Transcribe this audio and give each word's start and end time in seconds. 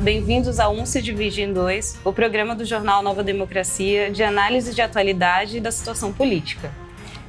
bem-vindos 0.00 0.58
ao 0.58 0.72
1 0.72 0.86
se 0.86 1.02
divide 1.02 1.42
em 1.42 1.52
2, 1.52 1.98
o 2.02 2.10
programa 2.10 2.54
do 2.54 2.64
jornal 2.64 3.02
Nova 3.02 3.22
Democracia 3.22 4.10
de 4.10 4.22
análise 4.22 4.74
de 4.74 4.80
atualidade 4.80 5.60
da 5.60 5.70
situação 5.70 6.10
política. 6.10 6.70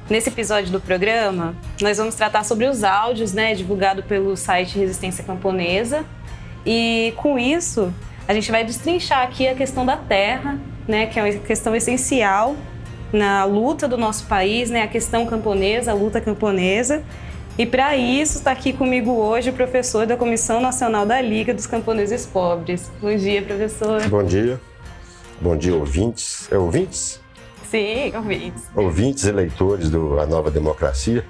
Nesse 0.08 0.30
episódio 0.30 0.72
do 0.72 0.80
programa, 0.80 1.54
nós 1.82 1.98
vamos 1.98 2.14
tratar 2.14 2.44
sobre 2.44 2.64
os 2.64 2.82
áudios, 2.82 3.34
né, 3.34 3.54
divulgado 3.54 4.02
pelo 4.02 4.34
site 4.38 4.78
Resistência 4.78 5.22
Camponesa, 5.22 6.06
e 6.64 7.12
com 7.18 7.38
isso 7.38 7.92
a 8.26 8.32
gente 8.32 8.50
vai 8.50 8.64
destrinchar 8.64 9.22
aqui 9.22 9.46
a 9.46 9.54
questão 9.54 9.84
da 9.84 9.98
terra, 9.98 10.58
né, 10.88 11.04
que 11.06 11.20
é 11.20 11.22
uma 11.22 11.32
questão 11.40 11.76
essencial 11.76 12.56
na 13.12 13.44
luta 13.44 13.86
do 13.86 13.98
nosso 13.98 14.24
país, 14.24 14.70
né, 14.70 14.80
a 14.80 14.88
questão 14.88 15.26
camponesa, 15.26 15.90
a 15.90 15.94
luta 15.94 16.22
camponesa. 16.22 17.04
E 17.58 17.66
para 17.66 17.94
isso 17.94 18.38
está 18.38 18.50
aqui 18.50 18.72
comigo 18.72 19.10
hoje 19.12 19.50
o 19.50 19.52
professor 19.52 20.06
da 20.06 20.16
Comissão 20.16 20.58
Nacional 20.58 21.04
da 21.04 21.20
Liga 21.20 21.52
dos 21.52 21.66
Camponeses 21.66 22.24
Pobres. 22.24 22.90
Bom 22.98 23.14
dia, 23.14 23.42
professor. 23.42 24.08
Bom 24.08 24.24
dia. 24.24 24.58
Bom 25.38 25.54
dia, 25.54 25.74
ouvintes. 25.74 26.48
É 26.50 26.56
ouvintes? 26.56 27.20
Sim, 27.70 28.16
ouvintes. 28.16 28.62
Ouvintes 28.74 29.24
e 29.24 29.32
leitores 29.32 29.90
do 29.90 30.18
A 30.18 30.24
Nova 30.24 30.50
Democracia. 30.50 31.26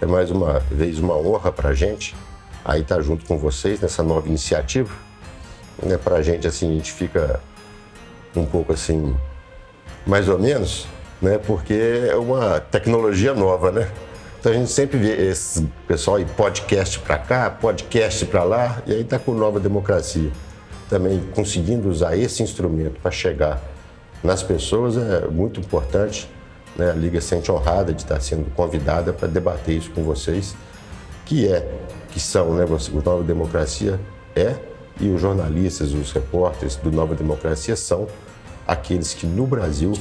É 0.00 0.06
mais 0.06 0.30
uma 0.30 0.58
vez 0.58 0.98
uma 0.98 1.18
honra 1.18 1.52
para 1.52 1.68
a 1.68 1.74
gente 1.74 2.16
aí 2.64 2.80
estar 2.80 3.02
junto 3.02 3.26
com 3.26 3.36
vocês 3.36 3.78
nessa 3.78 4.02
nova 4.02 4.26
iniciativa. 4.26 4.94
Né, 5.82 5.98
para 5.98 6.16
a 6.16 6.22
gente, 6.22 6.46
assim, 6.46 6.70
a 6.70 6.74
gente 6.76 6.92
fica 6.92 7.40
um 8.34 8.46
pouco 8.46 8.72
assim, 8.72 9.14
mais 10.06 10.30
ou 10.30 10.38
menos, 10.38 10.86
né, 11.20 11.36
porque 11.36 12.08
é 12.08 12.16
uma 12.16 12.58
tecnologia 12.58 13.34
nova, 13.34 13.70
né? 13.70 13.90
Então 14.42 14.50
a 14.50 14.56
gente 14.56 14.72
sempre 14.72 14.98
vê 14.98 15.28
esse 15.28 15.68
pessoal 15.86 16.16
aí 16.16 16.24
podcast 16.24 16.98
para 16.98 17.16
cá, 17.16 17.48
podcast 17.48 18.26
para 18.26 18.42
lá, 18.42 18.82
e 18.84 18.92
aí 18.92 19.02
está 19.02 19.16
com 19.16 19.32
Nova 19.32 19.60
Democracia. 19.60 20.32
Também 20.90 21.22
conseguindo 21.32 21.88
usar 21.88 22.16
esse 22.16 22.42
instrumento 22.42 23.00
para 23.00 23.12
chegar 23.12 23.62
nas 24.20 24.42
pessoas 24.42 24.96
é 24.96 25.28
muito 25.28 25.60
importante. 25.60 26.28
Né? 26.76 26.90
A 26.90 26.92
Liga 26.92 27.20
sente 27.20 27.52
honrada 27.52 27.94
de 27.94 28.02
estar 28.02 28.20
sendo 28.20 28.52
convidada 28.52 29.12
para 29.12 29.28
debater 29.28 29.76
isso 29.76 29.92
com 29.92 30.02
vocês, 30.02 30.56
que 31.24 31.46
é, 31.46 31.64
que 32.10 32.18
são, 32.18 32.52
né? 32.56 32.64
O 32.64 33.00
Nova 33.00 33.22
Democracia 33.22 34.00
é, 34.34 34.56
e 35.00 35.08
os 35.08 35.20
jornalistas, 35.20 35.92
os 35.92 36.10
repórteres 36.10 36.74
do 36.74 36.90
Nova 36.90 37.14
Democracia 37.14 37.76
são 37.76 38.08
aqueles 38.66 39.14
que 39.14 39.24
no 39.24 39.46
Brasil 39.46 39.92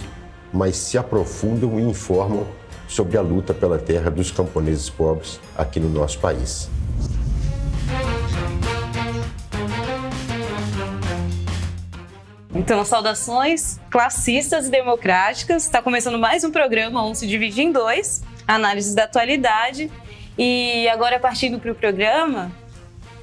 mais 0.52 0.78
se 0.78 0.98
aprofundam 0.98 1.80
e 1.80 1.84
informam 1.84 2.48
sobre 2.92 3.18
a 3.18 3.22
luta 3.22 3.54
pela 3.54 3.80
terra 3.80 4.12
dos 4.12 4.32
camponeses 4.32 4.90
pobres 4.90 5.40
aqui 5.58 5.80
no 5.80 5.88
nosso 5.88 6.20
país. 6.20 6.70
Então, 12.54 12.84
saudações 12.84 13.80
classistas 13.90 14.68
e 14.68 14.70
democráticas. 14.70 15.64
Está 15.64 15.82
começando 15.82 16.20
mais 16.20 16.44
um 16.44 16.52
programa, 16.52 17.04
um 17.06 17.16
se 17.16 17.26
divide 17.26 17.62
em 17.62 17.72
dois, 17.72 18.22
análises 18.46 18.94
da 18.94 19.06
atualidade. 19.06 19.90
E 20.38 20.86
agora, 20.90 21.18
partindo 21.18 21.60
para 21.60 21.72
o 21.72 21.76
programa, 21.76 22.52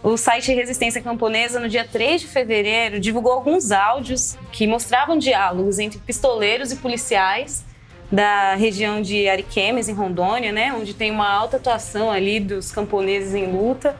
o 0.02 0.16
site 0.16 0.50
Resistência 0.54 1.02
Camponesa, 1.02 1.60
no 1.60 1.68
dia 1.68 1.84
3 1.86 2.22
de 2.22 2.26
fevereiro, 2.26 2.98
divulgou 2.98 3.32
alguns 3.32 3.70
áudios 3.70 4.34
que 4.50 4.66
mostravam 4.66 5.18
diálogos 5.18 5.78
entre 5.78 5.98
pistoleiros 5.98 6.72
e 6.72 6.76
policiais 6.76 7.67
da 8.10 8.54
região 8.54 9.02
de 9.02 9.28
Ariquemes, 9.28 9.88
em 9.88 9.92
Rondônia, 9.92 10.50
né, 10.50 10.72
onde 10.72 10.94
tem 10.94 11.10
uma 11.10 11.28
alta 11.28 11.58
atuação 11.58 12.10
ali 12.10 12.40
dos 12.40 12.72
camponeses 12.72 13.34
em 13.34 13.46
luta. 13.46 13.94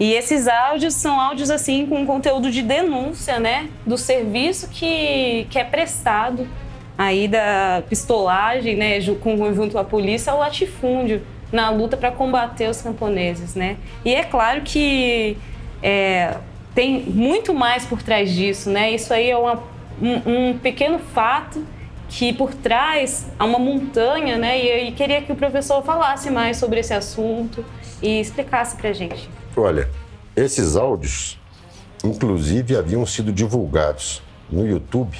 E 0.00 0.12
esses 0.12 0.48
áudios 0.48 0.94
são 0.94 1.20
áudios 1.20 1.50
assim 1.50 1.86
com 1.86 2.04
conteúdo 2.04 2.50
de 2.50 2.62
denúncia, 2.62 3.38
né, 3.38 3.68
do 3.86 3.96
serviço 3.96 4.68
que, 4.70 5.46
que 5.50 5.58
é 5.58 5.64
prestado 5.64 6.48
aí 6.96 7.28
da 7.28 7.82
pistolagem, 7.88 8.76
né, 8.76 9.00
junto 9.00 9.78
à 9.78 9.84
polícia 9.84 10.32
ao 10.32 10.38
latifúndio 10.38 11.22
na 11.52 11.70
luta 11.70 11.96
para 11.96 12.10
combater 12.10 12.68
os 12.68 12.80
camponeses, 12.80 13.54
né. 13.54 13.76
E 14.04 14.14
é 14.14 14.24
claro 14.24 14.62
que 14.62 15.36
é, 15.82 16.38
tem 16.74 17.00
muito 17.02 17.52
mais 17.52 17.84
por 17.84 18.02
trás 18.02 18.32
disso, 18.32 18.70
né. 18.70 18.90
Isso 18.90 19.12
aí 19.12 19.30
é 19.30 19.36
uma, 19.36 19.62
um, 20.00 20.50
um 20.50 20.58
pequeno 20.58 20.98
fato 20.98 21.64
que 22.08 22.32
por 22.32 22.54
trás 22.54 23.26
há 23.38 23.44
uma 23.44 23.58
montanha, 23.58 24.36
né? 24.38 24.86
E 24.86 24.92
queria 24.92 25.22
que 25.22 25.32
o 25.32 25.36
professor 25.36 25.82
falasse 25.82 26.30
mais 26.30 26.56
sobre 26.56 26.80
esse 26.80 26.92
assunto 26.92 27.64
e 28.02 28.20
explicasse 28.20 28.76
para 28.76 28.90
a 28.90 28.92
gente. 28.92 29.28
Olha, 29.56 29.88
esses 30.36 30.76
áudios, 30.76 31.38
inclusive, 32.04 32.76
haviam 32.76 33.04
sido 33.06 33.32
divulgados 33.32 34.22
no 34.50 34.66
YouTube 34.66 35.16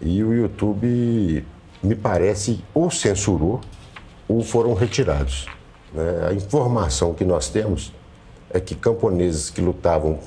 e 0.00 0.22
o 0.22 0.34
YouTube, 0.34 1.44
me 1.82 1.94
parece, 1.94 2.62
ou 2.74 2.90
censurou 2.90 3.60
ou 4.28 4.42
foram 4.42 4.74
retirados. 4.74 5.46
Né? 5.92 6.28
A 6.28 6.34
informação 6.34 7.14
que 7.14 7.24
nós 7.24 7.48
temos 7.48 7.92
é 8.50 8.60
que 8.60 8.74
camponeses 8.74 9.50
que 9.50 9.60
lutavam 9.60 10.18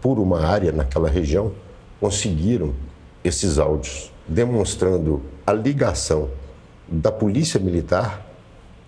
por 0.00 0.18
uma 0.18 0.44
área 0.44 0.70
naquela 0.70 1.08
região 1.08 1.52
conseguiram 2.00 2.74
esses 3.24 3.58
áudios 3.58 4.11
demonstrando 4.32 5.22
a 5.46 5.52
ligação 5.52 6.30
da 6.88 7.12
polícia 7.12 7.60
militar 7.60 8.26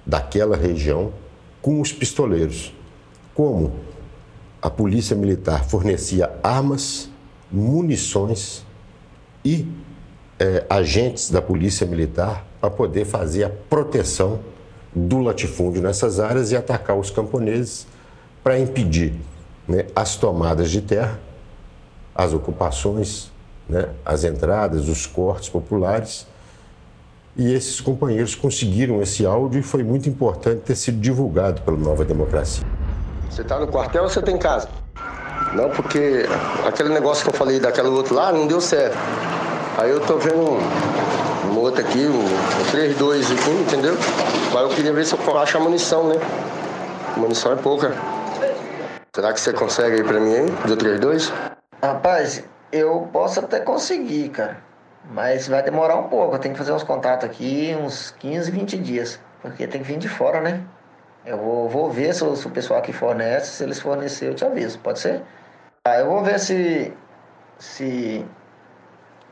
daquela 0.05 0.57
região 0.57 1.13
com 1.63 1.81
os 1.81 1.93
pistoleiros. 1.93 2.75
Como 3.35 3.73
a 4.61 4.71
polícia 4.71 5.15
militar 5.15 5.65
fornecia 5.65 6.31
armas, 6.43 7.11
munições 7.51 8.65
e 9.45 9.67
é, 10.39 10.65
agentes 10.69 11.31
da 11.31 11.41
polícia 11.41 11.87
militar 11.87 12.47
para 12.61 12.71
poder 12.71 13.05
fazer 13.05 13.45
a 13.45 13.51
proteção 13.51 14.41
do 14.95 15.21
latifúndio 15.21 15.83
nessas 15.83 16.19
áreas 16.21 16.53
e 16.53 16.57
atacar 16.57 16.97
os 16.97 17.11
camponeses 17.11 17.87
para 18.43 18.59
impedir 18.59 19.15
né, 19.67 19.87
as 19.95 20.17
tomadas 20.17 20.71
de 20.71 20.81
terra, 20.81 21.21
as 22.15 22.33
ocupações 22.33 23.34
né, 23.69 23.89
as 24.05 24.25
entradas, 24.25 24.89
os 24.89 25.07
cortes 25.07 25.49
populares. 25.49 26.27
E 27.37 27.53
esses 27.53 27.81
companheiros 27.81 28.35
conseguiram 28.35 29.03
esse 29.03 29.27
áudio 29.27 29.59
e 29.59 29.63
foi 29.63 29.83
muito 29.83 30.09
importante 30.09 30.61
ter 30.61 30.77
sido 30.77 31.01
divulgado 31.01 31.63
pela 31.63 31.77
Nova 31.77 32.05
Democracia. 32.05 32.65
Você 33.29 33.43
está 33.43 33.59
no 33.59 33.67
quartel 33.67 34.05
ou 34.05 34.09
você 34.09 34.23
tem 34.23 34.37
tá 34.37 34.49
casa? 34.49 34.69
Não, 35.53 35.69
porque 35.71 36.27
aquele 36.67 36.91
negócio 36.91 37.25
que 37.25 37.31
eu 37.31 37.35
falei 37.37 37.59
daquela 37.59 37.89
outra 37.89 38.15
lá 38.15 38.33
não 38.33 38.47
deu 38.47 38.61
certo. 38.61 38.97
Aí 39.77 39.91
eu 39.91 40.01
tô 40.01 40.19
vendo 40.19 40.39
um, 40.39 41.53
um 41.53 41.59
outro 41.59 41.81
aqui, 41.81 42.07
um, 42.07 42.25
um 42.25 42.65
3-2 42.73 43.33
aqui, 43.33 43.51
entendeu? 43.51 43.97
Mas 44.53 44.63
eu 44.63 44.69
queria 44.69 44.93
ver 44.93 45.05
se 45.05 45.15
eu 45.15 45.39
acho 45.39 45.57
a 45.57 45.61
munição, 45.61 46.07
né? 46.07 46.17
A 47.17 47.19
munição 47.19 47.53
é 47.53 47.57
pouca. 47.57 47.93
Será 49.15 49.33
que 49.33 49.41
você 49.41 49.53
consegue 49.53 49.97
aí 49.97 50.05
pra 50.05 50.21
mim, 50.21 50.35
hein? 50.35 50.47
Do 50.67 50.77
3-2? 50.77 51.33
Rapaz, 51.83 52.43
eu 52.75 53.09
posso 53.13 53.39
até 53.39 53.61
conseguir, 53.61 54.31
cara. 54.31 54.57
Mas 55.11 55.47
vai 55.47 55.63
demorar 55.63 55.97
um 55.97 56.09
pouco. 56.09 56.35
Eu 56.35 56.39
tenho 56.41 56.55
que 56.55 56.59
fazer 56.59 56.73
uns 56.73 56.83
contatos 56.83 57.25
aqui, 57.25 57.77
uns 57.81 58.11
15, 58.19 58.51
20 58.51 58.79
dias. 58.79 59.21
Porque 59.41 59.67
tem 59.67 59.81
que 59.81 59.87
vir 59.87 59.99
de 59.99 60.09
fora, 60.09 60.41
né? 60.41 60.61
Eu 61.25 61.39
vou, 61.39 61.69
vou 61.69 61.91
ver 61.91 62.13
se 62.15 62.25
o, 62.25 62.35
se 62.35 62.47
o 62.47 62.51
pessoal 62.51 62.81
aqui 62.81 62.93
fornece. 62.93 63.53
Se 63.53 63.63
eles 63.63 63.79
fornecerem, 63.79 64.33
eu 64.33 64.37
te 64.37 64.45
aviso. 64.45 64.79
Pode 64.81 64.99
ser? 64.99 65.23
Ah, 65.87 66.01
eu 66.01 66.07
vou 66.07 66.23
ver 66.25 66.41
se. 66.41 66.93
Se. 67.59 68.27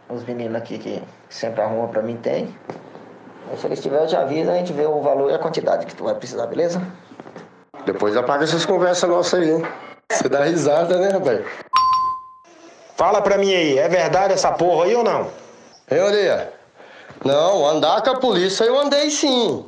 Os 0.09 0.25
meninos 0.25 0.57
aqui 0.57 0.79
que 0.79 1.03
sempre 1.29 1.63
arrumam 1.63 1.89
pra 1.89 2.03
mim 2.03 2.17
tem. 2.19 2.57
Aí, 3.51 3.57
se 3.57 3.67
eles 3.67 3.81
tiverem, 3.81 4.05
eu 4.05 4.09
te 4.09 4.17
aviso, 4.17 4.51
a 4.51 4.55
gente 4.55 4.73
vê 4.73 4.87
o 4.87 5.01
valor 5.01 5.31
e 5.31 5.35
a 5.35 5.39
quantidade 5.39 5.87
que 5.87 5.95
tu 5.95 6.05
vai 6.05 6.15
precisar, 6.15 6.47
beleza? 6.47 6.81
Depois 7.87 8.17
apaga 8.17 8.45
essas 8.45 8.65
conversas 8.65 9.09
nossas 9.09 9.41
aí, 9.41 9.51
hein? 9.51 9.63
Você 10.11 10.29
dá 10.29 10.45
risada, 10.45 10.99
né, 10.99 11.09
rapaz? 11.09 11.41
Fala 12.97 13.21
pra 13.21 13.39
mim 13.39 13.53
aí, 13.53 13.79
é 13.79 13.89
verdade 13.89 14.35
essa 14.35 14.53
porra 14.53 14.85
aí 14.85 14.95
ou 14.95 15.03
não? 15.03 15.31
Hein, 15.91 16.01
Orelha? 16.01 16.53
Não, 17.25 17.67
andar 17.67 18.03
com 18.03 18.11
a 18.11 18.19
polícia 18.19 18.65
eu 18.65 18.79
andei 18.79 19.11
sim. 19.11 19.65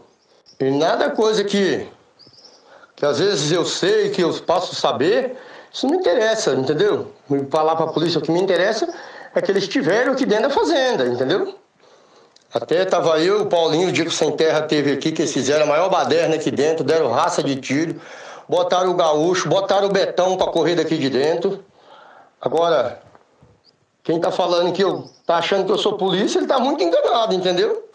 E 0.61 0.71
nada 0.71 1.11
coisa 1.11 1.43
que, 1.45 1.87
que 2.97 3.05
às 3.05 3.19
vezes 3.19 3.51
eu 3.51 3.65
sei, 3.65 4.11
que 4.11 4.23
eu 4.23 4.33
posso 4.43 4.75
saber, 4.75 5.37
isso 5.73 5.87
não 5.87 5.97
interessa, 5.97 6.53
entendeu? 6.55 7.13
Falar 7.51 7.77
pra 7.77 7.89
polícia 7.89 8.19
o 8.19 8.23
que 8.23 8.31
me 8.31 8.41
interessa 8.41 8.93
é 9.35 9.41
que 9.41 9.51
eles 9.51 9.65
estiveram 9.65 10.13
aqui 10.13 10.25
dentro 10.25 10.49
da 10.49 10.55
fazenda, 10.55 11.07
entendeu? 11.07 11.55
Até 12.53 12.85
tava 12.85 13.19
eu, 13.19 13.43
o 13.43 13.47
Paulinho, 13.47 13.89
o 13.89 13.93
Dico 13.93 14.13
Sem 14.13 14.31
Terra 14.37 14.63
teve 14.63 14.93
aqui, 14.93 15.11
que 15.11 15.23
eles 15.23 15.33
fizeram 15.33 15.65
a 15.65 15.67
maior 15.67 15.91
baderna 15.91 16.37
aqui 16.37 16.53
dentro, 16.53 16.85
deram 16.85 17.11
raça 17.11 17.43
de 17.43 17.57
tiro, 17.57 18.01
botaram 18.49 18.93
o 18.93 18.95
gaúcho, 18.95 19.49
botaram 19.49 19.89
o 19.89 19.93
betão 19.93 20.37
pra 20.37 20.47
correr 20.47 20.77
daqui 20.77 20.97
de 20.97 21.11
dentro. 21.11 21.65
Agora, 22.41 23.03
quem 24.05 24.21
tá 24.21 24.31
falando 24.31 24.73
que 24.73 24.85
eu 24.85 25.11
tá 25.27 25.37
achando 25.37 25.65
que 25.65 25.73
eu 25.73 25.79
sou 25.79 25.95
polícia, 25.95 26.39
ele 26.39 26.47
tá 26.47 26.59
muito 26.59 26.85
enganado, 26.85 27.35
entendeu? 27.35 27.89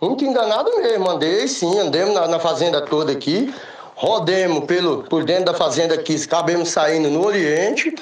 Muito 0.00 0.24
enganado 0.24 0.74
mesmo. 0.78 1.10
Andei 1.10 1.46
sim, 1.46 1.78
andemos 1.78 2.14
na, 2.14 2.26
na 2.26 2.38
fazenda 2.38 2.80
toda 2.80 3.12
aqui, 3.12 3.54
rodemos 3.94 4.64
pelo, 4.64 5.04
por 5.04 5.24
dentro 5.24 5.44
da 5.44 5.54
fazenda 5.54 5.94
aqui, 5.94 6.16
acabemos 6.16 6.70
saindo 6.70 7.10
no 7.10 7.24
Oriente. 7.24 7.94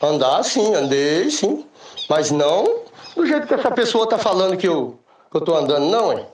Andar 0.00 0.44
sim, 0.44 0.72
andei 0.74 1.28
sim. 1.30 1.66
Mas 2.08 2.30
não 2.30 2.84
do 3.16 3.26
jeito 3.26 3.46
que 3.46 3.54
essa 3.54 3.70
pessoa 3.70 4.08
tá 4.08 4.16
falando 4.16 4.56
que 4.56 4.68
eu, 4.68 4.98
que 5.30 5.36
eu 5.36 5.40
tô 5.40 5.56
andando, 5.56 5.86
não, 5.86 6.12
hein? 6.12 6.24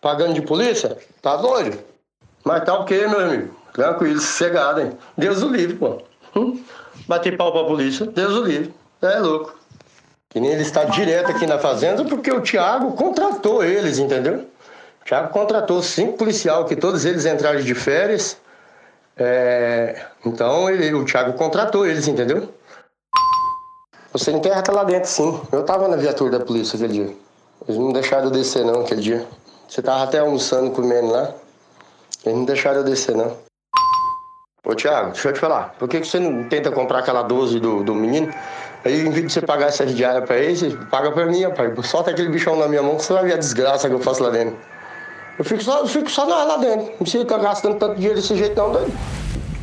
Pagando 0.00 0.34
de 0.34 0.42
polícia? 0.42 0.96
Tá 1.20 1.36
doido? 1.36 1.78
Mas 2.44 2.64
tá 2.64 2.74
ok, 2.74 3.08
meu 3.08 3.20
amigo. 3.20 3.54
Tranquilo, 3.72 4.20
sossegado, 4.20 4.80
hein? 4.80 4.92
Deus 5.18 5.42
o 5.42 5.48
livre, 5.48 5.76
pô. 5.76 5.98
Hum? 6.34 6.62
Bater 7.06 7.36
pau 7.36 7.52
pra 7.52 7.64
polícia, 7.64 8.06
Deus 8.06 8.34
o 8.34 8.44
livre. 8.44 8.74
É 9.02 9.18
louco. 9.18 9.55
Que 10.36 10.40
nem 10.40 10.50
ele 10.50 10.60
está 10.60 10.84
direto 10.84 11.30
aqui 11.30 11.46
na 11.46 11.58
fazenda 11.58 12.04
porque 12.04 12.30
o 12.30 12.42
Thiago 12.42 12.92
contratou 12.92 13.64
eles, 13.64 13.98
entendeu? 13.98 14.44
O 15.00 15.04
Thiago 15.06 15.30
contratou 15.30 15.82
cinco 15.82 16.18
policial 16.18 16.66
que 16.66 16.76
todos 16.76 17.06
eles 17.06 17.24
entraram 17.24 17.62
de 17.62 17.74
férias. 17.74 18.36
É, 19.16 19.98
Então 20.26 20.68
ele, 20.68 20.92
o 20.92 21.06
Thiago 21.06 21.32
contratou 21.38 21.86
eles, 21.86 22.06
entendeu? 22.06 22.52
Você 24.12 24.30
enterra 24.30 24.60
tá 24.60 24.72
lá 24.72 24.84
dentro, 24.84 25.08
sim. 25.08 25.40
Eu 25.50 25.62
tava 25.64 25.88
na 25.88 25.96
viatura 25.96 26.38
da 26.38 26.44
polícia 26.44 26.76
aquele 26.76 26.92
dia. 26.92 27.16
Eles 27.66 27.80
não 27.80 27.90
deixaram 27.90 28.24
eu 28.24 28.30
descer 28.30 28.62
não 28.62 28.82
aquele 28.82 29.00
dia. 29.00 29.26
Você 29.66 29.80
tava 29.80 30.04
até 30.04 30.18
almoçando, 30.18 30.70
comendo 30.70 31.12
lá. 31.12 31.32
Eles 32.26 32.36
não 32.36 32.44
deixaram 32.44 32.80
eu 32.80 32.84
descer 32.84 33.16
não. 33.16 33.34
Ô 34.66 34.74
Thiago, 34.74 35.12
deixa 35.12 35.28
eu 35.28 35.32
te 35.32 35.40
falar. 35.40 35.76
Por 35.78 35.88
que, 35.88 36.00
que 36.00 36.06
você 36.06 36.18
não 36.18 36.46
tenta 36.46 36.70
comprar 36.70 36.98
aquela 36.98 37.22
12 37.22 37.58
do, 37.58 37.82
do 37.82 37.94
menino? 37.94 38.30
Aí, 38.86 39.04
em 39.04 39.10
vez 39.10 39.26
de 39.26 39.32
você 39.32 39.42
pagar 39.42 39.66
essa 39.66 39.84
diária 39.84 40.22
pra 40.22 40.38
ele, 40.38 40.76
paga 40.88 41.10
pra 41.10 41.26
mim, 41.26 41.42
rapaz. 41.42 41.74
Solta 41.88 42.12
aquele 42.12 42.28
bichão 42.28 42.56
na 42.56 42.68
minha 42.68 42.82
mão 42.82 42.96
que 42.96 43.02
você 43.02 43.12
vai 43.12 43.24
ver 43.24 43.32
a 43.32 43.36
desgraça 43.36 43.88
que 43.88 43.94
eu 43.94 43.98
faço 43.98 44.22
lá 44.22 44.30
dentro. 44.30 44.56
Eu 45.36 45.44
fico 45.44 45.60
só, 45.60 45.80
eu 45.80 45.88
fico 45.88 46.08
só 46.08 46.24
lá, 46.24 46.56
dentro. 46.56 46.92
Não 47.00 47.04
ficar 47.04 47.38
gastando 47.38 47.78
tanto 47.78 47.96
dinheiro 47.96 48.14
desse 48.14 48.36
jeito 48.36 48.54
não, 48.56 48.70
doido. 48.70 48.92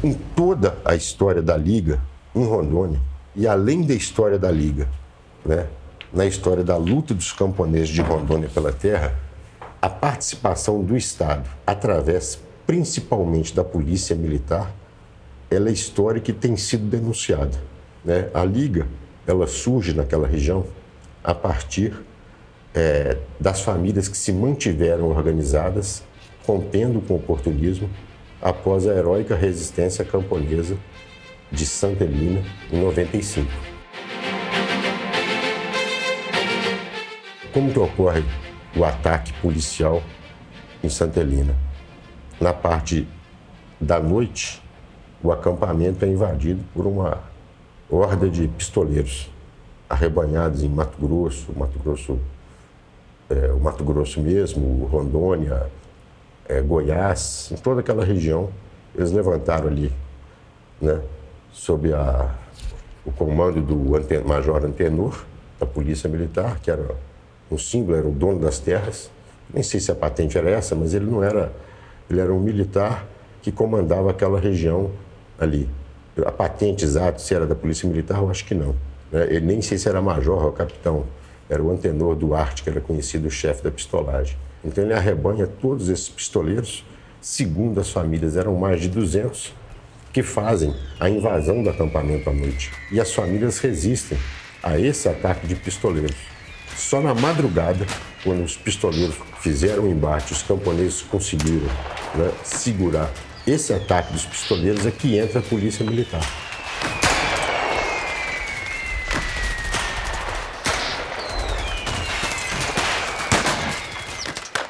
em 0.03 0.13
toda 0.13 0.77
a 0.83 0.93
história 0.93 1.41
da 1.41 1.55
Liga 1.55 2.01
em 2.35 2.45
Rondônia, 2.45 2.99
e 3.33 3.47
além 3.47 3.83
da 3.83 3.93
história 3.93 4.37
da 4.37 4.51
Liga, 4.51 4.89
né, 5.45 5.67
na 6.11 6.25
história 6.25 6.63
da 6.63 6.75
luta 6.75 7.13
dos 7.13 7.31
camponeses 7.31 7.89
de 7.89 8.01
Rondônia 8.01 8.49
pela 8.53 8.73
terra, 8.73 9.15
a 9.81 9.89
participação 9.89 10.83
do 10.83 10.97
Estado, 10.97 11.49
através 11.65 12.39
principalmente 12.67 13.55
da 13.55 13.63
Polícia 13.63 14.15
Militar, 14.17 14.69
ela 15.49 15.69
é 15.69 15.71
histórica 15.71 16.29
e 16.29 16.33
tem 16.33 16.57
sido 16.57 16.85
denunciada. 16.85 17.57
Né? 18.03 18.29
A 18.33 18.43
Liga 18.43 18.85
ela 19.25 19.47
surge 19.47 19.93
naquela 19.93 20.27
região 20.27 20.65
a 21.23 21.33
partir 21.33 21.93
eh, 22.73 23.17
das 23.39 23.61
famílias 23.61 24.07
que 24.07 24.17
se 24.17 24.31
mantiveram 24.31 25.09
organizadas, 25.09 26.03
rompendo 26.45 26.99
com 27.01 27.13
o 27.13 27.17
oportunismo, 27.17 27.89
após 28.41 28.85
a 28.85 28.93
heróica 28.93 29.35
resistência 29.35 30.03
camponesa 30.03 30.77
de 31.51 31.65
Santa 31.65 32.03
Helena 32.03 32.43
em 32.71 32.81
95. 32.81 33.49
Como 37.53 37.71
que 37.71 37.79
ocorre 37.79 38.23
o 38.75 38.83
ataque 38.83 39.31
policial 39.33 40.01
em 40.83 40.89
Santa 40.89 41.21
Helena? 41.21 41.55
Na 42.41 42.51
parte 42.51 43.07
da 43.79 43.99
noite, 43.99 44.61
o 45.21 45.31
acampamento 45.31 46.03
é 46.03 46.07
invadido 46.07 46.61
por 46.73 46.85
uma 46.85 47.21
horda 47.89 48.29
de 48.29 48.47
pistoleiros 48.47 49.29
arrebanhados 49.89 50.63
em 50.63 50.69
Mato 50.69 50.97
Grosso, 50.99 51.51
Mato 51.55 51.77
Grosso, 51.79 52.19
é, 53.29 53.51
o 53.51 53.59
Mato 53.59 53.83
Grosso 53.83 54.19
mesmo, 54.19 54.85
Rondônia, 54.85 55.69
é, 56.47 56.61
Goiás, 56.61 57.49
em 57.51 57.55
toda 57.55 57.81
aquela 57.81 58.03
região, 58.03 58.49
eles 58.95 59.11
levantaram 59.11 59.67
ali, 59.67 59.91
né, 60.81 61.01
sob 61.51 61.93
a, 61.93 62.35
o 63.05 63.11
comando 63.11 63.61
do 63.61 63.75
Major 64.25 64.65
Antenor, 64.65 65.23
da 65.59 65.65
Polícia 65.65 66.09
Militar, 66.09 66.59
que 66.59 66.69
era 66.69 66.95
um 67.51 67.57
símbolo, 67.57 67.97
era 67.97 68.07
o 68.07 68.11
dono 68.11 68.39
das 68.39 68.59
terras. 68.59 69.09
Nem 69.53 69.63
sei 69.63 69.79
se 69.79 69.91
a 69.91 69.95
patente 69.95 70.37
era 70.37 70.49
essa, 70.49 70.75
mas 70.75 70.93
ele 70.93 71.05
não 71.05 71.23
era, 71.23 71.51
ele 72.09 72.19
era 72.19 72.33
um 72.33 72.39
militar 72.39 73.05
que 73.41 73.51
comandava 73.51 74.09
aquela 74.09 74.39
região 74.39 74.91
ali. 75.39 75.69
A 76.25 76.31
patente 76.31 76.83
exata, 76.83 77.17
se 77.19 77.33
era 77.33 77.47
da 77.47 77.55
Polícia 77.55 77.87
Militar, 77.89 78.19
eu 78.19 78.29
acho 78.29 78.45
que 78.45 78.53
não. 78.53 78.75
né? 79.11 79.25
Ele 79.29 79.45
nem 79.45 79.61
sei 79.61 79.77
se 79.77 79.89
era 79.89 80.01
major 80.01 80.43
ou 80.45 80.51
capitão. 80.51 81.05
Era 81.49 81.61
o 81.61 81.71
Antenor 81.71 82.15
Duarte, 82.15 82.63
que 82.63 82.69
era 82.69 82.79
conhecido 82.79 83.29
chefe 83.29 83.63
da 83.63 83.71
pistolagem. 83.71 84.37
Então 84.63 84.83
ele 84.83 84.93
arrebanha 84.93 85.47
todos 85.47 85.89
esses 85.89 86.09
pistoleiros, 86.09 86.85
segundo 87.19 87.79
as 87.79 87.89
famílias, 87.89 88.37
eram 88.37 88.55
mais 88.55 88.79
de 88.81 88.87
200, 88.89 89.53
que 90.13 90.21
fazem 90.21 90.73
a 90.99 91.09
invasão 91.09 91.63
do 91.63 91.69
acampamento 91.69 92.29
à 92.29 92.33
noite. 92.33 92.71
E 92.91 92.99
as 92.99 93.13
famílias 93.13 93.57
resistem 93.59 94.17
a 94.61 94.79
esse 94.79 95.09
ataque 95.09 95.47
de 95.47 95.55
pistoleiros. 95.55 96.15
Só 96.77 97.01
na 97.01 97.13
madrugada, 97.13 97.85
quando 98.23 98.43
os 98.43 98.55
pistoleiros 98.55 99.15
fizeram 99.41 99.83
o 99.83 99.87
embate, 99.87 100.31
os 100.31 100.43
camponeses 100.43 101.01
conseguiram 101.01 101.67
né, 102.15 102.31
segurar 102.43 103.11
esse 103.45 103.73
ataque 103.73 104.13
dos 104.13 104.25
pistoleiros, 104.25 104.85
é 104.85 104.91
que 104.91 105.17
entra 105.17 105.39
a 105.39 105.43
polícia 105.43 105.85
militar. 105.85 106.21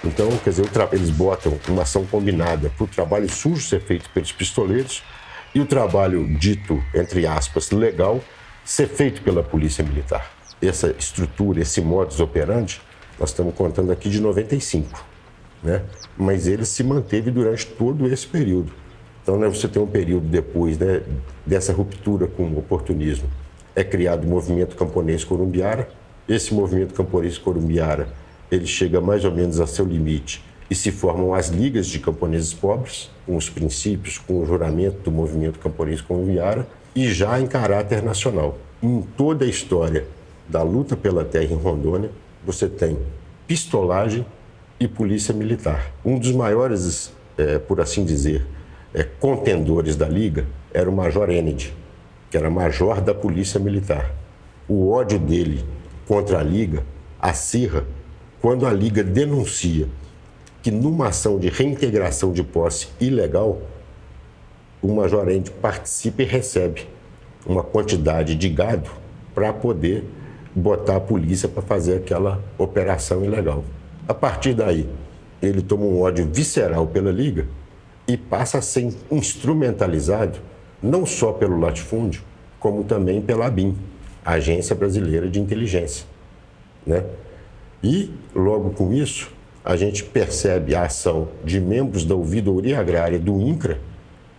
Então, 0.05 0.29
quer 0.43 0.51
dizer, 0.51 0.65
eles 0.91 1.09
botam 1.09 1.57
uma 1.67 1.81
ação 1.81 2.05
combinada 2.05 2.69
para 2.69 2.83
o 2.83 2.87
trabalho 2.87 3.27
sujo 3.29 3.61
ser 3.61 3.81
feito 3.81 4.09
pelos 4.11 4.31
pistoleiros 4.31 5.03
e 5.55 5.59
o 5.59 5.65
trabalho 5.65 6.27
dito, 6.37 6.83
entre 6.93 7.25
aspas, 7.25 7.71
legal, 7.71 8.21
ser 8.63 8.87
feito 8.87 9.21
pela 9.21 9.43
Polícia 9.43 9.83
Militar. 9.83 10.31
Essa 10.61 10.95
estrutura, 10.97 11.61
esse 11.61 11.81
modus 11.81 12.19
operandi, 12.19 12.81
nós 13.19 13.29
estamos 13.29 13.55
contando 13.55 13.91
aqui 13.91 14.09
de 14.09 14.19
95, 14.19 15.03
né? 15.63 15.83
Mas 16.17 16.48
ele 16.48 16.65
se 16.65 16.84
manteve 16.84 17.32
durante 17.32 17.65
todo 17.65 18.08
esse 18.08 18.27
período. 18.27 18.72
Então, 19.22 19.38
né, 19.38 19.48
você 19.48 19.67
tem 19.67 19.82
um 19.82 19.88
período 19.88 20.27
depois 20.27 20.77
né, 20.77 21.01
dessa 21.46 21.72
ruptura 21.72 22.27
com 22.27 22.43
o 22.43 22.60
oportunismo. 22.60 23.27
É 23.75 23.84
criado 23.84 24.25
o 24.25 24.27
movimento 24.27 24.75
camponês 24.75 25.24
corumbiara. 25.24 25.89
Esse 26.27 26.53
movimento 26.53 26.93
camponês 26.93 27.38
corumbiara, 27.38 28.10
ele 28.51 28.67
chega 28.67 29.01
mais 29.01 29.25
ou 29.25 29.32
menos 29.32 29.60
a 29.60 29.67
seu 29.67 29.86
limite 29.86 30.43
e 30.70 30.75
se 30.75 30.91
formam 30.91 31.34
as 31.34 31.50
ligas 31.50 31.88
de 31.88 32.00
camponeses 32.00 32.53
pobres, 32.53 33.10
com 33.25 33.36
os 33.36 33.50
princípios, 33.50 34.17
com 34.17 34.41
o 34.41 34.46
juramento 34.46 35.01
do 35.03 35.12
movimento 35.12 35.60
camponês 35.60 36.01
corumbiara, 36.01 36.67
e 36.96 37.12
já 37.12 37.39
em 37.39 37.48
caráter 37.48 38.01
nacional. 38.01 38.58
Em 38.82 39.01
toda 39.15 39.46
a 39.46 39.48
história 39.48 40.05
da 40.48 40.63
luta 40.63 40.96
pela 40.96 41.24
terra 41.24 41.53
em 41.53 41.58
Rondônia, 41.58 42.12
você 42.46 42.67
tem 42.67 42.98
pistolagem 43.48 44.25
e 44.85 44.87
polícia 44.87 45.33
militar. 45.33 45.91
Um 46.03 46.17
dos 46.17 46.31
maiores, 46.31 47.13
eh, 47.37 47.59
por 47.59 47.79
assim 47.79 48.03
dizer, 48.03 48.45
eh, 48.93 49.03
contendores 49.19 49.95
da 49.95 50.07
Liga 50.07 50.45
era 50.73 50.89
o 50.89 50.93
Major 50.93 51.27
Kennedy, 51.27 51.73
que 52.29 52.37
era 52.37 52.49
major 52.49 52.99
da 52.99 53.13
Polícia 53.13 53.59
Militar. 53.59 54.11
O 54.67 54.89
ódio 54.91 55.19
dele 55.19 55.63
contra 56.07 56.39
a 56.39 56.43
Liga 56.43 56.83
acirra 57.19 57.85
quando 58.41 58.65
a 58.65 58.73
Liga 58.73 59.03
denuncia 59.03 59.87
que 60.61 60.71
numa 60.71 61.07
ação 61.07 61.39
de 61.39 61.49
reintegração 61.49 62.31
de 62.31 62.43
posse 62.43 62.87
ilegal, 62.99 63.61
o 64.81 64.93
Major 64.93 65.25
Kennedy 65.25 65.51
participa 65.51 66.23
e 66.23 66.25
recebe 66.25 66.87
uma 67.45 67.63
quantidade 67.63 68.35
de 68.35 68.49
gado 68.49 68.89
para 69.35 69.53
poder 69.53 70.03
botar 70.55 70.97
a 70.97 70.99
polícia 70.99 71.49
para 71.49 71.61
fazer 71.61 71.97
aquela 71.97 72.43
operação 72.57 73.23
ilegal. 73.23 73.63
A 74.07 74.13
partir 74.13 74.53
daí, 74.53 74.89
ele 75.41 75.62
toma 75.62 75.86
um 75.86 76.01
ódio 76.01 76.27
visceral 76.31 76.88
pela 76.88 77.12
Liga 77.12 77.48
e 78.07 78.17
passa 78.17 78.57
a 78.57 78.62
ser 78.62 78.93
instrumentalizado 79.10 80.39
não 80.81 81.05
só 81.05 81.31
pelo 81.31 81.60
latifúndio, 81.60 82.22
como 82.60 82.83
também 82.83 83.22
pela 83.22 83.45
ABIN, 83.45 83.77
Agência 84.25 84.75
Brasileira 84.75 85.29
de 85.29 85.39
Inteligência. 85.39 86.05
Né? 86.86 87.03
E, 87.81 88.12
logo 88.36 88.72
com 88.72 88.93
isso, 88.93 89.31
a 89.63 89.77
gente 89.77 90.03
percebe 90.03 90.75
a 90.75 90.83
ação 90.83 91.29
de 91.43 91.60
membros 91.62 92.03
da 92.03 92.15
ouvidoria 92.15 92.79
agrária 92.79 93.17
do 93.17 93.39
INCRA, 93.39 93.79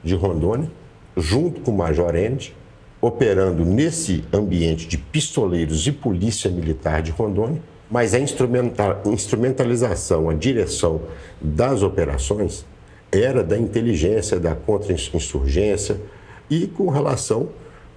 de 0.02 0.14
Rondônia, 0.14 0.70
junto 1.16 1.62
com 1.62 1.70
o 1.70 1.76
Major 1.76 2.14
Endes, 2.14 2.52
operando 3.00 3.64
nesse 3.64 4.24
ambiente 4.32 4.86
de 4.86 4.98
pistoleiros 4.98 5.86
e 5.86 5.92
polícia 5.92 6.50
militar 6.50 7.00
de 7.00 7.10
Rondônia, 7.10 7.62
mas 7.90 8.14
a 8.14 8.18
instrumentalização, 8.18 10.28
a 10.28 10.34
direção 10.34 11.02
das 11.40 11.82
operações 11.82 12.66
era 13.12 13.44
da 13.44 13.56
inteligência, 13.56 14.40
da 14.40 14.54
contra-insurgência 14.54 16.00
e 16.50 16.66
com 16.66 16.88
relação 16.88 17.50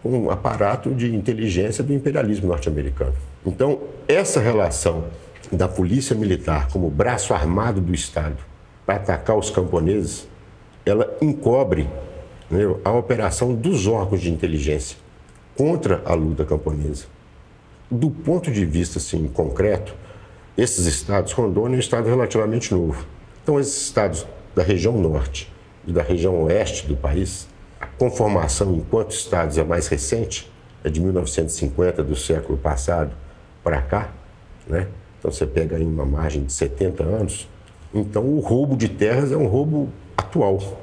com 0.03 0.25
o 0.25 0.31
aparato 0.31 0.93
de 0.93 1.13
inteligência 1.13 1.83
do 1.83 1.93
imperialismo 1.93 2.47
norte-americano. 2.47 3.13
Então, 3.45 3.79
essa 4.07 4.39
relação 4.39 5.05
da 5.51 5.67
polícia 5.67 6.15
militar 6.15 6.69
como 6.71 6.89
braço 6.89 7.33
armado 7.33 7.81
do 7.81 7.93
Estado 7.93 8.37
para 8.85 8.95
atacar 8.95 9.37
os 9.37 9.49
camponeses, 9.49 10.27
ela 10.85 11.17
encobre 11.21 11.89
né, 12.49 12.61
a 12.83 12.91
operação 12.91 13.53
dos 13.53 13.87
órgãos 13.87 14.21
de 14.21 14.31
inteligência 14.31 14.97
contra 15.55 16.01
a 16.05 16.13
luta 16.13 16.45
camponesa. 16.45 17.05
Do 17.89 18.09
ponto 18.09 18.51
de 18.51 18.65
vista 18.65 18.99
assim, 18.99 19.27
concreto, 19.27 19.95
esses 20.57 20.85
estados, 20.85 21.31
Rondônia 21.31 21.75
é 21.75 21.77
um 21.77 21.79
estado 21.79 22.09
relativamente 22.09 22.73
novo. 22.73 23.05
Então, 23.43 23.59
esses 23.59 23.81
estados 23.81 24.25
da 24.53 24.63
região 24.63 24.97
norte 24.97 25.53
e 25.85 25.91
da 25.91 26.01
região 26.01 26.43
oeste 26.43 26.85
do 26.87 26.97
país, 26.97 27.47
a 27.79 27.85
conformação 27.85 28.73
enquanto 28.73 29.11
estados 29.11 29.57
é 29.57 29.63
mais 29.63 29.87
recente, 29.87 30.51
é 30.83 30.89
de 30.89 30.99
1950, 30.99 32.03
do 32.03 32.15
século 32.15 32.57
passado 32.57 33.11
para 33.63 33.81
cá, 33.81 34.11
né? 34.67 34.87
Então 35.19 35.31
você 35.31 35.45
pega 35.45 35.77
aí 35.77 35.83
uma 35.83 36.05
margem 36.05 36.43
de 36.43 36.53
70 36.53 37.03
anos. 37.03 37.47
Então 37.93 38.23
o 38.23 38.39
roubo 38.39 38.75
de 38.75 38.89
terras 38.89 39.31
é 39.31 39.37
um 39.37 39.47
roubo 39.47 39.89
atual. 40.15 40.81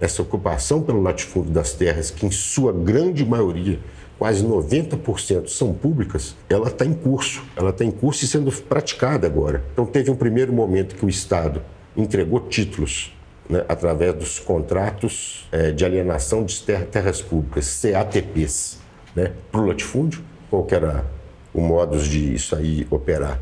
Essa 0.00 0.22
ocupação 0.22 0.82
pelo 0.82 1.02
latifúndio 1.02 1.50
das 1.50 1.72
terras, 1.72 2.10
que 2.10 2.24
em 2.24 2.30
sua 2.30 2.72
grande 2.72 3.24
maioria, 3.24 3.78
quase 4.18 4.44
90% 4.44 5.48
são 5.48 5.72
públicas, 5.72 6.36
ela 6.48 6.68
está 6.68 6.84
em 6.84 6.92
curso. 6.92 7.42
Ela 7.56 7.70
está 7.70 7.84
em 7.84 7.90
curso 7.90 8.24
e 8.24 8.28
sendo 8.28 8.50
praticada 8.50 9.26
agora. 9.26 9.64
Então 9.72 9.86
teve 9.86 10.10
um 10.10 10.16
primeiro 10.16 10.52
momento 10.52 10.96
que 10.96 11.04
o 11.04 11.08
Estado 11.08 11.62
entregou 11.96 12.40
títulos 12.40 13.16
né, 13.48 13.64
através 13.68 14.14
dos 14.14 14.38
contratos 14.38 15.48
é, 15.52 15.70
de 15.70 15.84
alienação 15.84 16.44
de 16.44 16.62
terras 16.62 17.22
públicas, 17.22 17.80
CATPs, 17.80 18.78
né, 19.14 19.32
para 19.50 19.60
o 19.60 19.66
latifúndio. 19.66 20.22
Qual 20.50 20.66
era 20.70 21.04
o 21.52 21.60
modus 21.60 22.06
de 22.06 22.34
isso 22.34 22.54
aí 22.54 22.86
operar. 22.90 23.40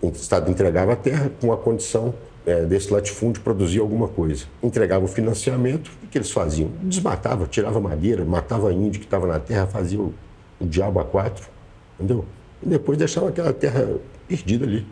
O 0.00 0.08
Estado 0.08 0.50
entregava 0.50 0.92
a 0.92 0.96
terra 0.96 1.30
com 1.40 1.52
a 1.52 1.56
condição 1.56 2.14
é, 2.48 2.64
desse 2.64 2.90
latifúndio 2.90 3.42
produzir 3.42 3.78
alguma 3.78 4.08
coisa. 4.08 4.46
Entregava 4.62 5.04
o 5.04 5.08
financiamento, 5.08 5.90
o 6.02 6.06
que 6.06 6.16
eles 6.16 6.30
faziam? 6.30 6.70
Desmatava, 6.82 7.46
tirava 7.46 7.78
madeira, 7.78 8.24
matava 8.24 8.72
índio 8.72 9.00
que 9.00 9.06
estava 9.06 9.26
na 9.26 9.38
terra, 9.38 9.66
fazia 9.66 10.00
o, 10.00 10.14
o 10.58 10.64
diabo 10.64 10.98
a 10.98 11.04
quatro, 11.04 11.46
entendeu? 11.94 12.24
E 12.62 12.68
depois 12.68 12.96
deixava 12.96 13.28
aquela 13.28 13.52
terra 13.52 13.86
perdida 14.26 14.64
ali, 14.64 14.86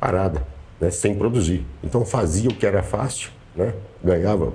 parada, 0.00 0.44
né, 0.80 0.90
sem 0.90 1.14
produzir. 1.14 1.64
Então 1.84 2.04
fazia 2.04 2.50
o 2.50 2.54
que 2.54 2.66
era 2.66 2.82
fácil, 2.82 3.30
né, 3.54 3.74
ganhava, 4.02 4.52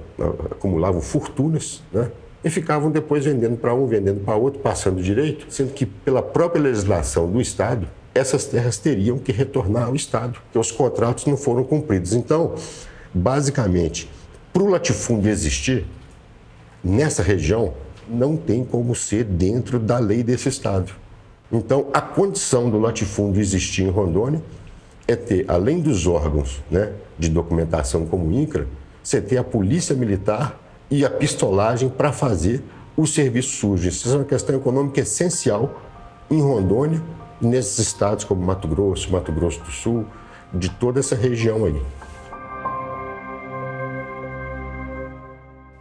acumulavam 0.51 0.99
fortunas, 0.99 1.81
né, 1.93 2.11
e 2.43 2.49
ficavam 2.49 2.91
depois 2.91 3.23
vendendo 3.23 3.55
para 3.55 3.73
um, 3.73 3.87
vendendo 3.87 4.19
para 4.19 4.35
outro, 4.35 4.59
passando 4.59 5.01
direito, 5.01 5.45
sendo 5.49 5.71
que 5.71 5.85
pela 5.85 6.21
própria 6.21 6.61
legislação 6.61 7.31
do 7.31 7.39
Estado, 7.39 7.87
essas 8.13 8.45
terras 8.45 8.77
teriam 8.77 9.17
que 9.17 9.31
retornar 9.31 9.87
ao 9.87 9.95
Estado, 9.95 10.39
porque 10.43 10.59
os 10.59 10.71
contratos 10.71 11.25
não 11.25 11.35
foram 11.35 11.63
cumpridos. 11.63 12.13
Então, 12.13 12.55
basicamente, 13.13 14.09
para 14.51 14.63
o 14.63 14.69
latifúndio 14.69 15.31
existir, 15.31 15.85
nessa 16.83 17.23
região, 17.23 17.73
não 18.07 18.37
tem 18.37 18.63
como 18.63 18.93
ser 18.93 19.23
dentro 19.23 19.79
da 19.79 19.97
lei 19.97 20.21
desse 20.21 20.49
Estado. 20.49 20.93
Então, 21.51 21.87
a 21.93 22.01
condição 22.01 22.69
do 22.69 22.79
latifúndio 22.79 23.41
existir 23.41 23.83
em 23.83 23.89
Rondônia 23.89 24.41
é 25.07 25.15
ter, 25.15 25.45
além 25.47 25.79
dos 25.81 26.07
órgãos 26.07 26.61
né, 26.69 26.93
de 27.17 27.29
documentação 27.29 28.05
como 28.05 28.27
o 28.27 28.31
INCRA, 28.31 28.67
você 29.01 29.21
ter 29.21 29.37
a 29.37 29.43
polícia 29.43 29.95
militar 29.95 30.59
e 30.89 31.05
a 31.05 31.09
pistolagem 31.09 31.89
para 31.89 32.11
fazer 32.11 32.63
o 32.95 33.05
serviço 33.05 33.57
sujo. 33.57 33.89
Isso 33.89 34.09
é 34.09 34.15
uma 34.15 34.23
questão 34.23 34.55
econômica 34.55 35.01
essencial 35.01 35.81
em 36.29 36.41
Rondônia 36.41 37.01
nesses 37.41 37.79
estados 37.79 38.23
como 38.23 38.43
Mato 38.43 38.67
Grosso, 38.67 39.11
Mato 39.11 39.31
Grosso 39.31 39.59
do 39.61 39.71
Sul, 39.71 40.05
de 40.53 40.69
toda 40.69 40.99
essa 40.99 41.15
região 41.15 41.65
aí. 41.65 41.81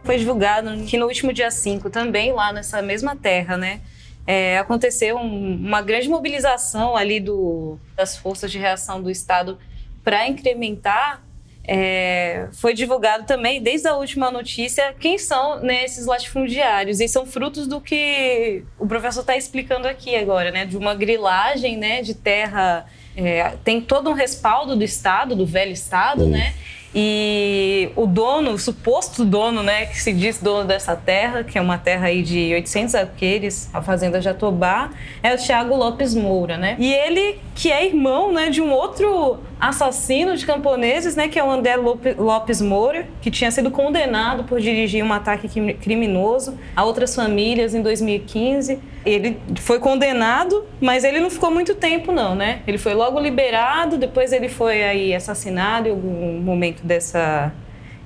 Foi 0.03 0.17
divulgado 0.17 0.69
que 0.83 0.97
no 0.97 1.05
último 1.05 1.31
dia 1.31 1.49
5, 1.49 1.89
também 1.89 2.33
lá 2.33 2.51
nessa 2.51 2.81
mesma 2.81 3.15
terra, 3.15 3.55
né? 3.55 3.81
É, 4.25 4.57
aconteceu 4.57 5.17
um, 5.17 5.55
uma 5.55 5.81
grande 5.81 6.09
mobilização 6.09 6.95
ali 6.95 7.19
do, 7.19 7.77
das 7.95 8.17
forças 8.17 8.51
de 8.51 8.57
reação 8.57 9.01
do 9.01 9.09
Estado 9.09 9.57
para 10.03 10.27
incrementar 10.27 11.21
é, 11.65 12.47
foi 12.51 12.73
divulgado 12.73 13.25
também, 13.25 13.61
desde 13.61 13.87
a 13.87 13.95
última 13.95 14.29
notícia, 14.29 14.93
quem 14.99 15.17
são 15.17 15.61
né, 15.61 15.85
esses 15.85 16.05
latifundiários. 16.05 16.99
E 16.99 17.07
são 17.07 17.25
frutos 17.25 17.67
do 17.67 17.79
que 17.79 18.63
o 18.77 18.85
professor 18.85 19.21
está 19.21 19.37
explicando 19.37 19.87
aqui 19.87 20.15
agora, 20.15 20.51
né? 20.51 20.65
De 20.65 20.75
uma 20.75 20.93
grilagem 20.93 21.77
né, 21.77 22.01
de 22.01 22.13
terra. 22.13 22.85
É, 23.15 23.55
tem 23.63 23.79
todo 23.79 24.09
um 24.09 24.13
respaldo 24.13 24.75
do 24.75 24.83
Estado, 24.83 25.35
do 25.35 25.45
velho 25.45 25.71
Estado, 25.71 26.25
né? 26.25 26.53
E 26.95 27.89
o 27.95 28.05
dono, 28.05 28.51
o 28.51 28.59
suposto 28.59 29.25
dono, 29.25 29.63
né, 29.63 29.87
que 29.87 29.99
se 29.99 30.13
diz 30.13 30.39
dono 30.39 30.67
dessa 30.67 30.95
terra, 30.95 31.43
que 31.43 31.57
é 31.57 31.61
uma 31.61 31.77
terra 31.77 32.07
aí 32.07 32.21
de 32.21 32.53
800 32.53 32.95
alqueires, 32.95 33.69
a 33.73 33.81
fazenda 33.81 34.21
Jatobá, 34.21 34.91
é 35.21 35.33
o 35.33 35.37
Thiago 35.37 35.75
Lopes 35.75 36.13
Moura, 36.13 36.57
né? 36.57 36.75
E 36.77 36.93
ele 36.93 37.39
que 37.55 37.71
é 37.71 37.85
irmão, 37.85 38.31
né, 38.31 38.49
de 38.49 38.61
um 38.61 38.71
outro 38.71 39.39
assassino 39.59 40.35
de 40.35 40.45
camponeses, 40.45 41.15
né, 41.15 41.27
que 41.27 41.39
é 41.39 41.43
o 41.43 41.49
André 41.49 41.77
Lopes 42.17 42.61
Moura, 42.61 43.07
que 43.21 43.31
tinha 43.31 43.49
sido 43.49 43.71
condenado 43.71 44.43
por 44.43 44.59
dirigir 44.59 45.03
um 45.03 45.13
ataque 45.13 45.47
criminoso 45.75 46.57
a 46.75 46.83
outras 46.83 47.15
famílias 47.15 47.73
em 47.73 47.81
2015. 47.81 48.79
Ele 49.05 49.37
foi 49.57 49.79
condenado, 49.79 50.65
mas 50.81 51.03
ele 51.03 51.19
não 51.19 51.29
ficou 51.29 51.51
muito 51.51 51.75
tempo 51.75 52.11
não, 52.11 52.35
né? 52.35 52.61
Ele 52.65 52.77
foi 52.77 52.93
logo 52.93 53.19
liberado, 53.19 53.97
depois 53.97 54.31
ele 54.31 54.49
foi 54.49 54.83
aí 54.83 55.13
assassinado 55.13 55.87
em 55.87 55.91
algum 55.91 56.39
momento 56.39 56.82
dessa 56.83 57.51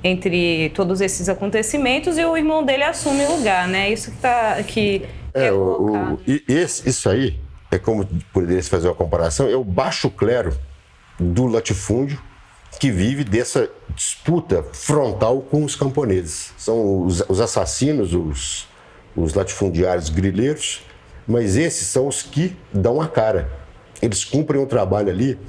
entre 0.03 0.69
todos 0.69 1.01
esses 1.01 1.27
acontecimentos 1.27 2.17
e 2.17 2.23
o 2.23 2.37
irmão 2.37 2.63
dele 2.63 2.83
assume 2.83 3.25
o 3.25 3.37
lugar, 3.37 3.67
né? 3.67 3.91
Isso 3.91 4.11
que 4.11 4.17
tá 4.17 4.63
que 4.63 5.05
é, 5.33 5.47
é 5.47 5.51
o, 5.51 6.15
o, 6.15 6.19
esse, 6.47 6.87
isso 6.87 7.09
aí 7.09 7.39
é 7.71 7.77
como 7.77 8.07
poderia 8.31 8.61
se 8.61 8.69
fazer 8.69 8.87
uma 8.87 8.95
comparação, 8.95 9.49
é 9.49 9.55
o 9.55 9.63
baixo 9.63 10.09
clero 10.09 10.57
do 11.19 11.47
latifúndio 11.47 12.21
que 12.79 12.91
vive 12.91 13.23
dessa 13.23 13.69
disputa 13.95 14.63
frontal 14.71 15.41
com 15.41 15.63
os 15.63 15.75
camponeses. 15.75 16.53
São 16.57 17.05
os, 17.05 17.23
os 17.27 17.41
assassinos, 17.41 18.13
os, 18.13 18.67
os 19.15 19.33
latifundiários 19.33 20.09
grileiros, 20.09 20.83
mas 21.27 21.57
esses 21.57 21.87
são 21.87 22.07
os 22.07 22.21
que 22.21 22.55
dão 22.71 23.01
a 23.01 23.07
cara. 23.07 23.49
Eles 24.01 24.23
cumprem 24.23 24.61
um 24.61 24.65
trabalho 24.65 25.09
ali 25.09 25.39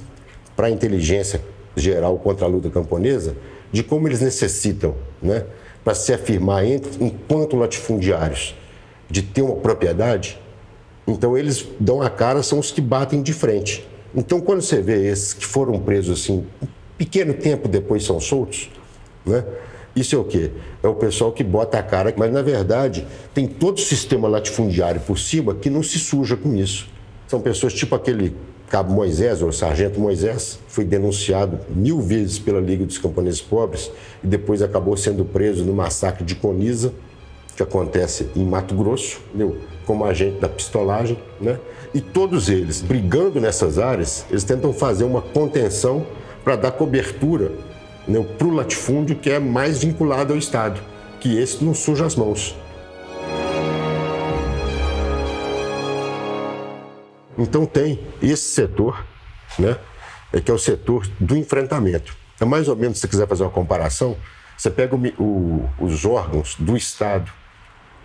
para 0.55 0.67
a 0.67 0.71
inteligência 0.71 1.41
geral 1.75 2.17
contra 2.17 2.45
a 2.45 2.49
luta 2.49 2.69
camponesa 2.69 3.35
de 3.71 3.83
como 3.83 4.07
eles 4.07 4.21
necessitam, 4.21 4.95
né, 5.21 5.45
para 5.83 5.93
se 5.93 6.13
afirmar 6.13 6.65
entre, 6.65 7.03
enquanto 7.03 7.55
latifundiários, 7.55 8.55
de 9.09 9.21
ter 9.21 9.41
uma 9.41 9.55
propriedade. 9.55 10.39
Então 11.07 11.37
eles 11.37 11.65
dão 11.79 12.01
a 12.01 12.09
cara, 12.09 12.43
são 12.43 12.59
os 12.59 12.71
que 12.71 12.81
batem 12.81 13.21
de 13.21 13.33
frente. 13.33 13.87
Então, 14.13 14.41
quando 14.41 14.61
você 14.61 14.81
vê 14.81 15.07
esses 15.07 15.33
que 15.33 15.45
foram 15.45 15.79
presos 15.79 16.19
assim, 16.19 16.45
um 16.61 16.67
pequeno 16.97 17.33
tempo 17.33 17.67
depois 17.67 18.03
são 18.03 18.19
soltos, 18.19 18.69
né? 19.25 19.43
Isso 19.95 20.15
é 20.15 20.19
o 20.19 20.23
quê? 20.23 20.51
É 20.81 20.87
o 20.87 20.95
pessoal 20.95 21.31
que 21.31 21.43
bota 21.43 21.77
a 21.77 21.83
cara, 21.83 22.13
mas 22.15 22.31
na 22.31 22.41
verdade 22.41 23.05
tem 23.33 23.47
todo 23.47 23.77
o 23.77 23.81
sistema 23.81 24.27
latifundiário 24.27 25.01
por 25.01 25.17
cima 25.17 25.53
que 25.55 25.69
não 25.69 25.83
se 25.83 25.99
suja 25.99 26.37
com 26.37 26.55
isso. 26.55 26.87
São 27.27 27.41
pessoas 27.41 27.73
tipo 27.73 27.95
aquele 27.95 28.35
cabo 28.69 28.93
Moisés, 28.93 29.41
ou 29.41 29.51
sargento 29.51 29.99
Moisés, 29.99 30.59
foi 30.67 30.85
denunciado 30.85 31.59
mil 31.69 31.99
vezes 31.99 32.37
pela 32.37 32.59
Liga 32.59 32.85
dos 32.85 32.97
Camponeses 32.97 33.41
Pobres 33.41 33.91
e 34.23 34.27
depois 34.27 34.61
acabou 34.61 34.95
sendo 34.95 35.25
preso 35.25 35.65
no 35.65 35.73
massacre 35.73 36.23
de 36.23 36.35
Coniza, 36.35 36.93
que 37.55 37.63
acontece 37.63 38.29
em 38.35 38.45
Mato 38.45 38.75
Grosso, 38.75 39.19
entendeu? 39.29 39.57
como 39.89 40.05
agente 40.05 40.39
da 40.39 40.47
pistolagem, 40.47 41.17
né? 41.41 41.59
E 41.95 41.99
todos 41.99 42.47
eles, 42.47 42.79
brigando 42.79 43.41
nessas 43.41 43.79
áreas, 43.79 44.23
eles 44.29 44.43
tentam 44.43 44.71
fazer 44.71 45.03
uma 45.03 45.19
contenção 45.19 46.05
para 46.43 46.55
dar 46.55 46.71
cobertura 46.71 47.51
né, 48.07 48.23
para 48.37 48.47
o 48.47 48.53
latifúndio 48.53 49.15
que 49.15 49.31
é 49.31 49.39
mais 49.39 49.79
vinculado 49.83 50.31
ao 50.31 50.37
Estado, 50.37 50.79
que 51.19 51.39
esse 51.39 51.63
não 51.63 51.73
suja 51.73 52.05
as 52.05 52.15
mãos. 52.15 52.55
Então 57.39 57.65
tem 57.65 58.05
esse 58.21 58.51
setor, 58.51 59.05
né, 59.57 59.77
é 60.33 60.41
que 60.41 60.51
é 60.51 60.53
o 60.53 60.59
setor 60.59 61.07
do 61.19 61.37
enfrentamento. 61.37 62.15
É 62.39 62.45
mais 62.45 62.67
ou 62.67 62.75
menos, 62.75 62.97
se 62.97 63.01
você 63.01 63.07
quiser 63.07 63.27
fazer 63.27 63.43
uma 63.43 63.49
comparação, 63.49 64.17
você 64.57 64.69
pega 64.69 64.95
o, 64.95 65.07
o, 65.17 65.69
os 65.79 66.05
órgãos 66.05 66.55
do 66.59 66.75
Estado 66.75 67.31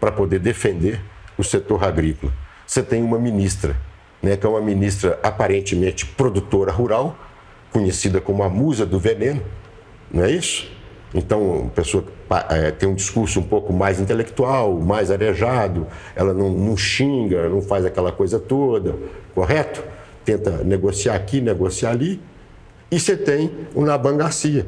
para 0.01 0.13
poder 0.13 0.39
defender 0.39 1.01
o 1.37 1.43
setor 1.43 1.83
agrícola. 1.83 2.33
Você 2.65 2.83
tem 2.83 3.03
uma 3.03 3.19
ministra, 3.19 3.77
né, 4.23 4.37
que 4.37 4.47
é 4.47 4.49
uma 4.49 4.61
ministra 4.61 5.19
aparentemente 5.23 6.07
produtora 6.07 6.71
rural, 6.71 7.19
conhecida 7.73 8.21
como 8.21 8.45
a 8.45 8.49
musa 8.49 8.87
do 8.87 9.01
veneno, 9.01 9.43
não 10.11 10.25
é 10.25 10.31
isso? 10.31 10.71
Então, 11.15 11.67
a 11.69 11.71
pessoa 11.71 12.05
é, 12.51 12.73
tem 12.73 12.89
um 12.89 12.95
discurso 12.95 13.39
um 13.39 13.43
pouco 13.43 13.73
mais 13.73 14.01
intelectual, 14.01 14.81
mais 14.81 15.13
arejado, 15.13 15.87
ela 16.17 16.35
não, 16.35 16.51
não 16.51 16.77
xinga, 16.77 17.49
não 17.49 17.63
faz 17.63 17.85
aquela 17.85 18.11
coisa 18.11 18.41
toda, 18.41 18.97
correto? 19.33 19.85
Tenta 20.25 20.65
negociar 20.65 21.15
aqui, 21.15 21.41
negociar 21.41 21.91
ali. 21.91 22.21
E 22.91 22.99
você 22.99 23.17
tem 23.17 23.51
o 23.75 23.85
Naban 23.85 24.17
Garcia, 24.17 24.67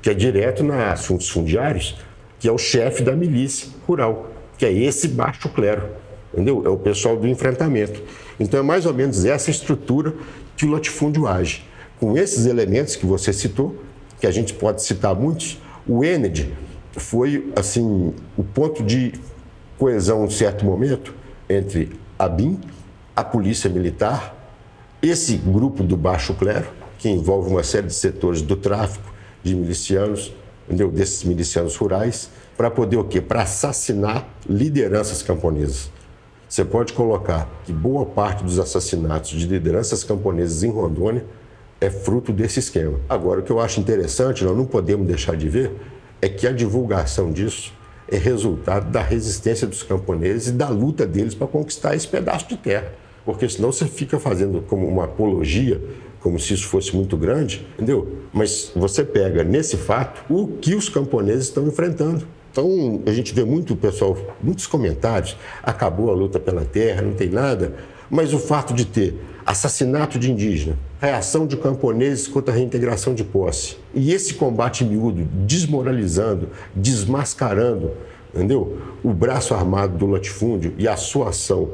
que 0.00 0.08
é 0.08 0.14
direto 0.14 0.62
na 0.62 0.92
assuntos 0.92 1.28
fundiários, 1.28 1.96
que 2.38 2.48
é 2.48 2.52
o 2.52 2.58
chefe 2.58 3.02
da 3.02 3.16
milícia 3.16 3.68
rural, 3.86 4.30
que 4.56 4.64
é 4.64 4.72
esse 4.72 5.08
baixo 5.08 5.48
clero, 5.48 5.88
entendeu? 6.32 6.62
É 6.64 6.68
o 6.68 6.76
pessoal 6.76 7.16
do 7.16 7.26
enfrentamento. 7.26 8.00
Então, 8.38 8.60
é 8.60 8.62
mais 8.62 8.86
ou 8.86 8.94
menos 8.94 9.24
essa 9.24 9.50
estrutura 9.50 10.14
que 10.56 10.64
o 10.64 10.70
latifúndio 10.70 11.26
age 11.26 11.64
com 11.98 12.16
esses 12.16 12.46
elementos 12.46 12.94
que 12.94 13.04
você 13.04 13.32
citou, 13.32 13.76
que 14.20 14.26
a 14.26 14.30
gente 14.30 14.54
pode 14.54 14.82
citar 14.82 15.14
muitos, 15.14 15.58
o 15.88 16.04
Ened 16.04 16.54
foi 16.92 17.50
assim 17.56 18.14
o 18.36 18.44
ponto 18.44 18.82
de 18.82 19.14
coesão 19.78 20.26
em 20.26 20.30
certo 20.30 20.64
momento 20.64 21.14
entre 21.48 21.98
a 22.18 22.28
BIM, 22.28 22.60
a 23.16 23.24
Polícia 23.24 23.70
Militar, 23.70 24.36
esse 25.00 25.36
grupo 25.36 25.82
do 25.82 25.96
baixo 25.96 26.34
clero, 26.34 26.66
que 26.98 27.08
envolve 27.08 27.48
uma 27.48 27.62
série 27.62 27.86
de 27.86 27.94
setores 27.94 28.42
do 28.42 28.56
tráfico 28.56 29.10
de 29.42 29.54
milicianos, 29.54 30.32
entendeu? 30.66 30.90
desses 30.90 31.24
milicianos 31.24 31.76
rurais, 31.76 32.28
para 32.56 32.70
poder 32.70 32.96
o 32.96 33.04
quê? 33.04 33.20
Para 33.20 33.42
assassinar 33.42 34.28
lideranças 34.48 35.22
camponesas. 35.22 35.90
Você 36.48 36.64
pode 36.64 36.92
colocar 36.92 37.48
que 37.64 37.72
boa 37.72 38.04
parte 38.04 38.42
dos 38.42 38.58
assassinatos 38.58 39.30
de 39.30 39.46
lideranças 39.46 40.02
camponesas 40.02 40.64
em 40.64 40.70
Rondônia 40.70 41.24
é 41.80 41.90
fruto 41.90 42.32
desse 42.32 42.58
esquema. 42.58 42.98
Agora, 43.08 43.40
o 43.40 43.42
que 43.42 43.50
eu 43.50 43.60
acho 43.60 43.80
interessante, 43.80 44.44
nós 44.44 44.56
não 44.56 44.66
podemos 44.66 45.06
deixar 45.06 45.36
de 45.36 45.48
ver, 45.48 45.72
é 46.20 46.28
que 46.28 46.46
a 46.46 46.52
divulgação 46.52 47.32
disso 47.32 47.72
é 48.10 48.16
resultado 48.16 48.90
da 48.90 49.02
resistência 49.02 49.66
dos 49.66 49.82
camponeses 49.82 50.48
e 50.48 50.52
da 50.52 50.68
luta 50.68 51.06
deles 51.06 51.34
para 51.34 51.46
conquistar 51.46 51.94
esse 51.94 52.08
pedaço 52.08 52.48
de 52.48 52.56
terra. 52.56 52.92
Porque 53.24 53.48
senão 53.48 53.70
você 53.70 53.84
fica 53.84 54.18
fazendo 54.18 54.62
como 54.62 54.86
uma 54.86 55.04
apologia, 55.04 55.80
como 56.20 56.38
se 56.38 56.54
isso 56.54 56.66
fosse 56.66 56.96
muito 56.96 57.16
grande, 57.16 57.66
entendeu? 57.74 58.16
Mas 58.32 58.72
você 58.74 59.04
pega 59.04 59.44
nesse 59.44 59.76
fato 59.76 60.22
o 60.32 60.48
que 60.48 60.74
os 60.74 60.88
camponeses 60.88 61.44
estão 61.44 61.66
enfrentando. 61.66 62.26
Então, 62.50 63.02
a 63.06 63.12
gente 63.12 63.34
vê 63.34 63.44
muito 63.44 63.76
pessoal, 63.76 64.16
muitos 64.42 64.66
comentários, 64.66 65.36
acabou 65.62 66.10
a 66.10 66.14
luta 66.14 66.40
pela 66.40 66.64
terra, 66.64 67.02
não 67.02 67.12
tem 67.12 67.28
nada, 67.28 67.74
mas 68.10 68.32
o 68.32 68.38
fato 68.38 68.72
de 68.72 68.86
ter 68.86 69.14
assassinato 69.48 70.18
de 70.18 70.30
indígena, 70.30 70.76
reação 71.00 71.46
de 71.46 71.56
camponeses 71.56 72.28
contra 72.28 72.52
a 72.52 72.56
reintegração 72.56 73.14
de 73.14 73.24
posse. 73.24 73.78
E 73.94 74.12
esse 74.12 74.34
combate 74.34 74.84
miúdo, 74.84 75.26
desmoralizando, 75.46 76.50
desmascarando, 76.74 77.92
entendeu? 78.34 78.78
O 79.02 79.10
braço 79.10 79.54
armado 79.54 79.96
do 79.96 80.06
latifúndio 80.06 80.74
e 80.76 80.86
a 80.86 80.96
sua 80.96 81.30
ação 81.30 81.70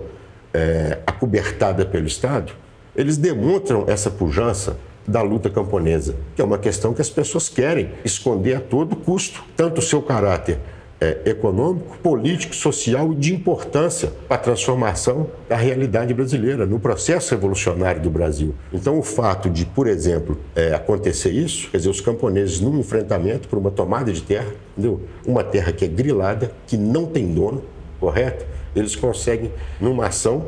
é, 0.54 1.00
acobertada 1.04 1.84
pelo 1.84 2.06
Estado, 2.06 2.52
eles 2.94 3.16
demonstram 3.16 3.84
essa 3.88 4.08
pujança 4.08 4.76
da 5.04 5.20
luta 5.20 5.50
camponesa, 5.50 6.14
que 6.36 6.40
é 6.40 6.44
uma 6.44 6.58
questão 6.58 6.94
que 6.94 7.00
as 7.00 7.10
pessoas 7.10 7.48
querem 7.48 7.90
esconder 8.04 8.54
a 8.54 8.60
todo 8.60 8.94
custo, 8.94 9.42
tanto 9.56 9.80
o 9.80 9.82
seu 9.82 10.00
caráter 10.00 10.60
é, 11.00 11.18
econômico, 11.26 11.98
político, 11.98 12.54
social 12.54 13.12
e 13.12 13.16
de 13.16 13.34
importância 13.34 14.12
para 14.28 14.36
a 14.36 14.40
transformação 14.40 15.28
da 15.48 15.56
realidade 15.56 16.14
brasileira, 16.14 16.64
no 16.66 16.78
processo 16.78 17.34
revolucionário 17.34 18.00
do 18.00 18.10
Brasil. 18.10 18.54
Então, 18.72 18.98
o 18.98 19.02
fato 19.02 19.50
de, 19.50 19.66
por 19.66 19.86
exemplo, 19.86 20.38
é, 20.54 20.72
acontecer 20.72 21.30
isso, 21.30 21.70
quer 21.70 21.78
dizer, 21.78 21.90
os 21.90 22.00
camponeses 22.00 22.60
num 22.60 22.78
enfrentamento 22.78 23.48
por 23.48 23.58
uma 23.58 23.70
tomada 23.70 24.12
de 24.12 24.22
terra, 24.22 24.52
entendeu? 24.76 25.00
uma 25.26 25.42
terra 25.42 25.72
que 25.72 25.84
é 25.84 25.88
grilada, 25.88 26.52
que 26.66 26.76
não 26.76 27.06
tem 27.06 27.32
dono, 27.32 27.62
correto? 28.00 28.46
Eles 28.74 28.96
conseguem, 28.96 29.52
numa 29.80 30.06
ação, 30.06 30.44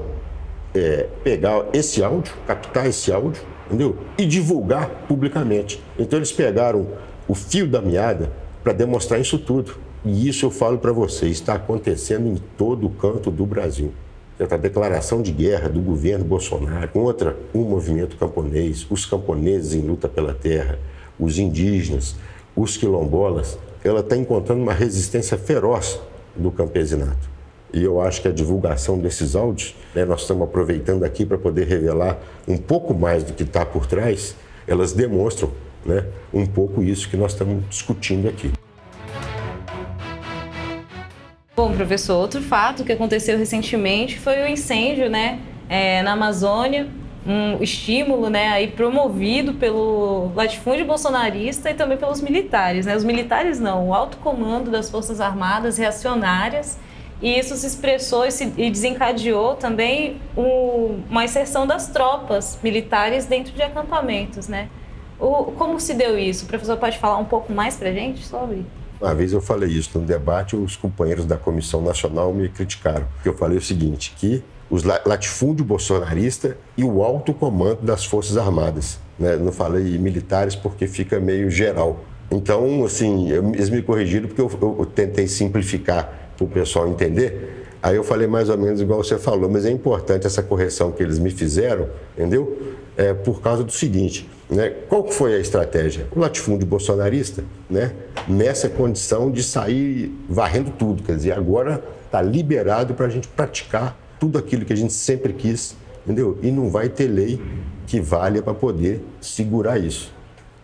é, 0.74 1.06
pegar 1.22 1.66
esse 1.72 2.02
áudio, 2.02 2.34
captar 2.46 2.86
esse 2.86 3.12
áudio, 3.12 3.42
entendeu? 3.66 3.96
E 4.18 4.24
divulgar 4.24 4.88
publicamente. 5.08 5.82
Então, 5.98 6.18
eles 6.18 6.32
pegaram 6.32 6.86
o 7.26 7.34
fio 7.34 7.66
da 7.66 7.80
meada 7.80 8.30
para 8.62 8.72
demonstrar 8.72 9.20
isso 9.20 9.38
tudo. 9.38 9.85
E 10.08 10.28
isso 10.28 10.46
eu 10.46 10.52
falo 10.52 10.78
para 10.78 10.92
vocês, 10.92 11.32
está 11.32 11.54
acontecendo 11.54 12.28
em 12.28 12.36
todo 12.56 12.86
o 12.86 12.90
canto 12.90 13.28
do 13.28 13.44
Brasil. 13.44 13.92
A 14.38 14.56
declaração 14.56 15.20
de 15.20 15.32
guerra 15.32 15.68
do 15.68 15.80
governo 15.80 16.24
Bolsonaro 16.24 16.86
contra 16.90 17.36
o 17.52 17.58
movimento 17.62 18.16
camponês, 18.16 18.86
os 18.88 19.04
camponeses 19.04 19.74
em 19.74 19.84
luta 19.84 20.08
pela 20.08 20.32
terra, 20.32 20.78
os 21.18 21.40
indígenas, 21.40 22.14
os 22.54 22.76
quilombolas, 22.76 23.58
ela 23.82 23.98
está 23.98 24.16
encontrando 24.16 24.62
uma 24.62 24.72
resistência 24.72 25.36
feroz 25.36 26.00
do 26.36 26.52
campesinato. 26.52 27.28
E 27.74 27.82
eu 27.82 28.00
acho 28.00 28.22
que 28.22 28.28
a 28.28 28.32
divulgação 28.32 29.00
desses 29.00 29.34
áudios, 29.34 29.74
né, 29.92 30.04
nós 30.04 30.20
estamos 30.20 30.44
aproveitando 30.44 31.02
aqui 31.02 31.26
para 31.26 31.36
poder 31.36 31.66
revelar 31.66 32.16
um 32.46 32.56
pouco 32.56 32.94
mais 32.94 33.24
do 33.24 33.32
que 33.32 33.42
está 33.42 33.66
por 33.66 33.86
trás, 33.86 34.36
elas 34.68 34.92
demonstram 34.92 35.50
né, 35.84 36.06
um 36.32 36.46
pouco 36.46 36.80
isso 36.80 37.10
que 37.10 37.16
nós 37.16 37.32
estamos 37.32 37.68
discutindo 37.68 38.28
aqui. 38.28 38.52
Bom, 41.56 41.72
professor, 41.72 42.18
outro 42.18 42.42
fato 42.42 42.84
que 42.84 42.92
aconteceu 42.92 43.38
recentemente 43.38 44.18
foi 44.18 44.42
o 44.42 44.46
incêndio, 44.46 45.08
né, 45.08 45.40
é, 45.70 46.02
na 46.02 46.12
Amazônia, 46.12 46.86
um 47.26 47.62
estímulo, 47.62 48.28
né, 48.28 48.48
aí 48.48 48.66
promovido 48.68 49.54
pelo 49.54 50.30
latifúndio 50.34 50.84
bolsonarista 50.84 51.70
e 51.70 51.74
também 51.74 51.96
pelos 51.96 52.20
militares, 52.20 52.84
né? 52.84 52.94
Os 52.94 53.02
militares 53.02 53.58
não, 53.58 53.88
o 53.88 53.94
alto 53.94 54.18
comando 54.18 54.70
das 54.70 54.90
Forças 54.90 55.18
Armadas 55.18 55.78
reacionárias 55.78 56.78
e 57.22 57.38
isso 57.38 57.56
se 57.56 57.66
expressou 57.66 58.26
e, 58.26 58.30
se, 58.30 58.52
e 58.58 58.70
desencadeou 58.70 59.54
também 59.54 60.20
um, 60.36 61.00
uma 61.08 61.24
inserção 61.24 61.66
das 61.66 61.88
tropas 61.88 62.58
militares 62.62 63.24
dentro 63.24 63.54
de 63.54 63.62
acampamentos, 63.62 64.46
né? 64.46 64.68
O, 65.18 65.52
como 65.52 65.80
se 65.80 65.94
deu 65.94 66.18
isso? 66.18 66.44
O 66.44 66.48
professor 66.48 66.76
pode 66.76 66.98
falar 66.98 67.16
um 67.16 67.24
pouco 67.24 67.50
mais 67.50 67.76
para 67.76 67.90
gente 67.92 68.26
sobre? 68.26 68.66
Uma 69.00 69.14
vez 69.14 69.32
eu 69.32 69.40
falei 69.40 69.70
isso 69.70 69.98
no 69.98 70.06
debate, 70.06 70.56
os 70.56 70.74
companheiros 70.76 71.26
da 71.26 71.36
Comissão 71.36 71.82
Nacional 71.82 72.32
me 72.32 72.48
criticaram, 72.48 73.06
eu 73.24 73.36
falei 73.36 73.58
o 73.58 73.62
seguinte, 73.62 74.14
que 74.16 74.42
os 74.70 74.82
latifúndio 74.82 75.64
bolsonarista 75.64 76.56
e 76.76 76.82
o 76.82 77.02
alto 77.02 77.32
comando 77.32 77.82
das 77.82 78.04
Forças 78.04 78.36
Armadas. 78.36 78.98
Né? 79.18 79.36
Não 79.36 79.52
falei 79.52 79.96
militares 79.98 80.54
porque 80.56 80.86
fica 80.86 81.20
meio 81.20 81.50
geral. 81.50 82.00
Então, 82.30 82.84
assim, 82.84 83.30
eles 83.30 83.70
me 83.70 83.82
corrigiram 83.82 84.26
porque 84.26 84.40
eu, 84.40 84.50
eu, 84.60 84.76
eu 84.80 84.86
tentei 84.86 85.28
simplificar 85.28 86.32
para 86.36 86.44
o 86.44 86.48
pessoal 86.48 86.88
entender. 86.88 87.66
Aí 87.82 87.94
eu 87.94 88.02
falei 88.02 88.26
mais 88.26 88.48
ou 88.48 88.58
menos 88.58 88.80
igual 88.80 89.02
você 89.02 89.16
falou, 89.16 89.48
mas 89.48 89.64
é 89.64 89.70
importante 89.70 90.26
essa 90.26 90.42
correção 90.42 90.90
que 90.90 91.02
eles 91.02 91.18
me 91.20 91.30
fizeram, 91.30 91.88
entendeu? 92.16 92.74
É 92.96 93.14
por 93.14 93.40
causa 93.40 93.62
do 93.62 93.70
seguinte, 93.70 94.28
né? 94.48 94.70
Qual 94.88 95.10
foi 95.10 95.34
a 95.34 95.38
estratégia? 95.38 96.06
O 96.14 96.20
latifúndio 96.20 96.66
bolsonarista, 96.66 97.44
né? 97.68 97.92
nessa 98.28 98.68
condição 98.68 99.30
de 99.30 99.42
sair 99.42 100.12
varrendo 100.28 100.70
tudo. 100.70 101.02
Quer 101.02 101.16
dizer, 101.16 101.32
agora 101.32 101.82
está 102.04 102.22
liberado 102.22 102.94
para 102.94 103.06
a 103.06 103.08
gente 103.08 103.28
praticar 103.28 103.96
tudo 104.18 104.38
aquilo 104.38 104.64
que 104.64 104.72
a 104.72 104.76
gente 104.76 104.92
sempre 104.92 105.32
quis, 105.32 105.76
entendeu? 106.04 106.38
E 106.42 106.50
não 106.50 106.70
vai 106.70 106.88
ter 106.88 107.08
lei 107.08 107.40
que 107.86 108.00
valha 108.00 108.42
para 108.42 108.54
poder 108.54 109.04
segurar 109.20 109.78
isso. 109.78 110.12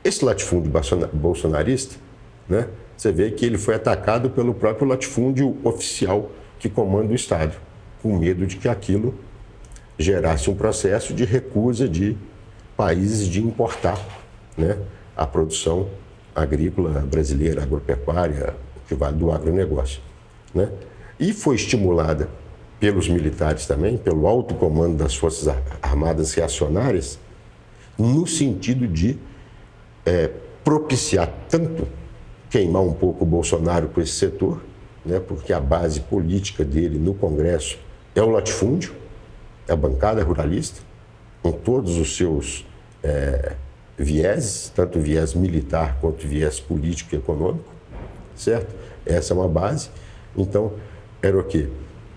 Esse 0.05 0.25
latifúndio 0.25 0.73
bolsonarista, 1.13 1.97
né? 2.49 2.69
Você 2.97 3.11
vê 3.11 3.31
que 3.31 3.45
ele 3.45 3.59
foi 3.59 3.75
atacado 3.75 4.31
pelo 4.31 4.55
próprio 4.55 4.87
latifúndio 4.87 5.57
oficial 5.65 6.31
que 6.59 6.69
comanda 6.69 7.13
o 7.13 7.15
Estado, 7.15 7.57
com 8.01 8.17
medo 8.17 8.47
de 8.47 8.57
que 8.57 8.69
aquilo 8.69 9.15
gerasse 9.99 10.49
um 10.49 10.55
processo 10.55 11.13
de 11.13 11.25
recusa 11.25 11.89
de 11.89 12.17
países 12.77 13.27
de 13.29 13.43
importar 13.43 13.99
né, 14.57 14.79
a 15.17 15.27
produção 15.27 15.89
agrícola 16.35 17.01
brasileira, 17.01 17.63
agropecuária, 17.63 18.55
que 18.89 18.95
vale 18.95 19.17
do 19.17 19.31
agronegócio. 19.31 20.01
Né? 20.55 20.71
E 21.19 21.33
foi 21.33 21.57
estimulada 21.57 22.29
pelos 22.81 23.09
militares 23.09 23.67
também, 23.67 23.97
pelo 23.97 24.27
alto 24.27 24.55
comando 24.55 24.97
das 24.97 25.15
Forças 25.15 25.55
Armadas 25.81 26.35
Reacionárias, 26.35 27.19
no 27.97 28.27
sentido 28.27 28.89
de 28.89 29.19
é, 30.05 30.31
propiciar 30.65 31.33
tanto 31.49 31.87
queimar 32.51 32.83
um 32.83 32.93
pouco 32.93 33.25
o 33.25 33.27
Bolsonaro 33.27 33.89
com 33.89 34.01
esse 34.01 34.13
setor, 34.13 34.63
né, 35.05 35.21
porque 35.21 35.53
a 35.53 35.61
base 35.61 36.01
política 36.01 36.65
dele 36.65 36.99
no 36.99 37.15
Congresso 37.15 37.79
é 38.15 38.23
o 38.23 38.31
latifúndio, 38.31 38.95
é 39.67 39.73
a 39.73 39.77
bancada 39.77 40.23
ruralista, 40.23 40.83
com 41.43 41.53
todos 41.53 41.99
os 41.99 42.17
seus 42.17 42.65
é, 43.03 43.55
vieses, 43.99 44.71
tanto 44.75 45.01
viés 45.01 45.35
militar 45.35 45.99
quanto 46.01 46.27
viés 46.27 46.61
político 46.61 47.15
e 47.15 47.19
econômico, 47.19 47.73
certo? 48.37 48.75
Essa 49.05 49.35
é 49.35 49.37
uma 49.37 49.49
base. 49.49 49.91
Então, 50.37 50.73
era 51.21 51.39
o 51.39 51.45
quê? 51.45 51.69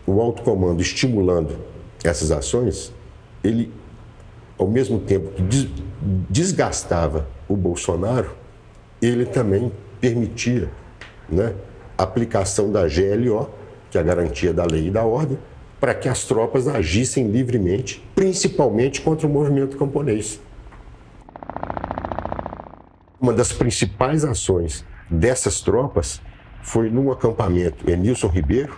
O 0.06 0.22
alto 0.22 0.44
comando 0.44 0.82
estimulando 0.82 1.58
essas 2.04 2.32
ações, 2.32 2.94
ele, 3.44 3.72
ao 4.58 4.68
mesmo 4.68 5.00
tempo 5.00 5.32
que 5.32 5.70
desgastava 6.30 7.28
o 7.48 7.56
Bolsonaro, 7.56 8.32
ele 9.02 9.26
também 9.26 9.72
permitia 10.00 10.70
né, 11.28 11.54
aplicação 11.98 12.72
da 12.72 12.88
GLO, 12.88 13.50
que 13.90 13.98
é 13.98 14.02
a 14.02 14.04
garantia 14.04 14.54
da 14.54 14.66
lei 14.66 14.88
e 14.88 14.92
da 14.92 15.04
ordem, 15.04 15.38
para 15.80 15.94
que 15.94 16.08
as 16.08 16.24
tropas 16.24 16.68
agissem 16.68 17.28
livremente, 17.28 18.04
principalmente 18.16 19.02
contra 19.02 19.28
o 19.28 19.30
movimento 19.30 19.78
camponês. 19.78 20.40
Uma 23.20 23.34
das 23.34 23.52
principais 23.52 24.24
ações 24.24 24.86
dessas 25.10 25.62
tropas 25.62 26.22
foi 26.62 26.90
num 26.90 27.12
acampamento 27.12 27.90
Enilson 27.90 28.28
Ribeiro, 28.28 28.76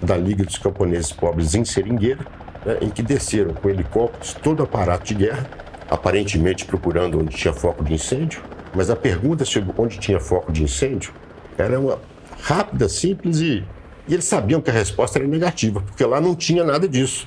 da 0.00 0.16
Liga 0.16 0.44
dos 0.44 0.58
Camponeses 0.58 1.12
Pobres 1.12 1.54
em 1.54 1.64
Seringueira, 1.64 2.26
né, 2.64 2.78
em 2.80 2.90
que 2.90 3.02
desceram 3.02 3.54
com 3.54 3.68
helicópteros 3.68 4.34
todo 4.34 4.62
aparato 4.62 5.06
de 5.06 5.14
guerra, 5.14 5.48
aparentemente 5.90 6.64
procurando 6.64 7.18
onde 7.18 7.36
tinha 7.36 7.52
foco 7.52 7.84
de 7.84 7.94
incêndio, 7.94 8.42
mas 8.74 8.90
a 8.90 8.96
pergunta 8.96 9.44
sobre 9.44 9.72
onde 9.76 9.98
tinha 9.98 10.20
foco 10.20 10.52
de 10.52 10.62
incêndio 10.62 11.12
era 11.56 11.78
uma 11.78 11.98
rápida, 12.40 12.88
simples 12.88 13.40
e, 13.40 13.64
e 14.06 14.14
eles 14.14 14.24
sabiam 14.24 14.60
que 14.60 14.70
a 14.70 14.72
resposta 14.72 15.18
era 15.18 15.26
negativa, 15.26 15.80
porque 15.80 16.04
lá 16.04 16.20
não 16.20 16.34
tinha 16.34 16.62
nada 16.62 16.86
disso. 16.88 17.26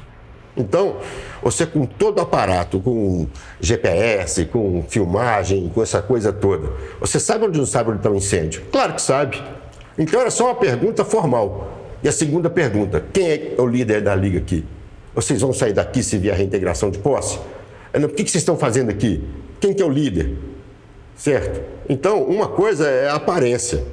Então, 0.55 0.97
você 1.41 1.65
com 1.65 1.85
todo 1.85 2.17
o 2.17 2.21
aparato, 2.21 2.79
com 2.79 3.27
GPS, 3.61 4.45
com 4.45 4.83
filmagem, 4.89 5.69
com 5.73 5.83
essa 5.83 6.01
coisa 6.01 6.33
toda, 6.33 6.69
você 6.99 7.19
sabe 7.19 7.45
onde 7.45 7.59
não 7.59 7.65
sabe 7.65 7.91
onde 7.91 7.99
está 7.99 8.09
o 8.09 8.15
incêndio? 8.15 8.63
Claro 8.71 8.93
que 8.93 9.01
sabe. 9.01 9.41
Então 9.97 10.19
era 10.19 10.31
só 10.31 10.45
uma 10.45 10.55
pergunta 10.55 11.05
formal. 11.05 11.77
E 12.03 12.07
a 12.07 12.11
segunda 12.11 12.49
pergunta: 12.49 13.03
quem 13.13 13.27
é 13.27 13.55
o 13.57 13.67
líder 13.67 14.01
da 14.01 14.15
liga 14.15 14.39
aqui? 14.39 14.65
Vocês 15.13 15.41
vão 15.41 15.53
sair 15.53 15.73
daqui 15.73 16.03
se 16.03 16.17
vier 16.17 16.33
a 16.33 16.37
reintegração 16.37 16.89
de 16.89 16.99
posse? 16.99 17.39
É, 17.93 17.99
o 17.99 18.09
que 18.09 18.21
vocês 18.23 18.35
estão 18.35 18.57
fazendo 18.57 18.89
aqui? 18.89 19.23
Quem 19.59 19.73
que 19.73 19.81
é 19.81 19.85
o 19.85 19.89
líder? 19.89 20.37
Certo? 21.15 21.61
Então, 21.89 22.23
uma 22.23 22.47
coisa 22.47 22.87
é 22.87 23.09
a 23.09 23.15
aparência, 23.15 23.83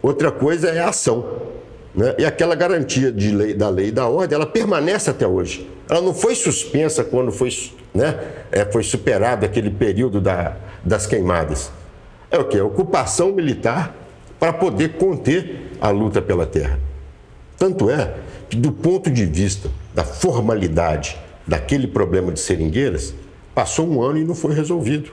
outra 0.00 0.32
coisa 0.32 0.68
é 0.68 0.80
a 0.80 0.88
ação. 0.88 1.52
Né? 1.94 2.14
E 2.18 2.24
aquela 2.24 2.54
garantia 2.54 3.12
de 3.12 3.30
lei, 3.30 3.54
da 3.54 3.68
lei 3.68 3.88
e 3.88 3.92
da 3.92 4.06
ordem, 4.06 4.34
ela 4.34 4.46
permanece 4.46 5.10
até 5.10 5.26
hoje. 5.26 5.68
Ela 5.88 6.00
não 6.00 6.14
foi 6.14 6.34
suspensa 6.34 7.04
quando 7.04 7.30
foi, 7.30 7.50
né, 7.94 8.18
é, 8.50 8.64
foi 8.64 8.82
superado 8.82 9.44
aquele 9.44 9.70
período 9.70 10.20
da, 10.20 10.56
das 10.84 11.06
queimadas. 11.06 11.70
É 12.30 12.38
o 12.38 12.44
que? 12.44 12.58
Ocupação 12.60 13.32
militar 13.32 13.94
para 14.38 14.52
poder 14.52 14.94
conter 14.94 15.70
a 15.80 15.90
luta 15.90 16.22
pela 16.22 16.46
terra. 16.46 16.80
Tanto 17.58 17.90
é 17.90 18.14
que, 18.48 18.56
do 18.56 18.72
ponto 18.72 19.10
de 19.10 19.26
vista 19.26 19.70
da 19.94 20.02
formalidade 20.02 21.18
daquele 21.46 21.86
problema 21.86 22.32
de 22.32 22.40
seringueiras, 22.40 23.14
passou 23.54 23.86
um 23.86 24.02
ano 24.02 24.18
e 24.18 24.24
não 24.24 24.34
foi 24.34 24.54
resolvido. 24.54 25.10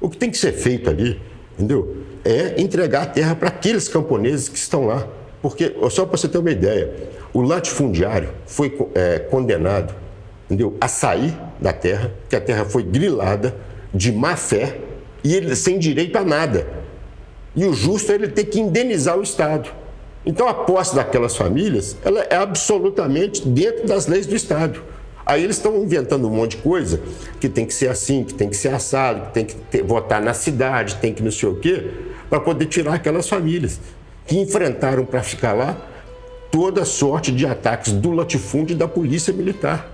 O 0.00 0.08
que 0.08 0.16
tem 0.16 0.30
que 0.30 0.38
ser 0.38 0.52
feito 0.52 0.88
ali, 0.88 1.20
entendeu? 1.54 1.96
É 2.24 2.60
entregar 2.60 3.02
a 3.02 3.06
terra 3.06 3.34
para 3.34 3.48
aqueles 3.48 3.88
camponeses 3.88 4.48
que 4.48 4.56
estão 4.56 4.86
lá. 4.86 5.06
Porque, 5.42 5.74
só 5.90 6.06
para 6.06 6.16
você 6.16 6.28
ter 6.28 6.38
uma 6.38 6.50
ideia, 6.50 6.94
o 7.34 7.42
latifundiário 7.42 8.30
foi 8.46 8.78
é, 8.94 9.18
condenado 9.18 9.92
entendeu, 10.52 10.76
a 10.80 10.86
sair 10.86 11.34
da 11.58 11.72
terra, 11.72 12.12
que 12.28 12.36
a 12.36 12.40
terra 12.40 12.64
foi 12.64 12.82
grilada 12.82 13.56
de 13.92 14.12
má 14.12 14.36
fé 14.36 14.78
e 15.24 15.34
ele 15.34 15.56
sem 15.56 15.78
direito 15.78 16.16
a 16.16 16.24
nada. 16.24 16.66
E 17.56 17.64
o 17.64 17.72
justo 17.72 18.12
é 18.12 18.14
ele 18.14 18.28
ter 18.28 18.44
que 18.44 18.60
indenizar 18.60 19.18
o 19.18 19.22
Estado. 19.22 19.70
Então 20.24 20.46
a 20.46 20.54
posse 20.54 20.94
daquelas 20.94 21.36
famílias 21.36 21.96
ela 22.04 22.20
é 22.28 22.36
absolutamente 22.36 23.46
dentro 23.46 23.86
das 23.86 24.06
leis 24.06 24.26
do 24.26 24.36
Estado. 24.36 24.82
Aí 25.24 25.42
eles 25.42 25.56
estão 25.56 25.76
inventando 25.82 26.26
um 26.26 26.30
monte 26.30 26.56
de 26.56 26.62
coisa 26.62 27.00
que 27.40 27.48
tem 27.48 27.64
que 27.64 27.72
ser 27.72 27.88
assim, 27.88 28.24
que 28.24 28.34
tem 28.34 28.48
que 28.48 28.56
ser 28.56 28.74
assado, 28.74 29.28
que 29.28 29.32
tem 29.32 29.44
que 29.44 29.54
ter, 29.54 29.82
votar 29.82 30.20
na 30.20 30.34
cidade, 30.34 30.96
tem 30.96 31.14
que 31.14 31.22
não 31.22 31.30
sei 31.30 31.48
o 31.48 31.56
quê, 31.56 31.90
para 32.28 32.40
poder 32.40 32.66
tirar 32.66 32.94
aquelas 32.94 33.28
famílias 33.28 33.80
que 34.32 34.38
enfrentaram 34.38 35.04
para 35.04 35.22
ficar 35.22 35.52
lá 35.52 35.76
toda 36.50 36.86
sorte 36.86 37.30
de 37.30 37.44
ataques 37.44 37.92
do 37.92 38.10
latifúndio 38.10 38.72
e 38.72 38.76
da 38.76 38.88
polícia 38.88 39.30
militar. 39.30 39.92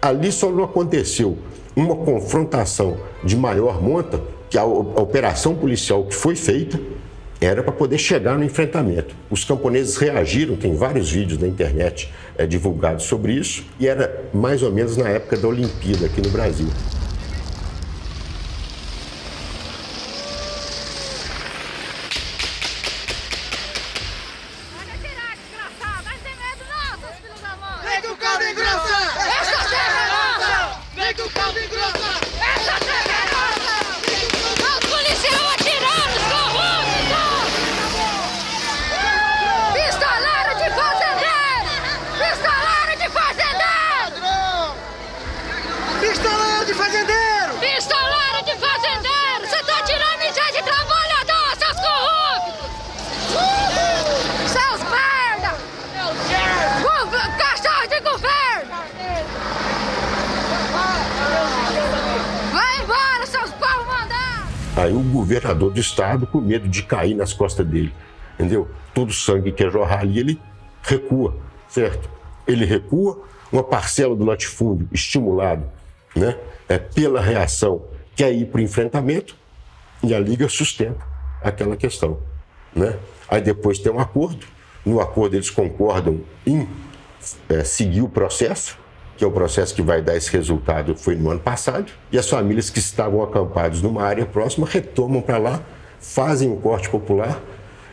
Ali 0.00 0.32
só 0.32 0.50
não 0.50 0.64
aconteceu 0.64 1.36
uma 1.76 1.94
confrontação 1.94 2.96
de 3.22 3.36
maior 3.36 3.82
monta 3.82 4.22
que 4.48 4.56
a, 4.56 4.64
operação 4.64 5.54
policial 5.54 6.06
que 6.06 6.14
foi 6.14 6.34
feita 6.34 6.80
era 7.38 7.62
para 7.62 7.72
poder 7.72 7.98
chegar 7.98 8.38
no 8.38 8.44
enfrentamento. 8.44 9.14
Os 9.30 9.44
camponeses 9.44 9.98
reagiram, 9.98 10.56
tem 10.56 10.74
vários 10.74 11.10
vídeos 11.10 11.38
na 11.38 11.46
internet 11.46 12.10
é, 12.38 12.46
divulgados 12.46 13.04
sobre 13.04 13.34
isso, 13.34 13.66
e 13.78 13.86
era 13.86 14.30
mais 14.32 14.62
ou 14.62 14.72
menos 14.72 14.96
na 14.96 15.10
época 15.10 15.36
da 15.36 15.46
Olimpíada 15.46 16.06
aqui 16.06 16.22
no 16.22 16.30
Brasil. 16.30 16.68
Aí 64.84 64.92
o 64.92 65.00
governador 65.00 65.72
do 65.72 65.80
estado, 65.80 66.26
com 66.26 66.42
medo 66.42 66.68
de 66.68 66.82
cair 66.82 67.14
nas 67.14 67.32
costas 67.32 67.66
dele, 67.66 67.90
entendeu? 68.34 68.68
Todo 68.92 69.08
o 69.08 69.14
sangue 69.14 69.50
que 69.50 69.64
é 69.64 69.70
jorrar 69.70 70.00
ali, 70.00 70.18
ele 70.18 70.40
recua, 70.82 71.34
certo? 71.66 72.10
Ele 72.46 72.66
recua, 72.66 73.22
uma 73.50 73.64
parcela 73.64 74.14
do 74.14 74.24
latifúndio 74.24 74.86
estimulado 74.92 75.64
né, 76.14 76.36
é, 76.68 76.76
pela 76.76 77.20
reação 77.20 77.82
quer 78.14 78.32
ir 78.32 78.46
para 78.46 78.58
o 78.58 78.62
enfrentamento 78.62 79.34
e 80.02 80.14
a 80.14 80.18
Liga 80.18 80.50
sustenta 80.50 81.02
aquela 81.42 81.76
questão. 81.76 82.18
Né? 82.74 82.98
Aí 83.26 83.40
depois 83.40 83.78
tem 83.78 83.90
um 83.90 83.98
acordo, 83.98 84.46
no 84.84 85.00
acordo 85.00 85.34
eles 85.34 85.48
concordam 85.48 86.20
em 86.46 86.68
é, 87.48 87.64
seguir 87.64 88.02
o 88.02 88.08
processo, 88.08 88.78
que 89.16 89.24
é 89.24 89.26
o 89.26 89.30
processo 89.30 89.74
que 89.74 89.82
vai 89.82 90.02
dar 90.02 90.16
esse 90.16 90.30
resultado, 90.30 90.96
foi 90.96 91.14
no 91.14 91.30
ano 91.30 91.40
passado, 91.40 91.92
e 92.10 92.18
as 92.18 92.28
famílias 92.28 92.70
que 92.70 92.78
estavam 92.78 93.22
acampadas 93.22 93.80
numa 93.80 94.02
área 94.02 94.26
próxima 94.26 94.66
retomam 94.66 95.22
para 95.22 95.38
lá, 95.38 95.62
fazem 96.00 96.48
o 96.48 96.54
um 96.54 96.60
corte 96.60 96.88
popular, 96.88 97.40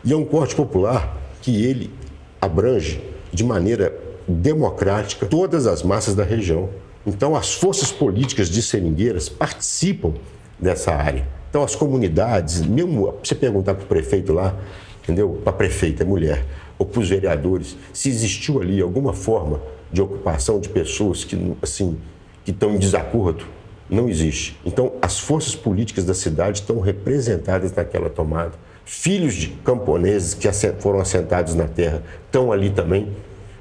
e 0.04 0.12
é 0.12 0.16
um 0.16 0.24
corte 0.24 0.54
popular 0.54 1.16
que 1.40 1.64
ele 1.64 1.92
abrange 2.40 3.02
de 3.32 3.44
maneira 3.44 3.96
democrática 4.26 5.26
todas 5.26 5.66
as 5.66 5.82
massas 5.82 6.14
da 6.14 6.24
região. 6.24 6.68
Então, 7.06 7.34
as 7.34 7.54
forças 7.54 7.90
políticas 7.90 8.48
de 8.48 8.62
seringueiras 8.62 9.28
participam 9.28 10.14
dessa 10.58 10.92
área. 10.92 11.26
Então, 11.50 11.62
as 11.62 11.74
comunidades, 11.74 12.62
mesmo 12.62 13.14
você 13.22 13.34
perguntar 13.34 13.74
para 13.74 13.84
o 13.84 13.86
prefeito 13.86 14.32
lá, 14.32 14.56
entendeu? 15.02 15.40
Para 15.42 15.52
a 15.52 15.56
prefeita, 15.56 16.04
mulher, 16.04 16.44
ou 16.78 16.86
para 16.86 17.00
os 17.00 17.08
vereadores, 17.08 17.76
se 17.92 18.08
existiu 18.08 18.60
ali 18.60 18.80
alguma 18.80 19.12
forma 19.12 19.60
de 19.92 20.00
ocupação 20.00 20.58
de 20.58 20.68
pessoas 20.68 21.24
que, 21.24 21.54
assim, 21.60 21.98
que 22.44 22.50
estão 22.50 22.74
em 22.74 22.78
desacordo. 22.78 23.44
Não 23.90 24.08
existe. 24.08 24.58
Então, 24.64 24.92
as 25.02 25.18
forças 25.18 25.54
políticas 25.54 26.04
da 26.04 26.14
cidade 26.14 26.60
estão 26.60 26.80
representadas 26.80 27.72
naquela 27.74 28.08
tomada. 28.08 28.52
Filhos 28.84 29.34
de 29.34 29.48
camponeses 29.48 30.34
que 30.34 30.50
foram 30.78 30.98
assentados 30.98 31.54
na 31.54 31.68
terra 31.68 32.02
estão 32.24 32.50
ali 32.50 32.70
também. 32.70 33.12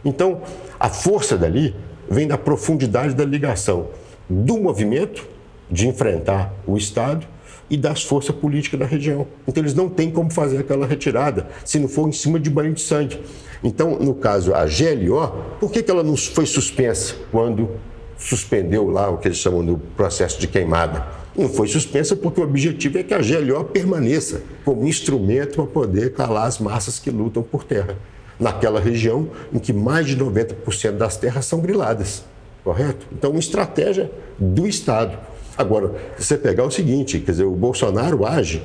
Então, 0.06 0.42
a 0.80 0.90
força 0.90 1.38
dali 1.38 1.76
vem 2.10 2.28
da 2.28 2.38
profundidade 2.38 3.14
da 3.14 3.26
ligação 3.26 3.90
do 4.30 4.58
movimento 4.58 5.28
de 5.70 5.88
enfrentar 5.88 6.54
o 6.66 6.78
Estado 6.78 7.28
e 7.72 7.78
das 7.78 8.04
forças 8.04 8.36
políticas 8.36 8.78
da 8.78 8.86
região. 8.86 9.26
Então 9.48 9.64
eles 9.64 9.74
não 9.74 9.90
têm 9.90 10.12
como 10.12 10.30
fazer 10.30 10.58
aquela 10.58 10.86
retirada 10.86 11.48
se 11.64 11.80
não 11.80 11.88
for 11.88 12.08
em 12.08 12.12
cima 12.12 12.38
de 12.38 12.50
banho 12.50 12.74
de 12.74 12.82
sangue. 12.82 13.18
Então, 13.64 13.98
no 13.98 14.14
caso, 14.14 14.54
a 14.54 14.66
GLO, 14.66 15.58
por 15.60 15.72
que, 15.72 15.82
que 15.82 15.90
ela 15.90 16.04
não 16.04 16.18
foi 16.18 16.46
suspensa 16.46 17.16
quando 17.32 17.70
suspendeu 18.18 18.90
lá 18.90 19.10
o 19.10 19.18
que 19.18 19.30
eles 19.30 19.38
chamam 19.38 19.64
do 19.64 19.78
processo 19.96 20.40
de 20.40 20.48
queimada? 20.48 21.08
Não 21.36 21.48
foi 21.48 21.68
suspensa 21.68 22.14
porque 22.14 22.42
o 22.42 22.44
objetivo 22.44 22.98
é 22.98 23.04
que 23.04 23.14
a 23.14 23.20
GLO 23.20 23.64
permaneça 23.64 24.44
como 24.66 24.86
instrumento 24.86 25.56
para 25.56 25.66
poder 25.66 26.12
calar 26.12 26.48
as 26.48 26.60
massas 26.60 27.00
que 27.00 27.10
lutam 27.10 27.42
por 27.42 27.64
terra, 27.64 27.96
naquela 28.38 28.82
região 28.82 29.30
em 29.54 29.60
que 29.60 29.72
mais 29.72 30.08
de 30.08 30.18
90% 30.18 30.92
das 30.98 31.16
terras 31.16 31.46
são 31.46 31.62
griladas, 31.62 32.26
correto? 32.66 33.06
Então, 33.14 33.30
uma 33.30 33.40
estratégia 33.40 34.12
do 34.38 34.68
Estado. 34.68 35.31
Agora, 35.58 35.96
você 36.18 36.38
pegar 36.38 36.64
o 36.64 36.72
seguinte, 36.72 37.20
quer 37.20 37.32
dizer, 37.32 37.44
o 37.44 37.56
Bolsonaro 37.56 38.26
age 38.26 38.64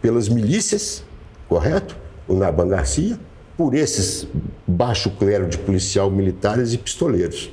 pelas 0.00 0.28
milícias, 0.28 1.04
correto? 1.48 1.96
O 2.26 2.34
Naban 2.34 2.68
Garcia, 2.68 3.18
por 3.56 3.74
esses 3.74 4.26
baixo 4.66 5.10
clero 5.10 5.48
de 5.48 5.58
policial, 5.58 6.10
militares 6.10 6.72
e 6.72 6.78
pistoleiros. 6.78 7.50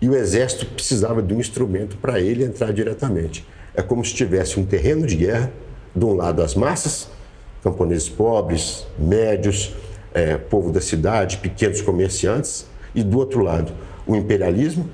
E 0.00 0.08
o 0.08 0.14
exército 0.14 0.66
precisava 0.66 1.22
de 1.22 1.34
um 1.34 1.40
instrumento 1.40 1.96
para 1.96 2.20
ele 2.20 2.44
entrar 2.44 2.72
diretamente. 2.72 3.46
É 3.74 3.82
como 3.82 4.04
se 4.04 4.14
tivesse 4.14 4.60
um 4.60 4.64
terreno 4.64 5.06
de 5.06 5.16
guerra, 5.16 5.52
de 5.94 6.04
um 6.04 6.14
lado 6.14 6.42
as 6.42 6.54
massas, 6.54 7.08
camponeses 7.62 8.08
pobres, 8.08 8.86
médios, 8.98 9.74
é, 10.12 10.36
povo 10.36 10.70
da 10.70 10.80
cidade, 10.80 11.38
pequenos 11.38 11.80
comerciantes, 11.80 12.66
e 12.94 13.02
do 13.02 13.18
outro 13.18 13.42
lado 13.42 13.72
o 14.06 14.14
imperialismo, 14.14 14.88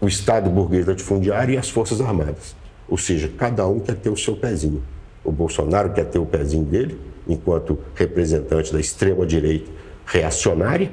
o 0.00 0.06
Estado 0.06 0.48
burguês 0.48 0.86
latifundiário 0.86 1.54
e 1.54 1.58
as 1.58 1.68
Forças 1.68 2.00
Armadas. 2.00 2.54
Ou 2.88 2.96
seja, 2.96 3.28
cada 3.36 3.66
um 3.66 3.80
quer 3.80 3.96
ter 3.96 4.10
o 4.10 4.16
seu 4.16 4.36
pezinho. 4.36 4.82
O 5.24 5.32
Bolsonaro 5.32 5.92
quer 5.92 6.04
ter 6.04 6.18
o 6.18 6.26
pezinho 6.26 6.64
dele, 6.64 6.98
enquanto 7.26 7.78
representante 7.94 8.72
da 8.72 8.80
extrema-direita 8.80 9.70
reacionária, 10.06 10.90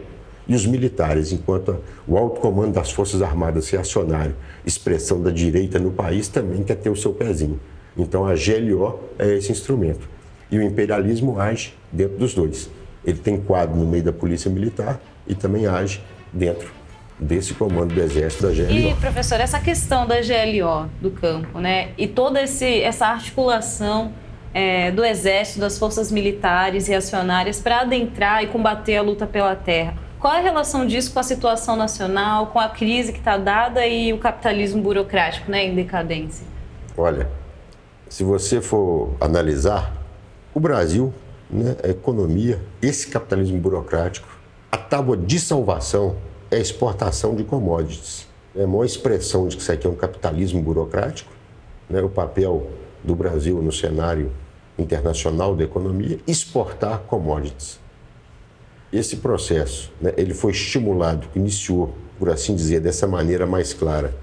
e 0.47 0.53
os 0.53 0.65
militares, 0.65 1.31
enquanto 1.31 1.77
o 2.07 2.17
alto 2.17 2.39
comando 2.39 2.73
das 2.73 2.91
Forças 2.91 3.21
Armadas 3.21 3.69
reacionário, 3.69 4.35
expressão 4.65 5.21
da 5.21 5.31
direita 5.31 5.79
no 5.79 5.91
país, 5.91 6.27
também 6.27 6.63
quer 6.63 6.75
ter 6.75 6.89
o 6.89 6.95
seu 6.95 7.13
pezinho. 7.13 7.59
Então 7.97 8.25
a 8.25 8.33
GLO 8.35 8.99
é 9.17 9.37
esse 9.37 9.51
instrumento. 9.51 10.07
E 10.51 10.57
o 10.57 10.61
imperialismo 10.61 11.39
age 11.39 11.73
dentro 11.91 12.17
dos 12.17 12.33
dois. 12.35 12.69
Ele 13.03 13.17
tem 13.17 13.39
quadro 13.39 13.75
no 13.75 13.87
meio 13.87 14.03
da 14.03 14.13
polícia 14.13 14.51
militar 14.51 15.01
e 15.27 15.33
também 15.33 15.65
age 15.65 16.03
dentro 16.31 16.84
desse 17.19 17.53
comando 17.53 17.93
do 17.93 18.01
Exército 18.01 18.43
da 18.43 18.53
GLO. 18.53 18.71
E, 18.71 18.93
professor, 18.95 19.39
essa 19.39 19.59
questão 19.59 20.05
da 20.05 20.15
GLO 20.15 20.89
do 21.01 21.11
campo, 21.11 21.59
né? 21.59 21.91
E 21.97 22.07
toda 22.07 22.41
esse, 22.41 22.81
essa 22.81 23.07
articulação 23.07 24.11
é, 24.53 24.91
do 24.91 25.03
Exército, 25.03 25.59
das 25.59 25.77
forças 25.77 26.11
militares 26.11 26.87
reacionárias 26.87 27.59
para 27.59 27.81
adentrar 27.81 28.43
e 28.43 28.47
combater 28.47 28.97
a 28.97 29.01
luta 29.01 29.25
pela 29.25 29.55
terra. 29.55 29.95
Qual 30.19 30.33
é 30.33 30.39
a 30.39 30.41
relação 30.41 30.87
disso 30.87 31.13
com 31.13 31.19
a 31.19 31.23
situação 31.23 31.75
nacional, 31.75 32.47
com 32.47 32.59
a 32.59 32.69
crise 32.69 33.11
que 33.11 33.19
está 33.19 33.37
dada 33.37 33.85
e 33.85 34.11
o 34.11 34.17
capitalismo 34.17 34.81
burocrático 34.81 35.51
né, 35.51 35.65
em 35.65 35.75
decadência? 35.75 36.47
Olha, 36.97 37.29
se 38.09 38.23
você 38.23 38.61
for 38.61 39.15
analisar, 39.19 39.93
o 40.53 40.59
Brasil, 40.59 41.13
né, 41.49 41.75
a 41.83 41.89
economia, 41.89 42.61
esse 42.81 43.07
capitalismo 43.07 43.59
burocrático, 43.59 44.27
a 44.71 44.77
tábua 44.77 45.17
de 45.17 45.37
salvação 45.37 46.15
é 46.55 46.57
a 46.57 46.61
exportação 46.61 47.35
de 47.35 47.43
commodities. 47.43 48.27
É 48.55 48.63
a 48.63 48.67
maior 48.67 48.85
expressão 48.85 49.47
de 49.47 49.57
que 49.57 49.61
isso 49.61 49.71
aqui 49.71 49.85
é 49.85 49.89
um 49.89 49.95
capitalismo 49.95 50.61
burocrático, 50.61 51.31
né, 51.89 52.01
o 52.01 52.09
papel 52.09 52.69
do 53.03 53.13
Brasil 53.13 53.61
no 53.61 53.71
cenário 53.71 54.31
internacional 54.79 55.55
da 55.55 55.65
economia, 55.65 56.19
exportar 56.25 56.99
commodities. 56.99 57.79
Esse 58.91 59.17
processo, 59.17 59.91
né, 59.99 60.13
ele 60.15 60.33
foi 60.33 60.51
estimulado, 60.51 61.27
iniciou, 61.35 61.93
por 62.17 62.29
assim 62.29 62.55
dizer, 62.55 62.79
dessa 62.79 63.05
maneira 63.05 63.45
mais 63.45 63.73
clara, 63.73 64.15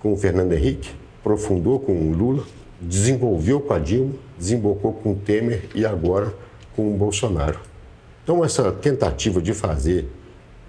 com 0.00 0.12
o 0.12 0.16
Fernando 0.16 0.52
Henrique, 0.52 0.90
aprofundou 1.20 1.78
com 1.78 1.92
o 1.92 2.12
Lula, 2.12 2.44
desenvolveu 2.80 3.60
com 3.60 3.72
a 3.72 3.78
Dilma, 3.78 4.14
desembocou 4.36 4.92
com 4.92 5.12
o 5.12 5.16
Temer 5.16 5.68
e 5.74 5.86
agora 5.86 6.34
com 6.74 6.92
o 6.92 6.96
Bolsonaro. 6.96 7.60
Então, 8.24 8.44
essa 8.44 8.72
tentativa 8.72 9.40
de 9.40 9.54
fazer 9.54 10.10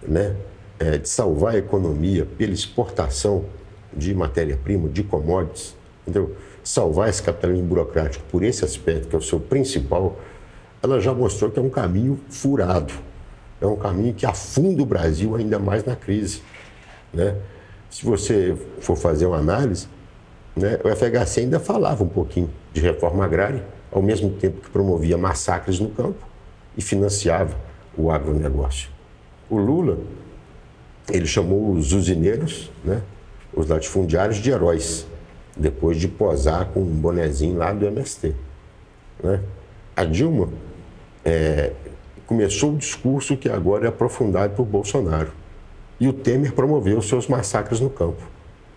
né, 0.07 0.35
é, 0.79 0.97
de 0.97 1.09
salvar 1.09 1.55
a 1.55 1.57
economia 1.57 2.25
pela 2.37 2.53
exportação 2.53 3.45
de 3.93 4.13
matéria-prima, 4.13 4.89
de 4.89 5.03
commodities, 5.03 5.75
entendeu? 6.01 6.35
salvar 6.67 7.07
esse 7.07 7.23
capitalismo 7.23 7.65
burocrático 7.65 8.25
por 8.29 8.43
esse 8.43 8.65
aspecto, 8.65 9.07
que 9.07 9.15
é 9.15 9.19
o 9.19 9.21
seu 9.21 9.39
principal, 9.39 10.17
ela 10.83 10.99
já 10.99 11.13
mostrou 11.13 11.49
que 11.49 11.57
é 11.57 11.61
um 11.61 11.69
caminho 11.69 12.19
furado. 12.29 12.93
É 13.61 13.65
um 13.65 13.77
caminho 13.77 14.13
que 14.13 14.25
afunda 14.25 14.83
o 14.83 14.85
Brasil 14.85 15.35
ainda 15.35 15.57
mais 15.57 15.85
na 15.85 15.95
crise. 15.95 16.41
Né? 17.13 17.35
Se 17.89 18.05
você 18.05 18.55
for 18.81 18.97
fazer 18.97 19.25
uma 19.25 19.37
análise, 19.37 19.87
né, 20.55 20.77
o 20.83 20.93
FHC 20.93 21.41
ainda 21.41 21.59
falava 21.59 22.03
um 22.03 22.09
pouquinho 22.09 22.49
de 22.73 22.81
reforma 22.81 23.23
agrária, 23.23 23.65
ao 23.89 24.01
mesmo 24.01 24.31
tempo 24.31 24.59
que 24.59 24.69
promovia 24.69 25.17
massacres 25.17 25.79
no 25.79 25.89
campo 25.89 26.19
e 26.75 26.81
financiava 26.81 27.55
o 27.97 28.11
agronegócio. 28.11 28.89
O 29.49 29.57
Lula 29.57 29.97
ele 31.11 31.25
chamou 31.25 31.71
os 31.71 31.93
usineiros, 31.93 32.71
né, 32.83 33.01
os 33.53 33.67
latifundiários, 33.67 34.37
de 34.37 34.51
heróis, 34.51 35.07
depois 35.55 35.97
de 35.97 36.07
posar 36.07 36.67
com 36.67 36.81
um 36.81 36.85
bonezinho 36.85 37.57
lá 37.57 37.73
do 37.73 37.85
MST. 37.85 38.35
Né? 39.23 39.41
A 39.95 40.03
Dilma 40.03 40.49
é, 41.25 41.71
começou 42.27 42.73
o 42.73 42.77
discurso 42.77 43.35
que 43.35 43.49
agora 43.49 43.85
é 43.85 43.89
aprofundado 43.89 44.55
por 44.55 44.65
Bolsonaro. 44.65 45.31
E 45.99 46.07
o 46.07 46.13
Temer 46.13 46.53
promoveu 46.53 47.01
seus 47.01 47.27
massacres 47.27 47.79
no 47.79 47.89
campo. 47.89 48.21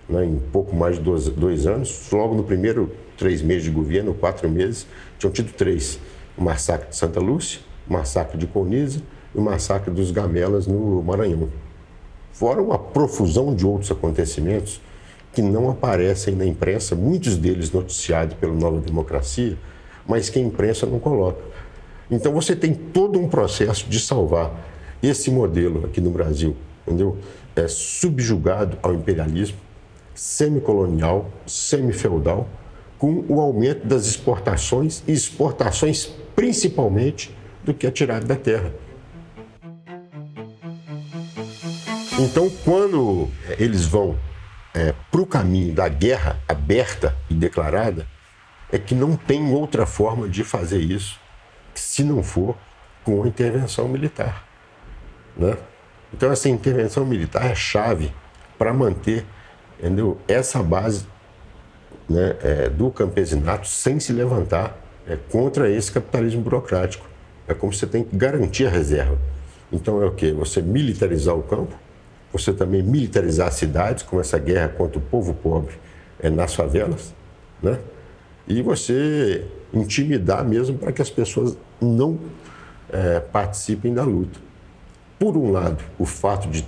Né? 0.08 0.24
Em 0.24 0.38
pouco 0.38 0.74
mais 0.74 0.96
de 0.96 1.02
dois, 1.02 1.28
dois 1.28 1.66
anos, 1.66 2.08
logo 2.10 2.34
no 2.34 2.44
primeiro 2.44 2.90
três 3.18 3.42
meses 3.42 3.64
de 3.64 3.70
governo, 3.70 4.14
quatro 4.14 4.48
meses, 4.48 4.86
tinham 5.18 5.30
tido 5.30 5.52
três. 5.52 5.98
O 6.38 6.42
massacre 6.42 6.88
de 6.88 6.96
Santa 6.96 7.20
Lúcia, 7.20 7.60
o 7.86 7.92
massacre 7.92 8.38
de 8.38 8.46
Coniza 8.46 9.02
e 9.34 9.38
o 9.38 9.42
massacre 9.42 9.90
dos 9.90 10.10
Gamelas 10.10 10.66
no 10.66 11.02
Maranhão 11.02 11.50
fora 12.40 12.62
uma 12.62 12.79
profusão 12.79 13.55
de 13.55 13.66
outros 13.66 13.90
acontecimentos 13.90 14.81
que 15.31 15.42
não 15.42 15.68
aparecem 15.68 16.35
na 16.35 16.46
imprensa, 16.46 16.96
muitos 16.96 17.37
deles 17.37 17.70
noticiados 17.70 18.35
pela 18.38 18.55
Nova 18.55 18.81
Democracia, 18.81 19.59
mas 20.09 20.31
que 20.31 20.38
a 20.38 20.42
imprensa 20.42 20.87
não 20.87 20.98
coloca. 20.98 21.42
Então 22.11 22.33
você 22.33 22.57
tem 22.57 22.72
todo 22.72 23.18
um 23.18 23.29
processo 23.29 23.87
de 23.90 24.00
salvar 24.00 24.53
esse 25.03 25.31
modelo 25.31 25.85
aqui 25.85 26.00
no 26.00 26.11
Brasil, 26.11 26.57
entendeu? 26.87 27.18
É 27.55 27.68
subjugado 27.68 28.79
ao 28.83 28.94
imperialismo, 28.94 29.59
semicolonial, 30.14 31.31
semifeudal, 31.46 32.48
com 32.98 33.22
o 33.29 33.38
aumento 33.38 33.87
das 33.87 34.07
exportações 34.07 35.03
e 35.07 35.12
exportações 35.12 36.11
principalmente 36.35 37.37
do 37.62 37.74
que 37.74 37.87
é 37.87 37.90
tirado 37.90 38.26
da 38.26 38.35
terra. 38.35 38.72
Então, 42.22 42.50
quando 42.64 43.30
eles 43.59 43.87
vão 43.87 44.14
é, 44.74 44.92
para 45.11 45.22
o 45.22 45.26
caminho 45.26 45.74
da 45.74 45.88
guerra 45.88 46.38
aberta 46.46 47.16
e 47.30 47.35
declarada, 47.35 48.06
é 48.70 48.78
que 48.78 48.94
não 48.94 49.16
tem 49.16 49.50
outra 49.50 49.87
forma 49.87 50.28
de 50.28 50.44
fazer 50.44 50.80
isso 50.80 51.18
se 51.74 52.04
não 52.04 52.22
for 52.22 52.54
com 53.04 53.22
a 53.22 53.26
intervenção 53.26 53.88
militar. 53.88 54.46
Né? 55.35 55.56
Então, 56.12 56.30
essa 56.30 56.46
intervenção 56.50 57.06
militar 57.06 57.46
é 57.46 57.54
chave 57.54 58.12
para 58.59 58.70
manter 58.74 59.24
entendeu? 59.78 60.18
essa 60.28 60.62
base 60.62 61.06
né, 62.06 62.37
é, 62.42 62.68
do 62.68 62.90
campesinato 62.90 63.66
sem 63.66 63.98
se 63.98 64.12
levantar 64.12 64.78
é, 65.06 65.16
contra 65.16 65.70
esse 65.70 65.90
capitalismo 65.90 66.42
burocrático. 66.42 67.09
É 67.48 67.54
como 67.54 67.72
você 67.72 67.87
tem 67.87 68.04
que 68.04 68.14
garantir 68.14 68.66
a 68.66 68.70
reserva. 68.70 69.18
Então, 69.72 70.02
é 70.02 70.06
o 70.06 70.12
quê? 70.12 70.33
Você 70.33 70.61
militarizar 70.61 71.35
o 71.35 71.42
campo, 71.42 71.74
você 72.32 72.52
também 72.52 72.82
militarizar 72.82 73.52
cidades, 73.52 74.02
com 74.02 74.20
essa 74.20 74.38
guerra 74.38 74.68
contra 74.68 74.98
o 74.98 75.02
povo 75.02 75.34
pobre 75.34 75.74
é, 76.18 76.30
nas 76.30 76.54
favelas, 76.54 77.14
né? 77.62 77.78
e 78.46 78.62
você 78.62 79.44
intimidar 79.72 80.44
mesmo 80.44 80.76
para 80.76 80.92
que 80.92 81.00
as 81.00 81.10
pessoas 81.10 81.56
não 81.80 82.18
é, 82.92 83.20
participem 83.20 83.94
da 83.94 84.02
luta. 84.02 84.40
Por 85.18 85.36
um 85.36 85.52
lado, 85.52 85.82
o 85.98 86.04
fato 86.04 86.48
de 86.48 86.66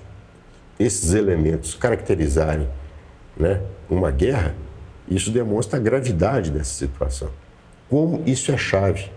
esses 0.79 1.13
elementos 1.13 1.75
caracterizarem 1.75 2.69
né, 3.37 3.61
uma 3.89 4.11
guerra, 4.11 4.55
isso 5.09 5.31
demonstra 5.31 5.79
a 5.79 5.83
gravidade 5.83 6.51
dessa 6.51 6.73
situação. 6.73 7.31
Como 7.89 8.23
isso 8.27 8.53
é 8.53 8.57
chave. 8.57 9.11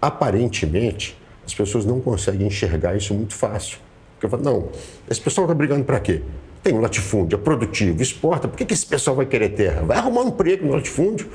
Aparentemente, 0.00 1.18
as 1.44 1.54
pessoas 1.54 1.84
não 1.84 2.00
conseguem 2.00 2.46
enxergar 2.46 2.96
isso 2.96 3.12
muito 3.14 3.34
fácil. 3.34 3.78
Porque 4.22 4.26
eu 4.26 4.30
falo, 4.38 4.44
não, 4.44 4.68
esse 5.10 5.20
pessoal 5.20 5.46
está 5.46 5.54
brigando 5.54 5.82
para 5.82 5.98
quê? 5.98 6.22
Tem 6.62 6.72
um 6.72 6.80
latifúndio, 6.80 7.34
é 7.34 7.40
produtivo, 7.42 8.00
exporta, 8.00 8.46
por 8.46 8.56
que, 8.56 8.64
que 8.64 8.72
esse 8.72 8.86
pessoal 8.86 9.16
vai 9.16 9.26
querer 9.26 9.48
terra? 9.48 9.82
Vai 9.82 9.98
arrumar 9.98 10.22
um 10.22 10.28
emprego 10.28 10.64
no 10.64 10.74
latifúndio, 10.74 11.28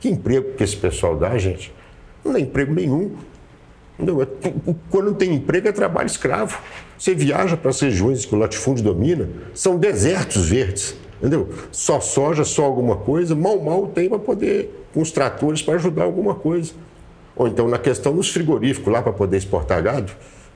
Que 0.00 0.08
emprego 0.08 0.54
que 0.54 0.64
esse 0.64 0.76
pessoal 0.76 1.14
dá, 1.14 1.36
gente? 1.36 1.72
Não 2.24 2.32
dá 2.32 2.40
emprego 2.40 2.72
nenhum. 2.72 3.12
Entendeu? 3.98 4.22
É 4.22 4.26
quando 4.90 5.08
não 5.08 5.14
tem 5.14 5.34
emprego 5.34 5.68
é 5.68 5.72
trabalho 5.72 6.06
escravo. 6.06 6.58
Você 6.98 7.14
viaja 7.14 7.54
para 7.54 7.68
as 7.68 7.78
regiões 7.78 8.24
que 8.24 8.34
o 8.34 8.38
latifúndio 8.38 8.82
domina, 8.82 9.28
são 9.52 9.76
desertos 9.76 10.48
verdes. 10.48 10.96
Entendeu? 11.18 11.50
Só 11.70 12.00
soja, 12.00 12.44
só 12.44 12.64
alguma 12.64 12.96
coisa, 12.96 13.36
mal, 13.36 13.60
mal 13.60 13.88
tem 13.88 14.08
para 14.08 14.18
poder, 14.18 14.86
com 14.94 15.02
os 15.02 15.12
tratores, 15.12 15.60
para 15.60 15.74
ajudar 15.74 16.04
alguma 16.04 16.34
coisa. 16.34 16.72
Ou 17.36 17.46
então 17.46 17.68
na 17.68 17.78
questão 17.78 18.14
dos 18.16 18.30
frigoríficos 18.30 18.90
lá 18.90 19.02
para 19.02 19.12
poder 19.12 19.36
exportar 19.36 19.82
gado, 19.82 20.12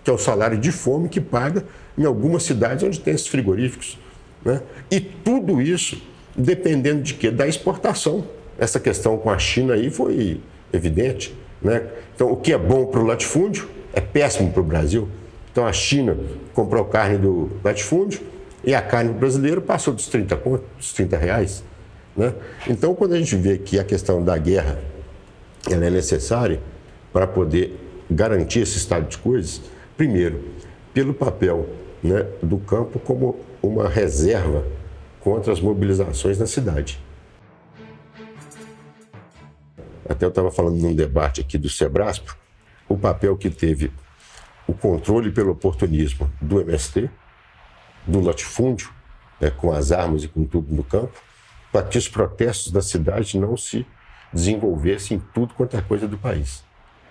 que 0.07 0.11
é 0.11 0.12
o 0.12 0.19
salário 0.19 0.57
de 0.57 0.71
fome 0.71 1.09
que 1.09 1.21
paga 1.21 1.64
em 1.99 2.05
algumas 2.05 2.45
cidades 2.45 2.85
onde 2.85 3.01
tem 3.01 3.12
esses 3.12 3.27
frigoríficos. 3.27 3.99
Né? 4.45 4.62
E 4.88 5.01
tudo 5.01 5.61
isso 5.61 6.01
dependendo 6.37 7.03
de 7.03 7.14
quê? 7.14 7.29
Da 7.29 7.49
exportação. 7.49 8.25
Essa 8.57 8.79
questão 8.79 9.19
com 9.19 9.29
a 9.29 9.37
China 9.37 9.75
aí 9.75 9.90
foi 9.90 10.40
evidente. 10.73 11.37
Né? 11.61 11.88
Então, 12.14 12.31
o 12.31 12.37
que 12.37 12.53
é 12.53 12.59
bom 12.59 12.87
para 12.87 13.01
o 13.01 13.05
latifúndio 13.05 13.69
é 13.92 14.01
péssimo 14.01 14.53
para 14.53 14.61
o 14.61 14.64
Brasil. 14.64 15.09
Então, 15.51 15.66
a 15.66 15.73
China 15.73 16.16
comprou 16.55 16.85
carne 16.85 17.19
do 17.19 17.51
latifúndio 17.64 18.21
e 18.62 18.77
a 18.77 18.83
carne 18.83 19.12
brasileira 19.12 19.61
passou 19.61 19.92
dos 19.92 20.07
30, 20.07 20.37
dos 20.77 20.92
30 20.92 21.16
reais. 21.16 21.64
Né? 22.16 22.33
Então, 22.69 22.95
quando 22.95 23.14
a 23.14 23.19
gente 23.19 23.35
vê 23.35 23.59
que 23.59 23.77
a 23.77 23.83
questão 23.83 24.23
da 24.23 24.38
guerra 24.38 24.79
ela 25.69 25.85
é 25.85 25.90
necessária 25.90 26.61
para 27.12 27.27
poder 27.27 27.77
garantir 28.09 28.61
esse 28.61 28.79
estado 28.79 29.09
de 29.09 29.19
coisas, 29.19 29.61
primeiro, 29.97 30.45
pelo 30.93 31.15
papel 31.15 31.69
né, 32.03 32.23
do 32.43 32.59
campo 32.59 32.99
como 32.99 33.41
uma 33.63 33.89
reserva 33.89 34.67
contra 35.21 35.53
as 35.53 35.61
mobilizações 35.61 36.39
na 36.39 36.47
cidade. 36.47 37.03
Até 40.09 40.25
eu 40.25 40.29
estava 40.29 40.51
falando 40.53 40.77
num 40.77 40.95
debate 40.95 41.41
aqui 41.41 41.59
do 41.59 41.69
Sebraspo, 41.69 42.37
o 42.89 42.97
papel 42.97 43.37
que 43.37 43.51
teve 43.51 43.91
o 44.67 44.73
controle 44.73 45.33
pelo 45.33 45.53
oportunismo 45.53 46.31
do 46.41 46.61
MST, 46.61 47.11
do 48.07 48.21
latifúndio, 48.21 48.91
né, 49.41 49.51
com 49.51 49.73
as 49.73 49.91
armas 49.91 50.23
e 50.23 50.29
com 50.29 50.45
tudo 50.45 50.73
no 50.75 50.85
campo, 50.85 51.21
para 51.73 51.87
que 51.87 51.99
os 51.99 52.09
protestos 52.09 52.71
da 52.71 52.81
cidade 52.81 53.39
não 53.39 53.57
se 53.57 53.85
desenvolvessem 54.33 55.17
em 55.17 55.21
tudo 55.35 55.55
quanto 55.55 55.77
é 55.77 55.81
coisa 55.81 56.07
do 56.07 56.17
país. 56.17 56.65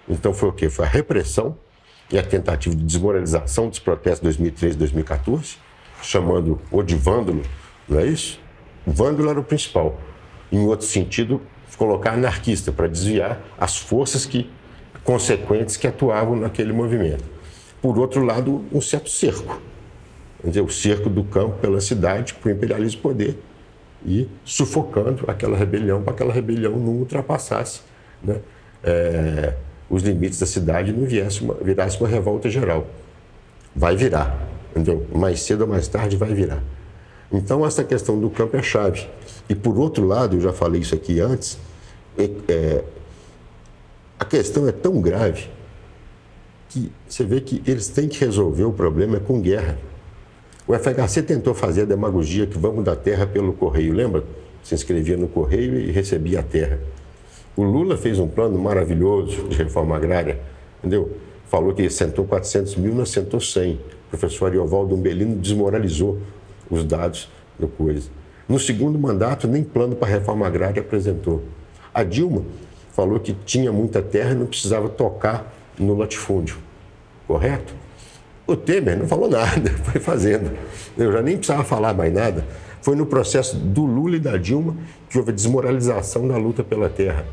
Então 0.08 0.34
foi 0.34 0.50
o 0.50 0.54
quê? 0.54 0.70
Foi 0.70 0.86
a 0.86 0.90
repressão 0.90 1.58
e 2.12 2.18
a 2.18 2.24
tentativa 2.24 2.76
de 2.76 2.84
desmoralização 2.84 3.70
dos 3.70 3.80
protestos 3.80 4.20
de 4.20 4.26
2013 4.26 4.76
e 4.76 4.80
2014, 4.80 5.58
chamando 6.02 6.62
o 6.72 6.84
de 6.84 6.96
vândalo 6.96 7.42
não 7.88 8.00
é 8.00 8.06
isso? 8.08 8.40
O 8.86 8.92
vândalo 8.92 9.30
era 9.30 9.40
o 9.40 9.44
principal. 9.44 10.00
Em 10.52 10.60
outro 10.66 10.86
sentido, 10.86 11.42
colocar 11.78 12.14
anarquista 12.14 12.72
para 12.72 12.88
desviar 12.88 13.42
as 13.58 13.78
forças 13.78 14.26
que 14.26 14.50
consequentes 15.04 15.78
que 15.78 15.86
atuavam 15.86 16.36
naquele 16.36 16.74
movimento. 16.74 17.24
Por 17.82 18.00
outro 18.00 18.24
lado, 18.24 18.66
um 18.72 18.82
certo 18.82 19.10
cerco, 19.10 19.62
dizer, 20.44 20.62
o 20.62 20.70
cerco 20.70 21.10
do 21.10 21.24
campo 21.24 21.58
pela 21.60 21.80
cidade 21.80 22.34
para 22.34 22.50
o 22.50 22.52
imperialismo 22.52 23.02
poder 23.02 23.38
e 24.04 24.28
sufocando 24.44 25.26
aquela 25.28 25.56
rebelião 25.58 26.02
para 26.02 26.14
aquela 26.14 26.34
rebelião 26.34 26.78
não 26.78 26.94
ultrapassasse 26.94 27.82
né, 28.24 28.40
é, 28.84 29.54
os 29.90 30.04
limites 30.04 30.40
da 30.40 30.46
cidade 30.46 30.92
não 30.92 31.06
viesse 31.06 31.42
uma, 31.42 31.54
virasse 31.56 32.00
uma 32.00 32.10
revolta 32.10 32.50
geral. 32.50 32.88
Vai 33.76 33.96
virar, 33.96 34.48
entendeu? 34.72 35.06
Mais 35.14 35.42
cedo 35.42 35.62
ou 35.62 35.68
mais 35.68 35.88
tarde 35.88 36.18
vai 36.18 36.34
virar. 36.34 36.64
Então, 37.32 37.66
essa 37.66 37.84
questão 37.84 38.20
do 38.20 38.30
campo 38.30 38.56
é 38.56 38.62
chave. 38.62 39.08
E, 39.50 39.56
por 39.56 39.78
outro 39.78 40.06
lado, 40.06 40.38
eu 40.38 40.42
já 40.42 40.54
falei 40.54 40.82
isso 40.82 40.96
aqui 40.96 41.20
antes, 41.20 41.58
é, 42.18 42.30
é, 42.48 42.84
a 44.20 44.26
questão 44.26 44.68
é 44.68 44.72
tão 44.72 45.02
grave 45.02 45.50
que 46.70 46.92
você 47.08 47.24
vê 47.24 47.42
que 47.42 47.62
eles 47.68 47.88
têm 47.88 48.08
que 48.08 48.20
resolver 48.20 48.64
o 48.64 48.72
problema 48.72 49.20
com 49.20 49.42
guerra. 49.42 49.78
O 50.68 50.74
FHC 50.74 51.22
tentou 51.22 51.54
fazer 51.54 51.84
a 51.84 51.86
demagogia 51.86 52.48
que 52.48 52.58
vamos 52.58 52.84
dar 52.84 52.96
terra 52.96 53.28
pelo 53.28 53.54
correio, 53.54 53.94
lembra? 53.94 54.24
Se 54.64 54.74
inscrevia 54.74 55.16
no 55.16 55.28
correio 55.28 55.80
e 55.80 55.92
recebia 55.92 56.40
a 56.40 56.44
terra. 56.44 56.80
O 57.58 57.64
Lula 57.64 57.96
fez 57.96 58.20
um 58.20 58.28
plano 58.28 58.60
maravilhoso 58.60 59.48
de 59.48 59.58
reforma 59.58 59.96
agrária, 59.96 60.40
entendeu? 60.80 61.18
Falou 61.46 61.74
que 61.74 61.90
sentou 61.90 62.26
400 62.26 62.76
mil, 62.76 62.94
não 62.94 63.06
sentou 63.06 63.40
100. 63.40 63.74
O 63.74 63.80
professor 64.10 64.48
Ariovaldo 64.48 64.94
Umbelino 64.94 65.36
desmoralizou 65.38 66.20
os 66.70 66.84
dados 66.84 67.30
do 67.58 67.68
coisa. 67.68 68.10
No 68.48 68.60
segundo 68.60 69.00
mandato, 69.00 69.48
nem 69.48 69.64
plano 69.64 69.96
para 69.96 70.08
reforma 70.08 70.46
agrária 70.46 70.82
apresentou. 70.82 71.44
A 71.94 72.04
Dilma 72.04 72.44
falou 72.92 73.20
que 73.20 73.34
tinha 73.46 73.72
muita 73.72 74.02
terra 74.02 74.32
e 74.32 74.36
não 74.36 74.46
precisava 74.46 74.90
tocar 74.90 75.54
no 75.80 75.98
latifúndio. 75.98 76.58
Correto? 77.28 77.74
O 78.46 78.56
Temer 78.56 78.98
não 78.98 79.08
falou 79.08 79.28
nada, 79.32 79.70
foi 79.70 80.00
fazendo. 80.00 80.52
Eu 80.98 81.12
já 81.12 81.22
nem 81.22 81.38
precisava 81.38 81.64
falar 81.64 81.94
mais 81.94 82.14
nada. 82.14 82.46
Foi 82.82 82.96
no 82.96 83.06
processo 83.06 83.58
do 83.58 83.86
Lula 83.86 84.18
e 84.18 84.20
da 84.20 84.38
Dilma 84.38 84.76
que 85.10 85.18
houve 85.18 85.32
a 85.32 85.34
desmoralização 85.34 86.28
da 86.28 86.38
luta 86.38 86.64
pela 86.64 86.88
terra, 86.88 87.26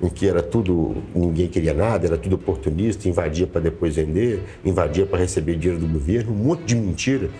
em 0.00 0.08
que 0.08 0.28
era 0.28 0.42
tudo, 0.42 0.96
ninguém 1.14 1.48
queria 1.48 1.72
nada, 1.72 2.06
era 2.06 2.18
tudo 2.18 2.36
oportunista, 2.36 3.08
invadia 3.08 3.46
para 3.46 3.60
depois 3.62 3.96
vender, 3.96 4.42
invadia 4.64 5.06
para 5.06 5.18
receber 5.18 5.56
dinheiro 5.56 5.80
do 5.80 5.88
governo, 5.88 6.32
um 6.32 6.36
monte 6.36 6.64
de 6.64 6.76
mentira 6.76 7.30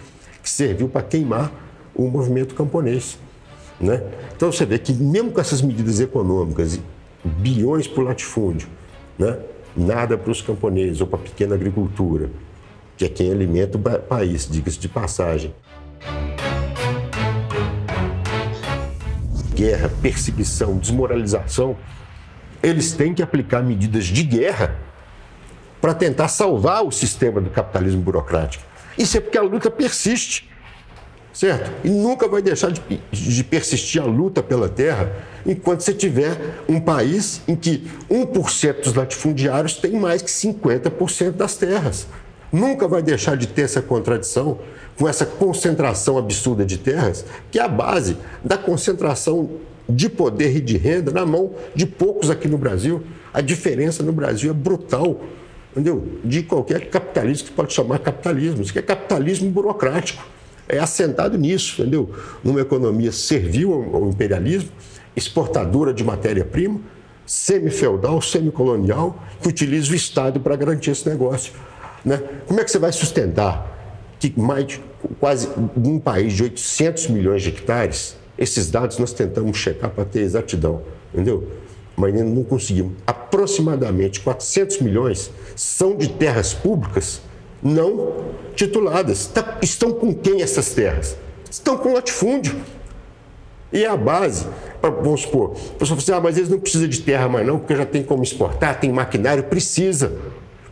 que 0.42 0.48
serviu 0.48 0.88
para 0.88 1.02
queimar 1.02 1.52
o 1.94 2.08
movimento 2.08 2.54
camponês. 2.54 3.18
Né? 3.78 4.02
Então 4.34 4.50
você 4.50 4.64
vê 4.64 4.78
que 4.78 4.92
mesmo 4.92 5.30
com 5.32 5.40
essas 5.40 5.60
medidas 5.60 6.00
econômicas, 6.00 6.80
bilhões 7.22 7.86
para 7.86 8.02
o 8.02 8.04
latifúndio, 8.04 8.68
né? 9.18 9.38
nada 9.76 10.16
para 10.16 10.30
os 10.30 10.40
camponeses 10.40 11.00
ou 11.00 11.06
para 11.06 11.18
a 11.18 11.22
pequena 11.22 11.54
agricultura, 11.54 12.30
que 12.96 13.04
é 13.04 13.08
quem 13.08 13.30
alimenta 13.30 13.76
o 13.76 13.80
país, 14.00 14.48
diga-se 14.50 14.78
de 14.78 14.88
passagem. 14.88 15.54
Guerra, 19.54 19.90
perseguição, 20.00 20.78
desmoralização, 20.78 21.76
eles 22.62 22.92
têm 22.92 23.14
que 23.14 23.22
aplicar 23.22 23.62
medidas 23.62 24.04
de 24.04 24.22
guerra 24.22 24.76
para 25.80 25.94
tentar 25.94 26.28
salvar 26.28 26.84
o 26.84 26.90
sistema 26.90 27.40
do 27.40 27.50
capitalismo 27.50 28.02
burocrático. 28.02 28.64
Isso 28.98 29.16
é 29.16 29.20
porque 29.20 29.38
a 29.38 29.42
luta 29.42 29.70
persiste, 29.70 30.50
certo? 31.32 31.70
E 31.84 31.90
nunca 31.90 32.26
vai 32.26 32.40
deixar 32.40 32.70
de, 32.70 32.80
de 33.12 33.44
persistir 33.44 34.00
a 34.02 34.06
luta 34.06 34.42
pela 34.42 34.68
terra 34.68 35.12
enquanto 35.44 35.82
você 35.82 35.92
tiver 35.92 36.36
um 36.68 36.80
país 36.80 37.42
em 37.46 37.54
que 37.54 37.86
1% 38.10 38.82
dos 38.82 38.94
latifundiários 38.94 39.74
tem 39.74 39.92
mais 39.92 40.22
que 40.22 40.30
50% 40.30 41.32
das 41.32 41.56
terras. 41.56 42.06
Nunca 42.50 42.88
vai 42.88 43.02
deixar 43.02 43.36
de 43.36 43.46
ter 43.46 43.62
essa 43.62 43.82
contradição 43.82 44.58
com 44.98 45.06
essa 45.06 45.26
concentração 45.26 46.16
absurda 46.16 46.64
de 46.64 46.78
terras, 46.78 47.24
que 47.50 47.58
é 47.58 47.62
a 47.62 47.68
base 47.68 48.16
da 48.42 48.56
concentração 48.56 49.50
de 49.88 50.08
poder 50.08 50.56
e 50.56 50.60
de 50.60 50.76
renda 50.76 51.10
na 51.10 51.24
mão 51.24 51.52
de 51.74 51.86
poucos 51.86 52.30
aqui 52.30 52.48
no 52.48 52.58
Brasil. 52.58 53.02
A 53.32 53.40
diferença 53.40 54.02
no 54.02 54.12
Brasil 54.12 54.50
é 54.50 54.54
brutal 54.54 55.20
entendeu? 55.76 56.08
De 56.24 56.42
qualquer 56.42 56.88
capitalismo 56.88 57.48
que 57.48 57.52
pode 57.52 57.74
chamar 57.74 57.98
capitalismo, 57.98 58.62
isso 58.62 58.72
que 58.72 58.78
é 58.78 58.82
capitalismo 58.82 59.50
burocrático. 59.50 60.26
É 60.66 60.78
assentado 60.78 61.36
nisso, 61.36 61.82
entendeu? 61.82 62.10
Numa 62.42 62.60
economia 62.62 63.12
servil 63.12 63.72
ao 63.92 64.08
imperialismo, 64.08 64.70
exportadora 65.14 65.92
de 65.92 66.02
matéria-prima, 66.02 66.80
semi-feudal, 67.26 68.22
semi-colonial, 68.22 69.22
que 69.40 69.48
utiliza 69.48 69.92
o 69.92 69.94
Estado 69.94 70.40
para 70.40 70.56
garantir 70.56 70.90
esse 70.90 71.06
negócio. 71.08 71.52
Né? 72.04 72.20
Como 72.46 72.58
é 72.58 72.64
que 72.64 72.70
você 72.70 72.78
vai 72.78 72.90
sustentar 72.90 73.74
que 74.18 74.32
mais 74.40 74.80
quase 75.20 75.48
um 75.76 75.98
país 75.98 76.32
de 76.32 76.42
800 76.44 77.08
milhões 77.08 77.42
de 77.42 77.50
hectares, 77.50 78.16
esses 78.38 78.70
dados 78.70 78.98
nós 78.98 79.12
tentamos 79.12 79.56
checar 79.56 79.90
para 79.90 80.04
ter 80.04 80.20
exatidão, 80.20 80.82
entendeu? 81.12 81.46
mas 81.96 82.14
ainda 82.14 82.28
não 82.28 82.44
conseguimos. 82.44 82.92
Aproximadamente 83.06 84.20
400 84.20 84.80
milhões 84.80 85.30
são 85.56 85.96
de 85.96 86.08
terras 86.10 86.52
públicas 86.52 87.22
não 87.62 88.12
tituladas. 88.54 89.26
Tá, 89.26 89.58
estão 89.62 89.92
com 89.92 90.14
quem 90.14 90.42
essas 90.42 90.74
terras? 90.74 91.16
Estão 91.50 91.78
com 91.78 91.94
latifúndio. 91.94 92.54
E 93.72 93.84
a 93.84 93.96
base, 93.96 94.46
vamos 94.80 95.22
supor, 95.22 95.50
a 95.50 95.78
pessoa 95.78 95.88
fala 95.88 95.98
assim, 95.98 96.12
ah, 96.12 96.20
mas 96.20 96.36
eles 96.36 96.48
não 96.48 96.58
precisam 96.58 96.86
de 96.86 97.00
terra 97.00 97.28
mais 97.28 97.44
não, 97.44 97.58
porque 97.58 97.74
já 97.74 97.84
tem 97.84 98.02
como 98.02 98.22
exportar, 98.22 98.78
tem 98.78 98.92
maquinário, 98.92 99.42
precisa. 99.44 100.12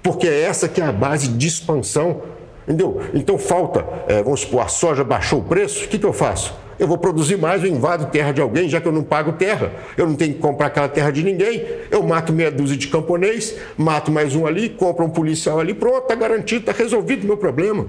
Porque 0.03 0.29
é 0.29 0.43
essa 0.43 0.69
que 0.69 0.81
é 0.81 0.85
a 0.85 0.93
base 0.93 1.29
de 1.29 1.49
expansão, 1.49 2.23
entendeu? 2.63 3.01
Então 3.13 3.37
falta, 3.37 3.85
é, 4.07 4.23
vamos 4.23 4.41
supor, 4.41 4.61
a 4.61 4.69
soja 4.69 5.03
baixou 5.03 5.41
o 5.41 5.43
preço, 5.43 5.87
o 5.87 5.89
que, 5.89 5.99
que 5.99 6.07
eu 6.07 6.13
faço? 6.13 6.55
Eu 6.79 6.89
vou 6.89 6.99
produzir 6.99 7.37
mais, 7.37 7.63
eu 7.63 7.71
invado 7.71 8.11
terra 8.11 8.33
de 8.33 8.41
alguém, 8.41 8.69
já 8.69 8.81
que 8.81 8.89
eu 8.89 8.93
não 8.93 9.03
pago 9.03 9.33
terra. 9.33 9.73
Eu 9.97 10.07
não 10.07 10.15
tenho 10.15 10.35
que 10.35 10.41
comprar 10.41 10.67
aquela 10.67 10.89
terra 10.89 11.11
de 11.11 11.23
ninguém. 11.23 11.65
Eu 11.91 12.03
mato 12.03 12.33
meia 12.33 12.51
dúzia 12.51 12.77
de 12.77 12.89
camponês, 12.89 13.57
mato 13.77 14.11
mais 14.11 14.35
um 14.35 14.47
ali, 14.47 14.69
compro 14.69 15.05
um 15.05 15.11
policial 15.11 15.61
ali, 15.61 15.75
pronto, 15.75 16.03
está 16.03 16.15
garantido, 16.15 16.61
está 16.61 16.73
resolvido 16.73 17.25
o 17.25 17.27
meu 17.27 17.37
problema. 17.37 17.87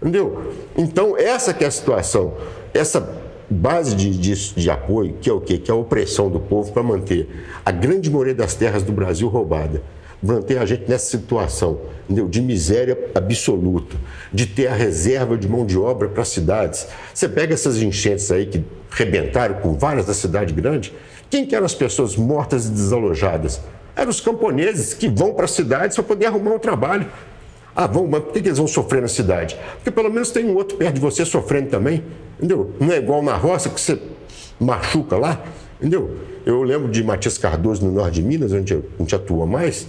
Entendeu? 0.00 0.52
Então, 0.76 1.16
essa 1.16 1.52
que 1.52 1.64
é 1.64 1.66
a 1.66 1.70
situação. 1.70 2.34
Essa 2.72 3.16
base 3.48 3.96
de, 3.96 4.10
de, 4.10 4.54
de 4.54 4.70
apoio, 4.70 5.14
que 5.20 5.28
é 5.28 5.32
o 5.32 5.40
quê? 5.40 5.58
Que 5.58 5.70
é 5.70 5.74
a 5.74 5.76
opressão 5.76 6.30
do 6.30 6.38
povo 6.38 6.72
para 6.72 6.82
manter 6.82 7.28
a 7.64 7.70
grande 7.70 8.08
maioria 8.10 8.34
das 8.34 8.54
terras 8.54 8.82
do 8.82 8.92
Brasil 8.92 9.28
roubada 9.28 9.82
manter 10.22 10.58
a 10.58 10.66
gente 10.66 10.88
nessa 10.88 11.10
situação 11.10 11.80
entendeu? 12.10 12.28
de 12.28 12.42
miséria 12.42 12.98
absoluta, 13.14 13.96
de 14.32 14.46
ter 14.46 14.66
a 14.66 14.74
reserva 14.74 15.38
de 15.38 15.48
mão 15.48 15.64
de 15.64 15.78
obra 15.78 16.08
para 16.08 16.22
as 16.22 16.28
cidades. 16.28 16.88
Você 17.14 17.28
pega 17.28 17.54
essas 17.54 17.80
enchentes 17.80 18.30
aí 18.32 18.46
que 18.46 18.64
rebentaram 18.90 19.54
com 19.60 19.74
várias 19.74 20.06
da 20.06 20.14
cidade 20.14 20.52
grande, 20.52 20.92
quem 21.30 21.46
que 21.46 21.54
eram 21.54 21.64
as 21.64 21.74
pessoas 21.74 22.16
mortas 22.16 22.66
e 22.66 22.70
desalojadas? 22.70 23.60
Eram 23.94 24.10
os 24.10 24.20
camponeses 24.20 24.92
que 24.92 25.08
vão 25.08 25.32
para 25.32 25.44
as 25.44 25.52
cidades 25.52 25.94
para 25.94 26.04
poder 26.04 26.26
arrumar 26.26 26.52
um 26.52 26.58
trabalho. 26.58 27.06
Ah, 27.74 27.86
vão, 27.86 28.08
mas 28.08 28.24
por 28.24 28.32
que 28.32 28.40
eles 28.40 28.58
vão 28.58 28.66
sofrer 28.66 29.00
na 29.00 29.08
cidade? 29.08 29.56
Porque 29.76 29.92
pelo 29.92 30.10
menos 30.10 30.30
tem 30.30 30.44
um 30.44 30.56
outro 30.56 30.76
perto 30.76 30.94
de 30.94 31.00
você 31.00 31.24
sofrendo 31.24 31.68
também, 31.70 32.02
entendeu? 32.36 32.72
Não 32.80 32.92
é 32.92 32.98
igual 32.98 33.22
na 33.22 33.36
roça 33.36 33.70
que 33.70 33.80
você 33.80 33.96
machuca 34.58 35.16
lá, 35.16 35.40
entendeu? 35.78 36.16
Eu 36.44 36.62
lembro 36.62 36.90
de 36.90 37.04
Matias 37.04 37.38
Cardoso 37.38 37.84
no 37.84 37.92
norte 37.92 38.14
de 38.14 38.22
Minas, 38.22 38.52
onde 38.52 38.74
a 38.74 38.80
gente 38.98 39.14
atua 39.14 39.46
mais, 39.46 39.86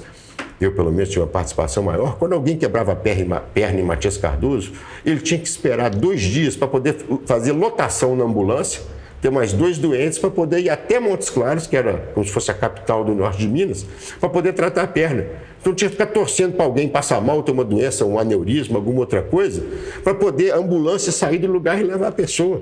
eu 0.61 0.71
pelo 0.73 0.91
menos 0.91 1.09
tinha 1.09 1.23
uma 1.23 1.27
participação 1.29 1.83
maior, 1.83 2.17
quando 2.17 2.33
alguém 2.33 2.55
quebrava 2.55 2.91
a 2.91 2.95
perna, 2.95 3.43
em 3.55 3.83
Matias 3.83 4.15
Cardoso, 4.15 4.73
ele 5.03 5.19
tinha 5.19 5.39
que 5.39 5.47
esperar 5.47 5.89
dois 5.89 6.21
dias 6.21 6.55
para 6.55 6.67
poder 6.67 6.97
fazer 7.25 7.51
lotação 7.51 8.15
na 8.15 8.23
ambulância, 8.23 8.81
ter 9.19 9.31
mais 9.31 9.53
dois 9.53 9.77
doentes 9.77 10.19
para 10.19 10.29
poder 10.29 10.59
ir 10.59 10.69
até 10.69 10.99
Montes 10.99 11.29
Claros, 11.29 11.65
que 11.65 11.75
era 11.75 12.11
como 12.13 12.25
se 12.25 12.31
fosse 12.31 12.51
a 12.51 12.53
capital 12.53 13.03
do 13.03 13.13
norte 13.13 13.39
de 13.39 13.47
Minas, 13.47 13.85
para 14.19 14.29
poder 14.29 14.53
tratar 14.53 14.83
a 14.83 14.87
perna. 14.87 15.25
Então 15.59 15.73
tinha 15.73 15.89
que 15.89 15.95
ficar 15.95 16.07
torcendo 16.07 16.53
para 16.53 16.65
alguém 16.65 16.87
passar 16.87 17.21
mal, 17.21 17.41
ter 17.43 17.51
uma 17.51 17.63
doença, 17.63 18.05
um 18.05 18.17
aneurisma, 18.17 18.77
alguma 18.77 18.99
outra 19.01 19.21
coisa, 19.21 19.63
para 20.03 20.13
poder 20.13 20.51
a 20.51 20.57
ambulância 20.57 21.11
sair 21.11 21.37
do 21.37 21.47
lugar 21.47 21.79
e 21.79 21.83
levar 21.83 22.07
a 22.07 22.11
pessoa. 22.11 22.61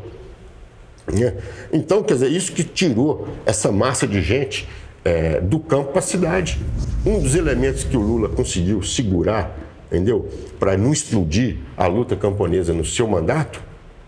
Né? 1.12 1.36
Então, 1.72 2.04
quer 2.04 2.14
dizer, 2.14 2.30
isso 2.30 2.52
que 2.52 2.64
tirou 2.64 3.28
essa 3.46 3.72
massa 3.72 4.06
de 4.06 4.22
gente 4.22 4.68
é, 5.10 5.42
do 5.42 5.60
campo 5.60 5.90
para 5.92 6.00
a 6.00 6.04
cidade. 6.04 6.60
Um 7.04 7.20
dos 7.20 7.34
elementos 7.34 7.84
que 7.84 7.98
o 7.98 8.00
Lula 8.00 8.30
conseguiu 8.30 8.84
segurar, 8.84 9.58
entendeu? 9.88 10.30
Para 10.60 10.78
não 10.78 10.94
explodir 10.94 11.58
a 11.76 11.88
luta 11.88 12.16
camponesa 12.16 12.74
no 12.74 12.86
seu 12.86 13.08
mandato, 13.08 13.60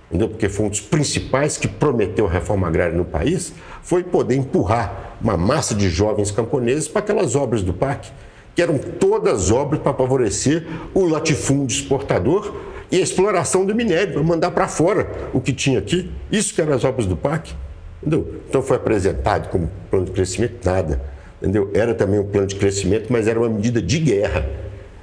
entendeu? 0.10 0.30
Porque 0.30 0.48
foi 0.48 0.68
um 0.68 0.70
dos 0.70 0.82
principais 0.82 1.58
que 1.58 1.68
prometeu 1.68 2.28
a 2.28 2.30
reforma 2.30 2.68
agrária 2.68 2.96
no 2.96 3.06
país, 3.06 3.52
foi 3.82 4.04
poder 4.04 4.36
empurrar 4.36 5.18
uma 5.20 5.36
massa 5.36 5.74
de 5.74 5.90
jovens 5.90 6.30
camponeses 6.30 6.88
para 6.88 7.00
aquelas 7.00 7.36
obras 7.36 7.64
do 7.64 7.74
PAC, 7.74 8.12
que 8.54 8.62
eram 8.62 8.78
todas 8.78 9.50
obras 9.50 9.82
para 9.82 9.94
favorecer 9.94 10.68
o 10.94 11.06
latifúndio 11.06 11.76
exportador 11.76 12.54
e 12.92 12.98
a 12.98 13.00
exploração 13.00 13.66
do 13.66 13.74
minério, 13.74 14.14
para 14.14 14.24
mandar 14.24 14.52
para 14.52 14.68
fora 14.68 15.10
o 15.34 15.42
que 15.42 15.54
tinha 15.54 15.80
aqui. 15.80 16.12
Isso 16.32 16.54
que 16.54 16.62
eram 16.62 16.74
as 16.74 16.84
obras 16.84 17.08
do 17.08 17.16
PAC. 17.16 17.56
Entendeu? 18.02 18.42
Então 18.50 18.62
foi 18.62 18.78
apresentado 18.78 19.50
como 19.50 19.70
plano 19.90 20.06
de 20.06 20.12
crescimento, 20.12 20.66
nada. 20.66 21.02
Entendeu? 21.42 21.70
Era 21.74 21.94
também 21.94 22.20
um 22.20 22.26
plano 22.26 22.48
de 22.48 22.56
crescimento, 22.56 23.08
mas 23.10 23.28
era 23.28 23.40
uma 23.40 23.50
medida 23.50 23.82
de 23.82 24.00
guerra. 24.00 24.46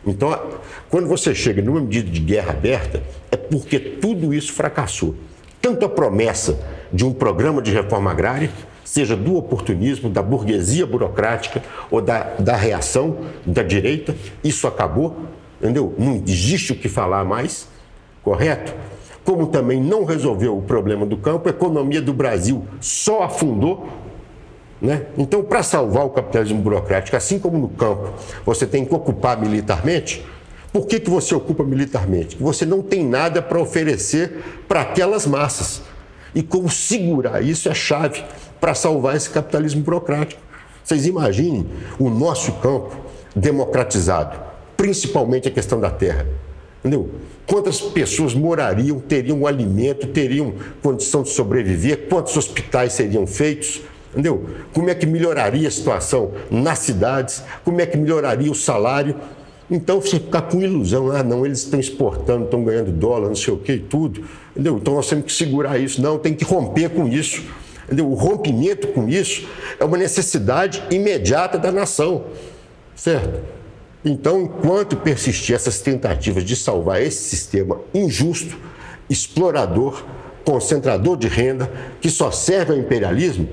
Então, 0.07 0.37
quando 0.89 1.07
você 1.07 1.35
chega 1.35 1.61
numa 1.63 1.81
medida 1.81 2.11
de 2.11 2.21
guerra 2.21 2.53
aberta, 2.53 3.03
é 3.31 3.37
porque 3.37 3.79
tudo 3.79 4.33
isso 4.33 4.53
fracassou. 4.53 5.15
Tanto 5.61 5.85
a 5.85 5.89
promessa 5.89 6.59
de 6.93 7.05
um 7.05 7.13
programa 7.13 7.61
de 7.61 7.73
reforma 7.73 8.11
agrária, 8.11 8.51
seja 8.85 9.15
do 9.15 9.37
oportunismo, 9.37 10.09
da 10.09 10.23
burguesia 10.23 10.87
burocrática 10.87 11.63
ou 11.91 12.01
da, 12.01 12.23
da 12.39 12.57
reação 12.57 13.19
da 13.45 13.63
direita, 13.63 14.15
isso 14.43 14.67
acabou, 14.67 15.17
entendeu? 15.61 15.95
Não 15.99 16.15
existe 16.15 16.73
o 16.73 16.77
que 16.77 16.89
falar 16.89 17.25
mais, 17.25 17.69
correto? 18.23 18.75
Como 19.29 19.49
também 19.49 19.79
não 19.79 20.07
resolveu 20.07 20.57
o 20.57 20.62
problema 20.62 21.05
do 21.05 21.18
campo, 21.18 21.49
a 21.49 21.51
economia 21.51 22.01
do 22.01 22.14
Brasil 22.14 22.64
só 22.81 23.24
afundou. 23.24 23.87
Né? 24.81 25.03
Então, 25.18 25.45
para 25.45 25.62
salvar 25.62 26.07
o 26.07 26.09
capitalismo 26.09 26.62
burocrático, 26.62 27.14
assim 27.14 27.39
como 27.39 27.59
no 27.59 27.68
campo 27.68 28.09
você 28.47 28.66
tem 28.66 28.87
que 28.87 28.95
ocupar 28.95 29.39
militarmente, 29.39 30.24
por 30.72 30.87
que, 30.87 30.99
que 30.99 31.11
você 31.11 31.35
ocupa 31.35 31.62
militarmente? 31.62 32.39
Você 32.41 32.64
não 32.64 32.81
tem 32.81 33.05
nada 33.05 33.43
para 33.43 33.61
oferecer 33.61 34.62
para 34.66 34.81
aquelas 34.81 35.26
massas. 35.26 35.83
E 36.35 36.43
como 36.43 36.70
segurar 36.70 37.45
isso 37.45 37.68
é 37.68 37.74
chave 37.74 38.24
para 38.59 38.74
salvar 38.74 39.14
esse 39.14 39.29
capitalismo 39.29 39.83
burocrático. 39.83 40.41
Vocês 40.83 41.05
imaginem 41.05 41.66
o 41.99 42.09
nosso 42.09 42.53
campo 42.62 42.97
democratizado, 43.37 44.41
principalmente 44.74 45.49
a 45.49 45.51
questão 45.51 45.79
da 45.79 45.91
terra. 45.91 46.26
Entendeu? 46.89 47.11
Quantas 47.47 47.80
pessoas 47.82 48.32
morariam, 48.32 48.99
teriam 48.99 49.47
alimento, 49.47 50.07
teriam 50.07 50.55
condição 50.82 51.22
de 51.22 51.28
sobreviver, 51.28 52.07
quantos 52.09 52.34
hospitais 52.34 52.95
seriam 52.95 53.26
feitos, 53.26 53.82
entendeu? 54.11 54.47
Como 54.72 54.89
é 54.89 54.95
que 54.95 55.05
melhoraria 55.05 55.68
a 55.68 55.70
situação 55.70 56.32
nas 56.51 56.78
cidades, 56.78 57.43
como 57.62 57.78
é 57.82 57.86
que 57.86 57.99
melhoraria 57.99 58.51
o 58.51 58.55
salário. 58.55 59.14
Então 59.70 60.01
você 60.01 60.18
ficar 60.18 60.43
com 60.43 60.62
ilusão, 60.62 61.11
ah, 61.11 61.22
não, 61.22 61.45
eles 61.45 61.59
estão 61.59 61.78
exportando, 61.78 62.45
estão 62.45 62.64
ganhando 62.64 62.91
dólar, 62.91 63.28
não 63.28 63.36
sei 63.36 63.53
o 63.53 63.59
que 63.59 63.72
e 63.72 63.78
tudo, 63.78 64.24
entendeu? 64.53 64.78
Então 64.78 64.95
nós 64.95 65.09
temos 65.11 65.26
que 65.26 65.32
segurar 65.32 65.78
isso, 65.78 66.01
não, 66.01 66.18
tem 66.18 66.32
que 66.32 66.45
romper 66.45 66.89
com 66.89 67.07
isso. 67.07 67.43
Entendeu? 67.84 68.11
O 68.11 68.14
rompimento 68.14 68.89
com 68.89 69.09
isso 69.09 69.47
é 69.78 69.84
uma 69.84 69.99
necessidade 69.99 70.82
imediata 70.91 71.59
da 71.59 71.70
nação, 71.70 72.24
certo? 72.95 73.58
Então, 74.05 74.43
enquanto 74.43 74.97
persistir 74.97 75.55
essas 75.55 75.81
tentativas 75.81 76.45
de 76.45 76.55
salvar 76.55 77.03
esse 77.03 77.21
sistema 77.21 77.81
injusto, 77.93 78.57
explorador, 79.11 80.05
concentrador 80.45 81.17
de 81.17 81.29
renda, 81.29 81.71
que 82.01 82.11
só 82.11 82.31
serve 82.31 82.73
ao 82.73 82.79
imperialismo, 82.79 83.49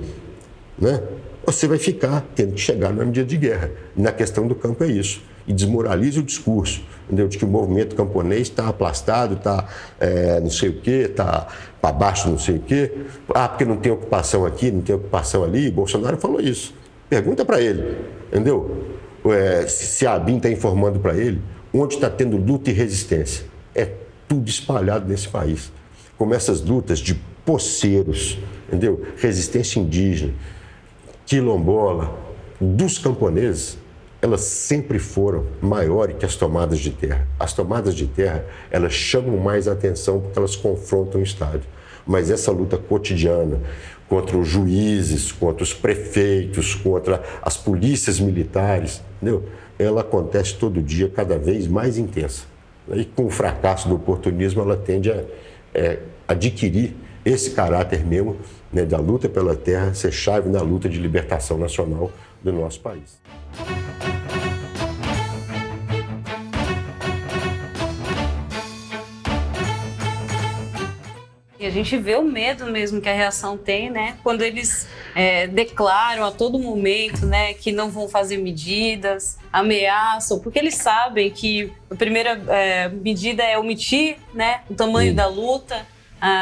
né, 0.78 1.02
você 1.46 1.68
vai 1.68 1.78
ficar 1.78 2.26
tendo 2.36 2.54
que 2.54 2.62
chegar 2.62 2.92
numa 2.92 3.06
medida 3.06 3.26
de 3.26 3.38
guerra. 3.38 3.72
E 3.96 4.02
na 4.02 4.12
questão 4.12 4.48
do 4.48 4.56
campo 4.56 4.84
é 4.84 4.88
isso. 4.88 5.22
E 5.48 5.54
desmoraliza 5.54 6.20
o 6.20 6.24
discurso, 6.24 6.82
entendeu? 7.06 7.28
de 7.28 7.38
que 7.38 7.46
o 7.46 7.48
movimento 7.48 7.96
camponês 7.96 8.44
está 8.44 8.68
aplastado, 8.68 9.36
está 9.36 9.68
é, 10.00 10.40
não 10.40 10.50
sei 10.50 10.70
o 10.70 10.82
quê, 10.82 11.08
está 11.08 11.48
para 11.80 11.92
baixo 11.92 12.30
não 12.30 12.40
sei 12.40 12.56
o 12.56 12.60
quê. 12.60 12.92
Ah, 13.30 13.48
porque 13.48 13.64
não 13.64 13.78
tem 13.78 13.92
ocupação 13.92 14.44
aqui, 14.44 14.72
não 14.72 14.82
tem 14.82 14.96
ocupação 14.96 15.44
ali. 15.44 15.70
Bolsonaro 15.70 16.18
falou 16.18 16.42
isso. 16.42 16.74
Pergunta 17.08 17.46
para 17.46 17.62
ele, 17.62 17.96
entendeu? 18.28 18.96
É, 19.32 19.68
se 19.68 20.06
a 20.06 20.14
ABIN 20.14 20.38
está 20.38 20.50
informando 20.50 21.00
para 21.00 21.16
ele, 21.16 21.42
onde 21.74 21.96
está 21.96 22.10
tendo 22.10 22.38
luta 22.38 22.70
e 22.70 22.74
resistência. 22.74 23.46
É 23.74 23.90
tudo 24.28 24.50
espalhado 24.50 25.08
nesse 25.08 25.28
país. 25.28 25.72
Como 26.18 26.34
essas 26.34 26.62
lutas 26.62 27.00
de 27.00 27.16
poceiros, 27.46 28.38
entendeu? 28.68 29.06
Resistência 29.18 29.80
indígena, 29.80 30.34
quilombola, 31.26 32.18
dos 32.60 32.98
camponeses, 32.98 33.78
elas 34.22 34.42
sempre 34.42 34.98
foram 34.98 35.46
maiores 35.62 36.16
que 36.18 36.26
as 36.26 36.36
tomadas 36.36 36.80
de 36.80 36.90
terra. 36.90 37.28
As 37.40 37.54
tomadas 37.54 37.94
de 37.94 38.08
terra, 38.08 38.46
elas 38.72 38.94
chamam 38.94 39.38
mais 39.38 39.68
atenção 39.68 40.22
porque 40.22 40.40
elas 40.40 40.56
confrontam 40.56 41.22
o 41.22 41.24
Estado. 41.24 41.62
Mas 42.08 42.32
essa 42.32 42.52
luta 42.52 42.78
cotidiana, 42.78 43.60
contra 44.08 44.38
os 44.38 44.48
juízes, 44.48 45.32
contra 45.32 45.64
os 45.64 45.74
prefeitos, 45.74 46.74
contra 46.76 47.22
as 47.42 47.58
polícias 47.58 48.20
militares, 48.20 49.02
entendeu? 49.22 49.44
ela 49.78 50.02
acontece 50.02 50.56
todo 50.56 50.82
dia, 50.82 51.10
cada 51.10 51.38
vez 51.38 51.68
mais 51.68 51.98
intensa. 51.98 52.46
E 52.94 53.04
com 53.04 53.26
o 53.26 53.30
fracasso 53.30 53.90
do 53.90 53.96
oportunismo, 53.96 54.62
ela 54.62 54.78
tende 54.78 55.12
a 55.12 55.24
é, 55.74 56.00
adquirir 56.28 56.96
esse 57.26 57.52
caráter 57.52 58.06
mesmo 58.06 58.38
né, 58.72 58.86
da 58.86 58.98
luta 58.98 59.28
pela 59.28 59.56
terra, 59.56 59.94
ser 59.94 60.12
chave 60.12 60.50
na 60.50 60.62
luta 60.62 60.88
de 60.88 61.00
libertação 61.00 61.58
nacional 61.58 62.12
do 62.44 62.54
nosso 62.54 62.80
país. 62.80 63.20
A 71.66 71.70
gente 71.70 71.98
vê 71.98 72.16
o 72.16 72.24
medo 72.24 72.66
mesmo 72.68 73.02
que 73.02 73.10
a 73.10 73.14
reação 73.14 73.58
tem, 73.58 73.90
né? 73.90 74.18
Quando 74.24 74.42
eles 74.42 74.88
é, 75.16 75.48
declaram 75.48 76.24
a 76.24 76.32
todo 76.32 76.60
momento, 76.60 77.26
né, 77.26 77.54
que 77.54 77.72
não 77.72 77.90
vão 77.90 78.08
fazer 78.08 78.38
medidas, 78.38 79.38
ameaçam, 79.52 80.40
porque 80.40 80.60
eles 80.60 80.76
sabem 80.76 81.30
que 81.32 81.72
a 81.90 81.96
primeira 81.96 82.42
é, 82.50 82.90
medida 82.90 83.44
é 83.44 83.58
omitir, 83.58 84.18
né, 84.34 84.62
o 84.70 84.76
tamanho 84.76 85.14
da 85.14 85.28
luta, 85.28 85.86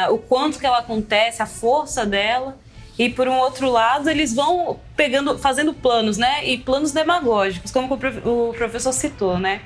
o 0.09 0.17
quanto 0.17 0.59
que 0.59 0.65
ela 0.65 0.79
acontece, 0.79 1.41
a 1.41 1.45
força 1.45 2.05
dela. 2.05 2.57
E 2.97 3.09
por 3.09 3.27
um 3.27 3.37
outro 3.37 3.69
lado, 3.69 4.09
eles 4.09 4.33
vão 4.33 4.79
pegando, 4.95 5.37
fazendo 5.39 5.73
planos, 5.73 6.17
né? 6.17 6.47
E 6.47 6.59
planos 6.59 6.91
demagógicos, 6.91 7.71
como 7.71 7.95
o 7.95 8.53
professor 8.53 8.93
citou, 8.93 9.39
né? 9.39 9.61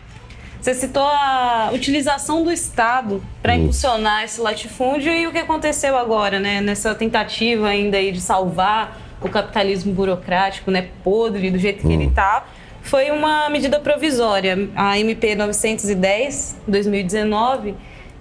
Você 0.68 0.74
citou 0.74 1.07
a 1.07 1.70
utilização 1.74 2.43
do 2.43 2.51
Estado 2.51 3.24
para 3.41 3.55
impulsionar 3.55 4.26
esse 4.26 4.41
latifúndio 4.41 5.13
e 5.13 5.26
o 5.26 5.32
que 5.32 5.38
aconteceu 5.38 5.95
agora, 5.95 6.41
né? 6.41 6.59
Nessa 6.59 6.93
tentativa 6.93 7.70
ainda 7.70 7.95
aí 7.95 8.11
de 8.11 8.20
salvar 8.20 8.99
o 9.22 9.30
capitalismo 9.30 9.93
burocrático, 9.93 10.70
né? 10.70 10.89
Podre 11.05 11.49
do 11.49 11.57
jeito 11.57 11.88
que 11.88 11.93
ele 11.93 12.07
está. 12.07 12.45
Foi 12.82 13.11
uma 13.11 13.49
medida 13.49 13.80
provisória, 13.80 14.70
a 14.76 14.99
MP 14.99 15.36
910, 15.36 16.57
2019, 16.68 17.74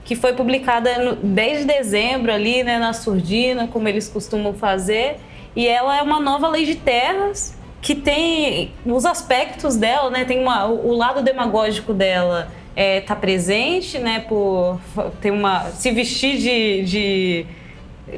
que 0.05 0.14
foi 0.14 0.32
publicada 0.32 1.03
no, 1.03 1.16
desde 1.16 1.64
dezembro 1.64 2.32
ali, 2.32 2.62
né, 2.62 2.78
na 2.78 2.92
surdina, 2.92 3.66
como 3.66 3.88
eles 3.88 4.09
costumam 4.09 4.55
fazer. 4.55 5.16
E 5.57 5.66
ela 5.66 5.99
é 5.99 6.03
uma 6.03 6.20
nova 6.20 6.47
lei 6.47 6.64
de 6.64 6.76
terras 6.76 7.55
que 7.87 7.95
tem 7.95 8.72
os 8.84 9.07
aspectos 9.07 9.76
dela, 9.76 10.11
né? 10.11 10.24
Tem 10.24 10.41
uma, 10.41 10.66
o 10.66 10.93
lado 10.93 11.22
demagógico 11.22 11.95
dela 11.95 12.49
é, 12.74 13.01
tá 13.01 13.14
presente, 13.14 13.97
né? 14.01 14.18
Por 14.28 14.80
ter 15.20 15.30
uma 15.30 15.66
se 15.70 15.93
vestir 15.93 16.37
de, 16.37 16.82
de 16.82 17.47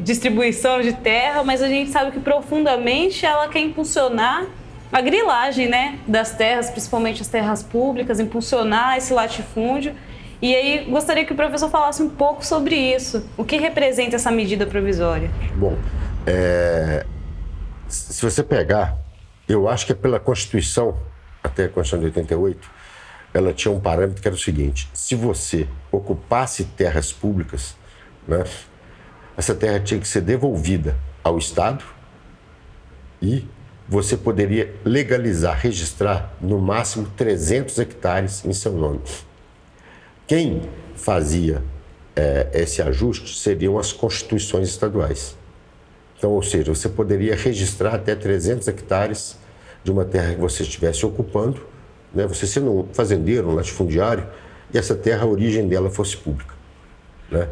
distribuição 0.00 0.80
de 0.80 0.94
terra, 0.94 1.44
mas 1.44 1.62
a 1.62 1.68
gente 1.68 1.90
sabe 1.90 2.12
que 2.12 2.18
profundamente 2.18 3.26
ela 3.26 3.46
quer 3.48 3.58
impulsionar 3.60 4.46
a 4.90 5.02
grilagem, 5.02 5.68
né, 5.68 5.98
das 6.06 6.30
terras, 6.30 6.70
principalmente 6.70 7.20
as 7.20 7.28
terras 7.28 7.62
públicas, 7.62 8.18
impulsionar 8.18 8.96
esse 8.96 9.12
latifúndio. 9.12 9.94
E 10.40 10.56
aí 10.56 10.86
gostaria 10.88 11.26
que 11.26 11.32
o 11.34 11.36
professor 11.36 11.68
falasse 11.68 12.02
um 12.02 12.08
pouco 12.08 12.42
sobre 12.42 12.74
isso. 12.74 13.22
O 13.36 13.44
que 13.44 13.58
representa 13.58 14.16
essa 14.16 14.30
medida 14.30 14.64
provisória? 14.64 15.30
Bom, 15.56 15.76
é... 16.26 17.04
se 17.86 18.22
você 18.22 18.42
pegar, 18.42 18.96
eu 19.48 19.68
acho 19.68 19.86
que 19.86 19.92
é 19.92 19.94
pela 19.94 20.20
Constituição, 20.20 20.98
até 21.42 21.64
a 21.64 21.68
Constituição 21.68 22.00
de 22.00 22.06
88, 22.06 22.70
ela 23.32 23.52
tinha 23.52 23.72
um 23.72 23.80
parâmetro 23.80 24.20
que 24.20 24.28
era 24.28 24.34
o 24.34 24.38
seguinte: 24.38 24.88
se 24.92 25.14
você 25.14 25.66
ocupasse 25.90 26.64
terras 26.64 27.12
públicas, 27.12 27.76
né, 28.26 28.44
essa 29.36 29.54
terra 29.54 29.80
tinha 29.80 30.00
que 30.00 30.08
ser 30.08 30.20
devolvida 30.20 30.96
ao 31.22 31.38
Estado 31.38 31.84
e 33.22 33.46
você 33.88 34.16
poderia 34.16 34.74
legalizar, 34.84 35.58
registrar 35.58 36.34
no 36.40 36.58
máximo 36.58 37.10
300 37.16 37.78
hectares 37.78 38.44
em 38.44 38.52
seu 38.52 38.72
nome. 38.72 39.00
Quem 40.26 40.68
fazia 40.94 41.62
é, 42.14 42.50
esse 42.52 42.82
ajuste 42.82 43.38
seriam 43.38 43.78
as 43.78 43.92
constituições 43.92 44.68
estaduais. 44.68 45.37
Então, 46.18 46.32
ou 46.32 46.42
seja, 46.42 46.74
você 46.74 46.88
poderia 46.88 47.36
registrar 47.36 47.94
até 47.94 48.14
300 48.14 48.66
hectares 48.66 49.38
de 49.84 49.92
uma 49.92 50.04
terra 50.04 50.34
que 50.34 50.40
você 50.40 50.64
estivesse 50.64 51.06
ocupando, 51.06 51.64
né? 52.12 52.26
você 52.26 52.44
sendo 52.44 52.72
um 52.72 52.88
fazendeiro, 52.92 53.48
um 53.48 53.54
latifundiário, 53.54 54.26
e 54.74 54.76
essa 54.76 54.96
terra, 54.96 55.22
a 55.22 55.26
origem 55.26 55.68
dela 55.68 55.88
fosse 55.88 56.16
pública. 56.16 56.54
Né? 57.30 57.48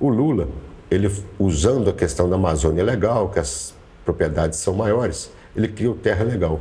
O 0.00 0.08
Lula, 0.08 0.48
ele 0.90 1.08
usando 1.38 1.88
a 1.88 1.92
questão 1.92 2.28
da 2.28 2.34
Amazônia 2.34 2.82
legal, 2.82 3.30
que 3.30 3.38
as 3.38 3.72
propriedades 4.04 4.58
são 4.58 4.74
maiores, 4.74 5.30
ele 5.54 5.68
criou 5.68 5.94
Terra 5.94 6.24
Legal, 6.24 6.60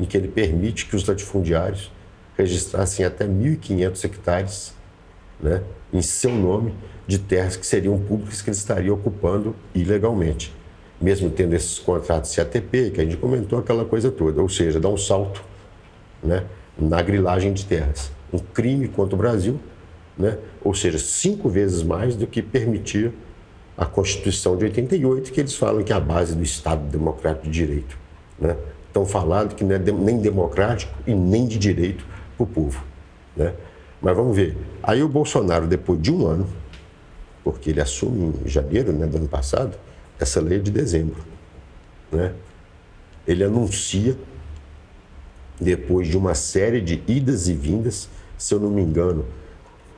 em 0.00 0.04
que 0.04 0.16
ele 0.16 0.28
permite 0.28 0.86
que 0.86 0.96
os 0.96 1.06
latifundiários 1.06 1.92
registrassem 2.36 3.04
até 3.04 3.26
1.500 3.26 4.04
hectares 4.04 4.74
né, 5.40 5.62
em 5.92 6.02
seu 6.02 6.30
nome 6.30 6.74
de 7.06 7.18
terras 7.18 7.56
que 7.56 7.66
seriam 7.66 7.98
públicas 7.98 8.40
que 8.40 8.50
ele 8.50 8.56
estaria 8.56 8.92
ocupando 8.92 9.54
ilegalmente, 9.74 10.54
mesmo 11.00 11.30
tendo 11.30 11.54
esses 11.54 11.78
contratos 11.78 12.34
CATP, 12.34 12.90
que 12.90 13.00
a 13.00 13.04
gente 13.04 13.16
comentou 13.16 13.58
aquela 13.58 13.84
coisa 13.84 14.10
toda, 14.10 14.40
ou 14.40 14.48
seja, 14.48 14.80
dá 14.80 14.88
um 14.88 14.96
salto 14.96 15.44
né, 16.22 16.44
na 16.78 17.00
grilagem 17.02 17.52
de 17.52 17.64
terras. 17.64 18.10
Um 18.32 18.38
crime 18.38 18.88
contra 18.88 19.14
o 19.14 19.18
Brasil, 19.18 19.60
né, 20.16 20.38
ou 20.62 20.74
seja, 20.74 20.98
cinco 20.98 21.48
vezes 21.48 21.82
mais 21.82 22.16
do 22.16 22.26
que 22.26 22.40
permitia 22.40 23.12
a 23.76 23.84
Constituição 23.84 24.56
de 24.56 24.64
88, 24.64 25.32
que 25.32 25.40
eles 25.40 25.54
falam 25.54 25.82
que 25.82 25.92
é 25.92 25.96
a 25.96 26.00
base 26.00 26.34
do 26.34 26.42
Estado 26.42 26.86
Democrático 26.88 27.46
de 27.46 27.52
Direito. 27.52 27.98
Né? 28.38 28.56
Estão 28.86 29.04
falando 29.04 29.54
que 29.54 29.64
não 29.64 29.74
é 29.74 29.78
nem 29.78 30.20
democrático 30.20 30.94
e 31.06 31.14
nem 31.14 31.46
de 31.46 31.58
direito 31.58 32.04
para 32.36 32.44
o 32.44 32.46
povo. 32.46 32.84
Né? 33.36 33.52
Mas 34.04 34.14
vamos 34.14 34.36
ver. 34.36 34.54
Aí 34.82 35.02
o 35.02 35.08
Bolsonaro, 35.08 35.66
depois 35.66 35.98
de 36.02 36.12
um 36.12 36.26
ano, 36.26 36.46
porque 37.42 37.70
ele 37.70 37.80
assume 37.80 38.34
em 38.44 38.46
janeiro 38.46 38.92
né, 38.92 39.06
do 39.06 39.16
ano 39.16 39.26
passado, 39.26 39.78
essa 40.20 40.42
lei 40.42 40.58
é 40.58 40.60
de 40.60 40.70
dezembro. 40.70 41.24
Né? 42.12 42.34
Ele 43.26 43.42
anuncia, 43.42 44.14
depois 45.58 46.06
de 46.06 46.18
uma 46.18 46.34
série 46.34 46.82
de 46.82 47.02
idas 47.08 47.48
e 47.48 47.54
vindas, 47.54 48.10
se 48.36 48.52
eu 48.52 48.60
não 48.60 48.68
me 48.68 48.82
engano, 48.82 49.24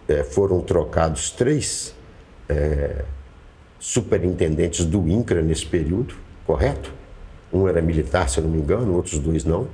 é, 0.06 0.22
foram 0.22 0.60
trocados 0.60 1.32
três 1.32 1.92
é, 2.48 3.04
superintendentes 3.80 4.84
do 4.84 5.08
INCRA 5.08 5.42
nesse 5.42 5.66
período, 5.66 6.14
correto? 6.46 6.92
Um 7.52 7.66
era 7.66 7.82
militar, 7.82 8.28
se 8.28 8.38
eu 8.38 8.44
não 8.44 8.50
me 8.52 8.58
engano, 8.58 8.94
outros 8.94 9.18
dois 9.18 9.44
não. 9.44 9.66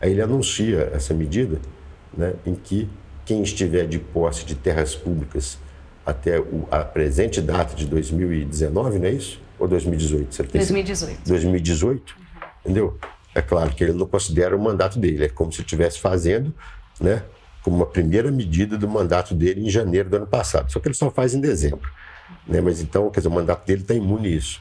Aí 0.00 0.12
ele 0.12 0.22
anuncia 0.22 0.92
essa 0.94 1.12
medida 1.12 1.58
né, 2.16 2.34
em 2.46 2.54
que 2.54 2.88
quem 3.24 3.42
estiver 3.42 3.86
de 3.86 3.98
posse 3.98 4.44
de 4.44 4.54
terras 4.54 4.94
públicas 4.94 5.58
até 6.04 6.40
o, 6.40 6.66
a 6.70 6.80
presente 6.80 7.40
data 7.40 7.74
de 7.74 7.86
2019, 7.86 8.98
não 8.98 9.06
é 9.06 9.12
isso? 9.12 9.40
Ou 9.58 9.68
2018? 9.68 10.34
Você 10.34 10.42
2018. 10.42 11.28
2018, 11.28 12.16
entendeu? 12.64 12.98
É 13.34 13.40
claro 13.40 13.70
que 13.70 13.84
ele 13.84 13.92
não 13.92 14.06
considera 14.06 14.56
o 14.56 14.60
mandato 14.60 14.98
dele, 14.98 15.24
é 15.24 15.28
como 15.28 15.52
se 15.52 15.60
estivesse 15.60 15.98
fazendo, 15.98 16.52
né, 17.00 17.22
como 17.62 17.76
uma 17.76 17.86
primeira 17.86 18.30
medida 18.30 18.76
do 18.76 18.88
mandato 18.88 19.34
dele 19.34 19.64
em 19.64 19.70
janeiro 19.70 20.10
do 20.10 20.16
ano 20.16 20.26
passado. 20.26 20.70
Só 20.70 20.80
que 20.80 20.88
ele 20.88 20.94
só 20.94 21.10
faz 21.10 21.32
em 21.32 21.40
dezembro. 21.40 21.88
Né? 22.46 22.60
Mas 22.60 22.80
então, 22.80 23.08
quer 23.10 23.20
dizer, 23.20 23.28
o 23.28 23.32
mandato 23.32 23.64
dele 23.64 23.82
está 23.82 23.94
imune 23.94 24.28
a 24.28 24.30
isso. 24.30 24.60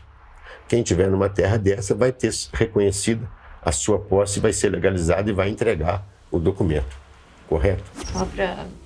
Quem 0.67 0.83
tiver 0.83 1.09
numa 1.09 1.27
terra 1.27 1.57
dessa 1.57 1.95
vai 1.95 2.11
ter 2.11 2.31
reconhecido 2.53 3.27
a 3.61 3.71
sua 3.71 3.99
posse, 3.99 4.39
vai 4.39 4.53
ser 4.53 4.69
legalizado 4.69 5.29
e 5.29 5.33
vai 5.33 5.49
entregar 5.49 6.07
o 6.31 6.39
documento. 6.39 7.00
Correto? 7.51 7.83
Só 8.13 8.25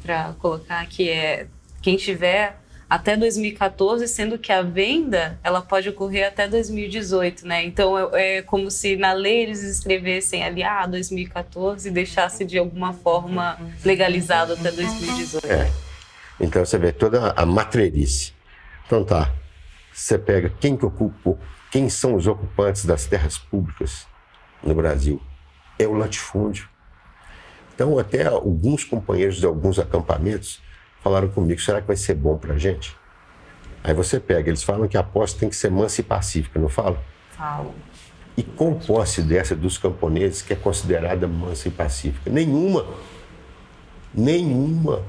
para 0.02 0.34
colocar 0.40 0.82
aqui, 0.82 1.08
é, 1.08 1.46
quem 1.84 1.98
tiver 1.98 2.58
até 2.90 3.16
2014, 3.16 4.08
sendo 4.08 4.40
que 4.40 4.52
a 4.52 4.64
venda 4.64 5.40
ela 5.44 5.62
pode 5.62 5.88
ocorrer 5.90 6.28
até 6.28 6.48
2018, 6.48 7.46
né? 7.46 7.64
Então 7.64 7.96
é, 8.16 8.38
é, 8.38 8.42
como 8.42 8.72
se 8.72 8.96
na 8.96 9.14
lei 9.14 9.44
eles 9.44 9.62
escrevessem 9.62 10.44
ali 10.44 10.64
ah 10.64 10.88
2014 10.88 11.88
e 11.88 11.92
deixasse 11.92 12.44
de 12.44 12.58
alguma 12.58 12.92
forma 12.92 13.56
legalizado 13.86 14.54
até 14.54 14.72
2018. 14.72 15.46
É. 15.46 15.72
Então 16.40 16.66
você 16.66 16.80
vê 16.80 16.92
toda 16.92 17.34
a 17.38 17.46
matreirice. 17.46 18.34
Então 18.88 19.04
tá, 19.04 19.32
você 19.94 20.18
pega 20.18 20.52
quem 20.60 20.76
que 20.76 20.88
ocupa 20.88 21.38
quem 21.70 21.88
são 21.88 22.16
os 22.16 22.26
ocupantes 22.26 22.84
das 22.84 23.06
terras 23.06 23.38
públicas 23.38 24.08
no 24.64 24.74
Brasil? 24.74 25.22
É 25.78 25.86
o 25.86 25.94
latifúndio. 25.94 26.68
Então, 27.76 28.00
até 28.00 28.26
alguns 28.26 28.86
companheiros 28.86 29.36
de 29.36 29.46
alguns 29.46 29.78
acampamentos 29.78 30.62
falaram 31.04 31.28
comigo: 31.28 31.60
será 31.62 31.82
que 31.82 31.88
vai 31.88 31.98
ser 31.98 32.16
bom 32.16 32.38
para 32.38 32.54
a 32.54 32.58
gente? 32.58 32.96
Aí 33.84 33.94
você 33.94 34.20
pega, 34.20 34.50
eles 34.50 34.64
falam 34.64 34.88
que 34.88 34.98
a 34.98 35.04
posse 35.04 35.36
tem 35.36 35.50
que 35.50 35.56
ser 35.56 35.70
mansa 35.70 36.02
e 36.02 36.04
pacífica, 36.04 36.60
não 36.60 36.70
falam? 36.70 36.98
Falam. 37.38 37.74
E 38.38 38.42
qual 38.42 38.74
posse 38.76 39.22
dessa 39.22 39.56
dos 39.56 39.78
camponeses 39.78 40.42
que 40.42 40.54
é 40.54 40.56
considerada 40.56 41.28
mansa 41.28 41.68
e 41.68 41.72
pacífica? 41.72 42.30
Nenhuma. 42.30 42.86
Nenhuma. 44.14 45.04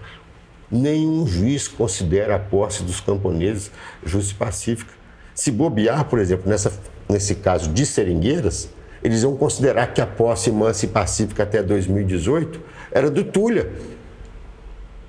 Nenhum 0.70 1.26
juiz 1.26 1.68
considera 1.68 2.36
a 2.36 2.38
posse 2.38 2.82
dos 2.82 3.00
camponeses 3.00 3.70
justa 4.04 4.32
e 4.32 4.36
pacífica. 4.36 4.92
Se 5.34 5.50
bobear, 5.50 6.04
por 6.04 6.18
exemplo, 6.18 6.48
nessa, 6.48 6.72
nesse 7.08 7.36
caso 7.36 7.70
de 7.72 7.86
seringueiras, 7.86 8.68
eles 9.06 9.22
vão 9.22 9.36
considerar 9.36 9.94
que 9.94 10.00
a 10.00 10.06
posse 10.06 10.50
mansa 10.50 10.84
e 10.84 10.88
pacífica 10.88 11.44
até 11.44 11.62
2018 11.62 12.60
era 12.90 13.08
do 13.08 13.22
Tulha, 13.22 13.70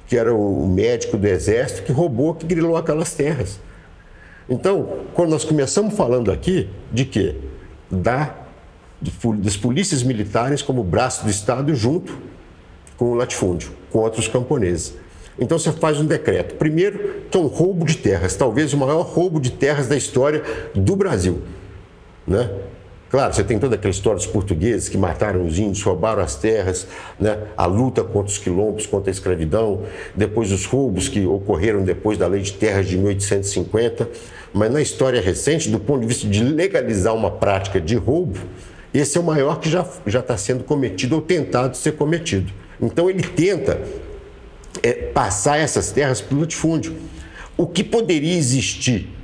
que 0.06 0.16
era 0.16 0.32
o 0.32 0.68
médico 0.68 1.18
do 1.18 1.26
exército 1.26 1.82
que 1.82 1.92
roubou, 1.92 2.36
que 2.36 2.46
grilou 2.46 2.78
aquelas 2.78 3.16
terras. 3.16 3.60
Então, 4.48 5.00
quando 5.16 5.32
nós 5.32 5.44
começamos 5.44 5.96
falando 5.96 6.32
aqui 6.32 6.70
de 6.94 7.06
quê? 7.06 7.38
Da, 7.90 8.36
das 9.40 9.58
polícias 9.58 10.04
militares 10.04 10.62
como 10.62 10.84
braço 10.84 11.24
do 11.24 11.32
Estado 11.32 11.74
junto 11.74 12.16
com 12.98 13.06
o 13.06 13.16
latifúndio, 13.16 13.72
com 13.90 13.98
outros 13.98 14.28
camponeses. 14.28 14.94
Então 15.40 15.58
você 15.58 15.72
faz 15.72 16.00
um 16.00 16.06
decreto. 16.06 16.54
Primeiro, 16.54 17.24
que 17.32 17.38
é 17.38 17.42
um 17.42 17.48
roubo 17.48 17.84
de 17.84 17.98
terras, 17.98 18.36
talvez 18.36 18.74
o 18.74 18.78
maior 18.78 19.02
roubo 19.02 19.40
de 19.40 19.54
terras 19.54 19.88
da 19.88 19.98
história 19.98 20.44
do 20.76 20.96
Brasil. 20.96 21.42
Né? 22.28 22.48
Claro, 23.10 23.34
você 23.34 23.44
tem 23.44 23.58
toda 23.58 23.76
aquela 23.76 23.92
história 23.92 24.18
dos 24.18 24.28
portugueses 24.28 24.90
que 24.90 24.98
mataram 24.98 25.46
os 25.46 25.58
índios, 25.58 25.82
roubaram 25.82 26.22
as 26.22 26.36
terras, 26.36 26.86
né? 27.18 27.38
a 27.56 27.66
luta 27.66 28.04
contra 28.04 28.30
os 28.32 28.38
quilombos, 28.38 28.86
contra 28.86 29.10
a 29.10 29.14
escravidão, 29.14 29.84
depois 30.14 30.52
os 30.52 30.66
roubos 30.66 31.08
que 31.08 31.26
ocorreram 31.26 31.84
depois 31.84 32.18
da 32.18 32.28
lei 32.28 32.42
de 32.42 32.52
terras 32.54 32.86
de 32.86 32.98
1850. 32.98 34.10
Mas 34.54 34.72
na 34.72 34.82
história 34.82 35.22
recente, 35.22 35.70
do 35.70 35.80
ponto 35.80 36.02
de 36.02 36.08
vista 36.08 36.28
de 36.28 36.44
legalizar 36.44 37.16
uma 37.16 37.32
prática 37.32 37.80
de 37.80 37.96
roubo, 37.96 38.40
esse 38.94 39.18
é 39.18 39.22
o 39.22 39.24
maior 39.24 39.60
que 39.60 39.70
já 39.70 39.86
está 40.20 40.36
sendo 40.36 40.66
cometido 40.66 41.16
ou 41.16 41.22
tentado 41.22 41.78
ser 41.78 41.94
cometido. 41.94 42.52
Então 42.82 43.10
ele 43.10 43.24
tenta 43.24 43.80
é, 44.84 44.92
passar 44.92 45.58
essas 45.58 45.92
terras 45.92 46.20
para 46.20 46.36
o 46.36 46.42
latifúndio. 46.42 46.96
O 47.56 47.66
que 47.66 47.84
poderia 47.84 48.36
existir 48.36 49.17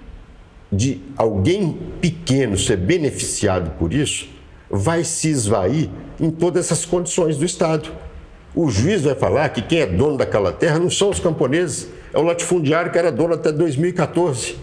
de 0.76 1.02
alguém 1.16 1.78
pequeno 2.02 2.58
ser 2.58 2.78
beneficiado 2.78 3.72
por 3.78 3.94
isso 3.94 4.28
vai 4.70 5.04
se 5.04 5.30
esvair 5.30 5.90
em 6.20 6.32
todas 6.32 6.66
essas 6.66 6.84
condições 6.84 7.38
do 7.38 7.46
Estado. 7.46 7.92
O 8.56 8.70
juiz 8.70 9.02
vai 9.04 9.14
falar 9.14 9.50
que 9.50 9.62
quem 9.62 9.82
é 9.82 9.86
dono 9.86 10.18
daquela 10.18 10.52
terra 10.52 10.80
não 10.80 10.90
são 10.90 11.10
os 11.10 11.20
camponeses, 11.20 11.90
é 12.12 12.18
o 12.18 12.24
latifundiário 12.24 12.92
que 12.92 12.98
era 12.98 13.12
dono 13.12 13.36
até 13.36 13.52
2014. 13.52 14.56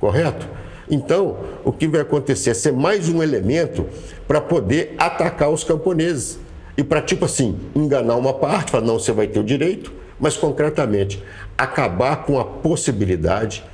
Correto? 0.00 0.48
Então, 0.90 1.38
o 1.64 1.72
que 1.72 1.88
vai 1.88 2.00
acontecer 2.00 2.50
é 2.50 2.54
ser 2.54 2.72
mais 2.72 3.08
um 3.08 3.22
elemento 3.22 3.86
para 4.26 4.40
poder 4.40 4.94
atacar 4.98 5.50
os 5.50 5.64
camponeses. 5.64 6.38
E 6.76 6.84
para, 6.84 7.00
tipo 7.00 7.24
assim, 7.24 7.58
enganar 7.74 8.16
uma 8.16 8.34
parte, 8.34 8.70
falar, 8.70 8.84
não, 8.84 8.98
você 8.98 9.12
vai 9.12 9.26
ter 9.26 9.40
o 9.40 9.44
direito, 9.44 9.92
mas 10.20 10.36
concretamente, 10.36 11.22
acabar 11.56 12.24
com 12.24 12.38
a 12.38 12.44
possibilidade 12.44 13.64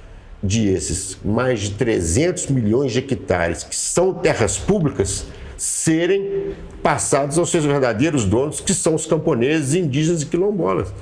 de 0.43 0.69
esses 0.69 1.19
mais 1.25 1.61
de 1.61 1.71
300 1.73 2.49
milhões 2.49 2.93
de 2.93 2.99
hectares 2.99 3.63
que 3.63 3.77
são 3.77 4.13
terras 4.13 4.59
públicas 4.59 5.25
serem 5.57 6.55
passados 6.83 7.39
aos 7.39 7.49
seus 7.49 7.65
verdadeiros 7.65 8.25
donos, 8.25 8.61
que 8.61 8.75
são 8.75 8.97
os 8.97 9.07
camponeses, 9.07 9.75
indígenas 9.75 10.23
e 10.23 10.27
quilombolas. 10.27 10.93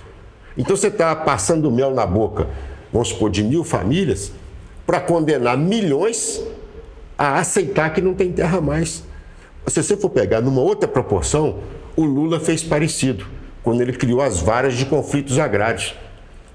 Então 0.56 0.76
você 0.76 0.88
está 0.88 1.16
passando 1.16 1.70
mel 1.70 1.94
na 1.94 2.04
boca, 2.04 2.46
vamos 2.92 3.08
supor, 3.08 3.30
de 3.30 3.42
mil 3.42 3.64
famílias, 3.64 4.32
para 4.86 5.00
condenar 5.00 5.56
milhões 5.56 6.42
a 7.16 7.38
aceitar 7.38 7.94
que 7.94 8.02
não 8.02 8.12
tem 8.12 8.32
terra 8.32 8.60
mais. 8.60 9.02
Se 9.66 9.82
você 9.82 9.96
for 9.96 10.10
pegar 10.10 10.42
numa 10.42 10.60
outra 10.60 10.86
proporção, 10.86 11.60
o 11.96 12.04
Lula 12.04 12.38
fez 12.38 12.62
parecido, 12.62 13.26
quando 13.62 13.80
ele 13.80 13.92
criou 13.92 14.20
as 14.20 14.40
varas 14.40 14.74
de 14.74 14.84
conflitos 14.84 15.38
agrários. 15.38 15.94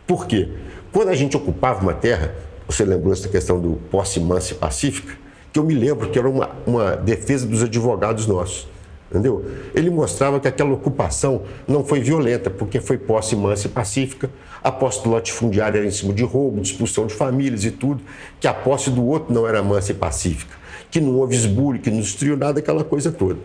Por 0.06 0.28
quê? 0.28 0.50
Quando 0.92 1.10
a 1.10 1.16
gente 1.16 1.36
ocupava 1.36 1.82
uma 1.82 1.94
terra, 1.94 2.36
você 2.68 2.84
lembrou 2.86 3.14
essa 3.14 3.28
questão 3.30 3.60
do 3.60 3.74
posse 3.90 4.20
mansa 4.20 4.54
e 4.54 4.56
pacífica? 4.56 5.26
que 5.56 5.60
eu 5.60 5.64
me 5.64 5.74
lembro 5.74 6.10
que 6.10 6.20
era 6.20 6.30
uma, 6.30 6.50
uma 6.68 6.98
defesa 6.98 7.48
dos 7.48 7.64
advogados 7.64 8.28
nossos. 8.28 8.68
Entendeu? 9.10 9.46
Ele 9.74 9.90
mostrava 9.90 10.38
que 10.38 10.50
aquela 10.50 10.74
ocupação 10.74 11.44
não 11.66 11.82
foi 11.82 12.02
violenta, 12.02 12.50
porque 12.50 12.82
foi 12.82 12.98
posse 12.98 13.38
mansa 13.38 13.68
e 13.68 13.70
pacífica. 13.70 14.30
A 14.62 14.70
posse 14.70 15.02
do 15.02 15.10
latifundiário 15.10 15.78
era 15.78 15.88
em 15.88 15.92
cima 15.92 16.12
de 16.12 16.26
roubo, 16.26 16.60
de 16.60 16.68
expulsão 16.68 17.08
de 17.08 17.14
famílias 17.14 17.64
e 17.64 17.72
tudo. 17.72 18.04
Que 18.38 18.50
a 18.50 18.54
posse 18.54 18.90
do 18.90 19.06
outro 19.06 19.34
não 19.34 19.48
era 19.48 19.64
mansa 19.64 19.94
e 19.94 19.96
pacífica. 19.96 20.54
Que 20.92 21.00
não 21.00 21.16
houve 21.16 21.38
esbulho, 21.38 21.80
que 21.80 21.90
não 21.90 22.02
destruiu 22.02 22.36
nada, 22.36 22.60
aquela 22.60 22.84
coisa 22.84 23.10
toda. 23.10 23.40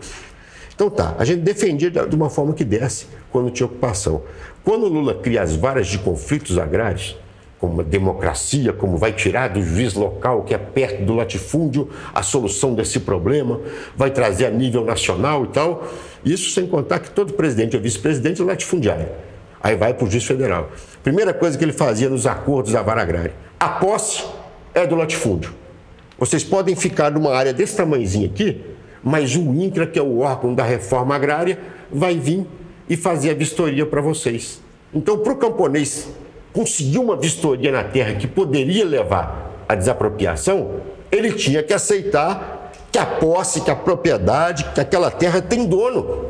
Então 0.75 0.89
tá, 0.89 1.15
a 1.17 1.23
gente 1.23 1.39
defendia 1.39 1.89
de 1.89 2.13
uma 2.13 2.29
forma 2.29 2.53
que 2.53 2.65
desse 2.65 3.07
quando 3.31 3.49
tinha 3.51 3.67
ocupação. 3.67 4.23
Quando 4.65 4.83
o 4.83 4.89
Lula 4.89 5.13
cria 5.13 5.41
as 5.41 5.55
varas 5.55 5.87
de 5.87 5.97
conflitos 5.97 6.57
agrários, 6.57 7.15
uma 7.67 7.83
democracia, 7.83 8.73
como 8.73 8.97
vai 8.97 9.13
tirar 9.13 9.49
do 9.49 9.61
juiz 9.61 9.93
local, 9.93 10.43
que 10.43 10.53
é 10.53 10.57
perto 10.57 11.03
do 11.03 11.13
latifúndio, 11.13 11.89
a 12.13 12.23
solução 12.23 12.73
desse 12.73 12.99
problema, 12.99 13.59
vai 13.95 14.09
trazer 14.09 14.45
a 14.45 14.49
nível 14.49 14.83
nacional 14.83 15.45
e 15.45 15.47
tal. 15.49 15.87
Isso 16.25 16.51
sem 16.51 16.65
contar 16.67 16.99
que 16.99 17.11
todo 17.11 17.33
presidente 17.33 17.75
ou 17.75 17.81
vice-presidente 17.81 18.41
é 18.41 18.45
latifundiário. 18.45 19.07
Aí 19.61 19.75
vai 19.75 19.93
para 19.93 20.05
o 20.05 20.09
juiz 20.09 20.23
federal. 20.23 20.71
Primeira 21.03 21.33
coisa 21.33 21.57
que 21.57 21.63
ele 21.63 21.73
fazia 21.73 22.09
nos 22.09 22.25
acordos 22.25 22.71
da 22.71 22.81
vara 22.81 23.01
agrária: 23.01 23.33
a 23.59 23.69
posse 23.69 24.25
é 24.73 24.87
do 24.87 24.95
latifúndio. 24.95 25.53
Vocês 26.17 26.43
podem 26.43 26.75
ficar 26.75 27.11
numa 27.11 27.35
área 27.35 27.53
desse 27.53 27.75
tamanhozinho 27.77 28.27
aqui, 28.27 28.61
mas 29.03 29.35
o 29.35 29.41
INCRA, 29.41 29.87
que 29.87 29.99
é 29.99 30.01
o 30.01 30.19
órgão 30.19 30.53
da 30.53 30.63
reforma 30.63 31.15
agrária, 31.15 31.59
vai 31.91 32.17
vir 32.17 32.45
e 32.89 32.95
fazer 32.95 33.31
a 33.31 33.33
vistoria 33.33 33.85
para 33.85 34.01
vocês. 34.01 34.61
Então, 34.93 35.17
para 35.17 35.33
o 35.33 35.37
camponês 35.37 36.09
conseguiu 36.53 37.01
uma 37.03 37.15
vistoria 37.15 37.71
na 37.71 37.83
terra 37.83 38.13
que 38.15 38.27
poderia 38.27 38.85
levar 38.85 39.63
à 39.67 39.75
desapropriação, 39.75 40.81
ele 41.11 41.31
tinha 41.31 41.63
que 41.63 41.73
aceitar 41.73 42.71
que 42.91 42.99
a 42.99 43.05
posse, 43.05 43.61
que 43.61 43.71
a 43.71 43.75
propriedade, 43.75 44.65
que 44.75 44.81
aquela 44.81 45.09
terra 45.09 45.41
tem 45.41 45.65
dono. 45.65 46.25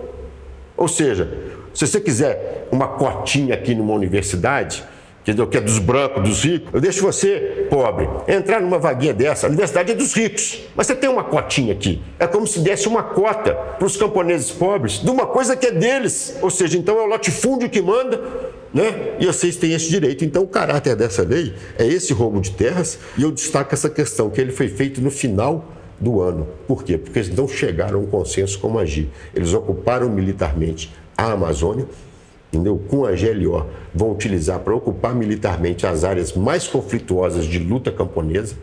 Ou 0.78 0.88
seja, 0.88 1.32
se 1.74 1.88
você 1.88 2.00
quiser 2.00 2.68
uma 2.72 2.88
cotinha 2.88 3.56
aqui 3.56 3.74
numa 3.74 3.94
universidade, 3.94 4.84
que 5.24 5.58
é 5.58 5.62
dos 5.62 5.78
brancos, 5.78 6.24
dos 6.24 6.44
ricos, 6.44 6.74
eu 6.74 6.82
deixo 6.82 7.04
você, 7.04 7.68
pobre, 7.70 8.10
entrar 8.28 8.60
numa 8.60 8.80
vaguinha 8.80 9.14
dessa. 9.14 9.46
A 9.46 9.50
universidade 9.50 9.92
é 9.92 9.96
dos 9.96 10.14
ricos, 10.14 10.64
mas 10.76 10.88
você 10.88 10.96
tem 10.96 11.10
uma 11.10 11.24
cotinha 11.24 11.74
aqui. 11.74 12.02
É 12.18 12.26
como 12.26 12.48
se 12.48 12.60
desse 12.60 12.88
uma 12.88 13.04
cota 13.04 13.54
para 13.54 13.86
os 13.86 13.96
camponeses 13.96 14.50
pobres 14.50 14.94
de 14.94 15.10
uma 15.10 15.28
coisa 15.28 15.56
que 15.56 15.68
é 15.68 15.72
deles. 15.72 16.38
Ou 16.42 16.50
seja, 16.50 16.78
então 16.78 16.98
é 16.98 17.04
o 17.04 17.06
latifúndio 17.06 17.70
que 17.70 17.82
manda 17.82 18.20
né? 18.74 19.18
E 19.20 19.26
vocês 19.26 19.56
têm 19.58 19.74
esse 19.74 19.90
direito. 19.90 20.24
Então, 20.24 20.44
o 20.44 20.48
caráter 20.48 20.96
dessa 20.96 21.24
lei 21.24 21.54
é 21.78 21.86
esse 21.86 22.14
roubo 22.14 22.40
de 22.40 22.52
terras, 22.52 22.98
e 23.18 23.24
eu 23.24 23.32
destaco 23.32 23.74
essa 23.74 23.90
questão, 23.90 24.30
que 24.30 24.40
ele 24.40 24.52
foi 24.52 24.68
feito 24.68 25.02
no 25.02 25.12
final 25.12 25.66
do 26.00 26.22
ano. 26.22 26.48
Por 26.68 26.84
quê? 26.84 26.98
Porque 26.98 27.20
eles 27.20 27.36
não 27.36 27.48
chegaram 27.48 28.00
a 28.00 28.02
um 28.02 28.08
consenso 28.08 28.60
como 28.60 28.80
agir. 28.80 29.10
Eles 29.36 29.54
ocuparam 29.54 30.10
militarmente 30.10 30.92
a 31.18 31.32
Amazônia, 31.32 31.86
entendeu? 32.52 32.82
com 32.90 33.06
a 33.06 33.12
GLO, 33.12 33.68
vão 33.94 34.12
utilizar 34.12 34.60
para 34.60 34.76
ocupar 34.76 35.14
militarmente 35.14 35.86
as 35.86 36.04
áreas 36.04 36.34
mais 36.34 36.68
conflituosas 36.68 37.46
de 37.46 37.60
luta 37.60 37.92
camponesa, 37.92 38.56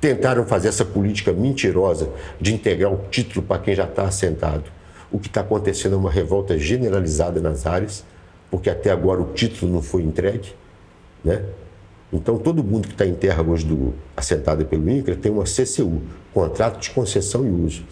tentaram 0.00 0.46
fazer 0.46 0.68
essa 0.68 0.84
política 0.84 1.32
mentirosa 1.32 2.08
de 2.40 2.54
integrar 2.54 2.90
o 2.90 3.04
título 3.10 3.44
para 3.44 3.60
quem 3.60 3.74
já 3.74 3.84
está 3.84 4.04
assentado. 4.04 4.64
O 5.12 5.18
que 5.18 5.26
está 5.26 5.42
acontecendo 5.42 5.96
é 5.96 5.98
uma 5.98 6.10
revolta 6.10 6.58
generalizada 6.58 7.40
nas 7.40 7.66
áreas, 7.66 8.04
porque 8.50 8.68
até 8.68 8.90
agora 8.90 9.20
o 9.20 9.32
título 9.32 9.72
não 9.72 9.82
foi 9.82 10.02
entregue, 10.02 10.52
né? 11.24 11.44
Então 12.12 12.38
todo 12.38 12.64
mundo 12.64 12.88
que 12.88 12.94
está 12.94 13.06
em 13.06 13.14
terra 13.14 13.42
hoje 13.42 13.64
do, 13.64 13.94
assentado 14.16 14.64
pelo 14.64 14.90
INCRA 14.90 15.14
tem 15.14 15.30
uma 15.30 15.44
CCU, 15.44 16.02
contrato 16.34 16.80
de 16.80 16.90
concessão 16.90 17.46
e 17.46 17.50
uso. 17.50 17.84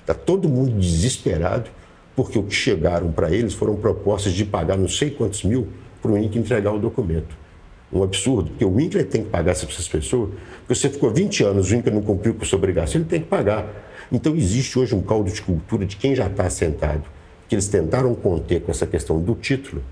Está 0.00 0.12
todo 0.12 0.48
mundo 0.48 0.78
desesperado 0.78 1.70
porque 2.14 2.38
o 2.38 2.42
que 2.42 2.54
chegaram 2.54 3.10
para 3.10 3.30
eles 3.30 3.54
foram 3.54 3.74
propostas 3.76 4.32
de 4.34 4.44
pagar 4.44 4.76
não 4.76 4.86
sei 4.86 5.10
quantos 5.10 5.42
mil 5.44 5.66
para 6.02 6.12
o 6.12 6.18
INCRA 6.18 6.38
entregar 6.38 6.72
o 6.72 6.78
documento. 6.78 7.34
Um 7.90 8.02
absurdo, 8.02 8.50
porque 8.50 8.64
o 8.64 8.78
INCRA 8.78 9.04
tem 9.04 9.22
que 9.24 9.30
pagar 9.30 9.52
essas 9.52 9.88
pessoas, 9.88 10.30
porque 10.58 10.74
você 10.74 10.90
ficou 10.90 11.10
20 11.10 11.44
anos, 11.44 11.70
o 11.70 11.74
INCRA 11.74 11.94
não 11.94 12.02
cumpriu 12.02 12.34
com 12.34 12.44
sua 12.44 12.58
obrigação, 12.58 13.00
ele 13.00 13.08
tem 13.08 13.20
que 13.20 13.28
pagar. 13.28 13.66
Então 14.12 14.36
existe 14.36 14.78
hoje 14.78 14.94
um 14.94 15.00
caldo 15.00 15.30
de 15.30 15.40
cultura 15.40 15.86
de 15.86 15.96
quem 15.96 16.14
já 16.14 16.26
está 16.26 16.44
assentado, 16.44 17.04
que 17.48 17.54
eles 17.54 17.68
tentaram 17.68 18.14
conter 18.14 18.60
com 18.60 18.70
essa 18.70 18.86
questão 18.86 19.20
do 19.20 19.34
título, 19.34 19.82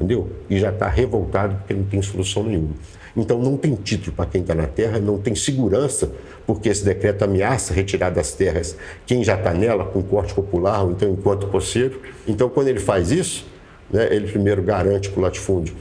entendeu? 0.00 0.30
E 0.48 0.58
já 0.58 0.70
está 0.70 0.88
revoltado 0.88 1.56
porque 1.56 1.74
não 1.74 1.84
tem 1.84 2.00
solução 2.00 2.42
nenhuma. 2.42 2.74
Então 3.14 3.38
não 3.38 3.56
tem 3.56 3.74
título 3.74 4.16
para 4.16 4.24
quem 4.26 4.40
está 4.40 4.54
na 4.54 4.66
terra, 4.66 4.98
não 4.98 5.18
tem 5.18 5.34
segurança, 5.34 6.10
porque 6.46 6.70
esse 6.70 6.82
decreto 6.84 7.22
ameaça 7.22 7.74
retirar 7.74 8.08
das 8.08 8.32
terras 8.32 8.76
quem 9.04 9.22
já 9.22 9.34
está 9.34 9.52
nela 9.52 9.84
com 9.84 10.02
corte 10.02 10.32
popular 10.32 10.82
ou 10.84 10.92
então 10.92 11.10
enquanto 11.10 11.48
poceiro. 11.48 12.00
Então 12.26 12.48
quando 12.48 12.68
ele 12.68 12.80
faz 12.80 13.10
isso, 13.10 13.46
né, 13.90 14.08
ele 14.10 14.26
primeiro 14.26 14.62
garante 14.62 15.10
para 15.10 15.20
o 15.20 15.22
latifúndio 15.22 15.74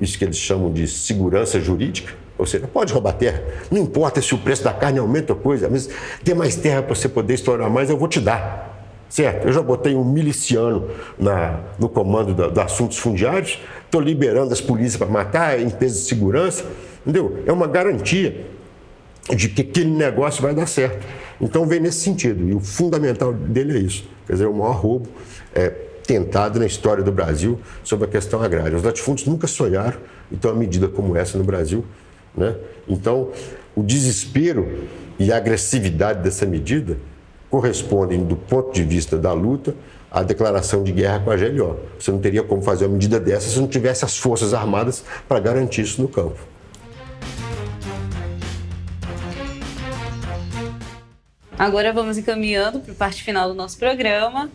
isso 0.00 0.18
que 0.18 0.24
eles 0.24 0.36
chamam 0.36 0.72
de 0.72 0.86
segurança 0.88 1.60
jurídica, 1.60 2.12
ou 2.36 2.46
seja, 2.46 2.66
pode 2.66 2.92
roubar 2.92 3.12
terra, 3.12 3.42
não 3.70 3.78
importa 3.80 4.22
se 4.22 4.34
o 4.34 4.38
preço 4.38 4.62
da 4.62 4.72
carne 4.72 4.98
aumenta 4.98 5.32
ou 5.32 5.38
coisa, 5.38 5.68
mas 5.68 5.88
ter 6.24 6.34
mais 6.34 6.56
terra 6.56 6.82
para 6.82 6.94
você 6.94 7.08
poder 7.08 7.34
explorar 7.34 7.68
mais, 7.68 7.90
eu 7.90 7.96
vou 7.96 8.08
te 8.08 8.20
dar. 8.20 8.67
Certo? 9.08 9.46
Eu 9.46 9.52
já 9.52 9.62
botei 9.62 9.94
um 9.94 10.04
miliciano 10.04 10.88
na, 11.18 11.60
no 11.78 11.88
comando 11.88 12.34
dos 12.34 12.52
da 12.52 12.64
assuntos 12.64 12.98
fundiários, 12.98 13.58
estou 13.84 14.00
liberando 14.00 14.52
as 14.52 14.60
polícias 14.60 14.96
para 14.96 15.06
matar, 15.06 15.60
empresas 15.60 16.02
de 16.02 16.08
segurança, 16.08 16.64
entendeu? 17.00 17.42
É 17.46 17.52
uma 17.52 17.66
garantia 17.66 18.46
de 19.34 19.48
que 19.48 19.62
aquele 19.62 19.90
negócio 19.90 20.42
vai 20.42 20.54
dar 20.54 20.66
certo. 20.66 21.06
Então 21.40 21.66
vem 21.66 21.80
nesse 21.80 22.00
sentido, 22.00 22.46
e 22.48 22.54
o 22.54 22.60
fundamental 22.60 23.32
dele 23.32 23.78
é 23.78 23.80
isso. 23.80 24.06
Quer 24.26 24.34
dizer, 24.34 24.46
o 24.46 24.52
maior 24.52 24.76
roubo 24.76 25.08
é, 25.54 25.70
tentado 26.06 26.58
na 26.58 26.66
história 26.66 27.02
do 27.02 27.12
Brasil 27.12 27.60
sobre 27.84 28.06
a 28.06 28.08
questão 28.08 28.42
agrária. 28.42 28.76
Os 28.76 28.82
latifúndios 28.82 29.26
nunca 29.26 29.46
sonharam 29.46 29.98
em 30.32 30.36
ter 30.36 30.48
uma 30.48 30.56
medida 30.56 30.88
como 30.88 31.16
essa 31.16 31.38
no 31.38 31.44
Brasil. 31.44 31.84
Né? 32.36 32.54
Então, 32.88 33.30
o 33.74 33.82
desespero 33.82 34.86
e 35.18 35.32
a 35.32 35.36
agressividade 35.36 36.22
dessa 36.22 36.46
medida 36.46 36.96
correspondem, 37.50 38.24
do 38.24 38.36
ponto 38.36 38.72
de 38.72 38.84
vista 38.84 39.16
da 39.16 39.32
luta, 39.32 39.74
à 40.10 40.22
declaração 40.22 40.82
de 40.82 40.92
guerra 40.92 41.20
com 41.20 41.30
a 41.30 41.36
GLO. 41.36 41.78
Você 41.98 42.10
não 42.10 42.18
teria 42.18 42.42
como 42.42 42.62
fazer 42.62 42.86
uma 42.86 42.94
medida 42.94 43.20
dessa 43.20 43.48
se 43.48 43.58
não 43.58 43.68
tivesse 43.68 44.04
as 44.04 44.16
Forças 44.16 44.54
Armadas 44.54 45.04
para 45.28 45.40
garantir 45.40 45.82
isso 45.82 46.00
no 46.00 46.08
campo. 46.08 46.38
Agora 51.58 51.92
vamos 51.92 52.16
encaminhando 52.16 52.78
para 52.80 52.92
a 52.92 52.96
parte 52.96 53.22
final 53.22 53.48
do 53.48 53.54
nosso 53.54 53.78
programa. 53.78 54.50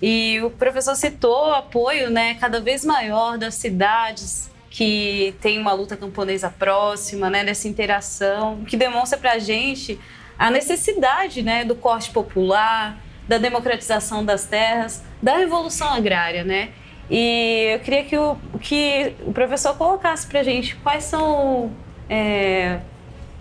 E 0.00 0.40
o 0.42 0.50
professor 0.50 0.94
citou 0.94 1.48
o 1.48 1.52
apoio 1.52 2.10
né, 2.10 2.34
cada 2.34 2.60
vez 2.60 2.84
maior 2.84 3.38
das 3.38 3.54
cidades 3.54 4.50
que 4.70 5.34
tem 5.40 5.58
uma 5.58 5.72
luta 5.72 5.96
camponesa 5.96 6.50
próxima, 6.50 7.30
né, 7.30 7.42
dessa 7.42 7.66
interação, 7.66 8.62
que 8.66 8.76
demonstra 8.76 9.18
para 9.18 9.32
a 9.32 9.38
gente 9.38 9.98
a 10.38 10.50
necessidade 10.50 11.42
né, 11.42 11.64
do 11.64 11.74
corte 11.74 12.10
popular, 12.10 12.98
da 13.28 13.38
democratização 13.38 14.24
das 14.24 14.46
terras, 14.46 15.02
da 15.20 15.36
revolução 15.36 15.92
agrária, 15.92 16.44
né? 16.44 16.70
E 17.10 17.72
eu 17.74 17.80
queria 17.80 18.04
que 18.04 18.16
o, 18.16 18.36
que 18.60 19.14
o 19.24 19.32
professor 19.32 19.76
colocasse 19.76 20.26
para 20.26 20.40
a 20.40 20.42
gente 20.42 20.74
quais 20.76 21.04
são 21.04 21.70
é, 22.10 22.80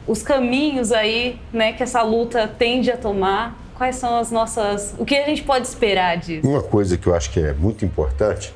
os 0.07 0.21
caminhos 0.21 0.91
aí, 0.91 1.39
né, 1.51 1.73
que 1.73 1.81
essa 1.81 2.01
luta 2.01 2.47
tende 2.47 2.91
a 2.91 2.97
tomar. 2.97 3.63
Quais 3.75 3.97
são 3.97 4.17
as 4.17 4.31
nossas, 4.31 4.95
o 4.97 5.03
que 5.03 5.15
a 5.15 5.25
gente 5.25 5.43
pode 5.43 5.67
esperar 5.67 6.17
disso? 6.17 6.47
Uma 6.47 6.63
coisa 6.63 6.97
que 6.97 7.07
eu 7.07 7.13
acho 7.13 7.29
que 7.31 7.41
é 7.41 7.51
muito 7.51 7.83
importante 7.83 8.53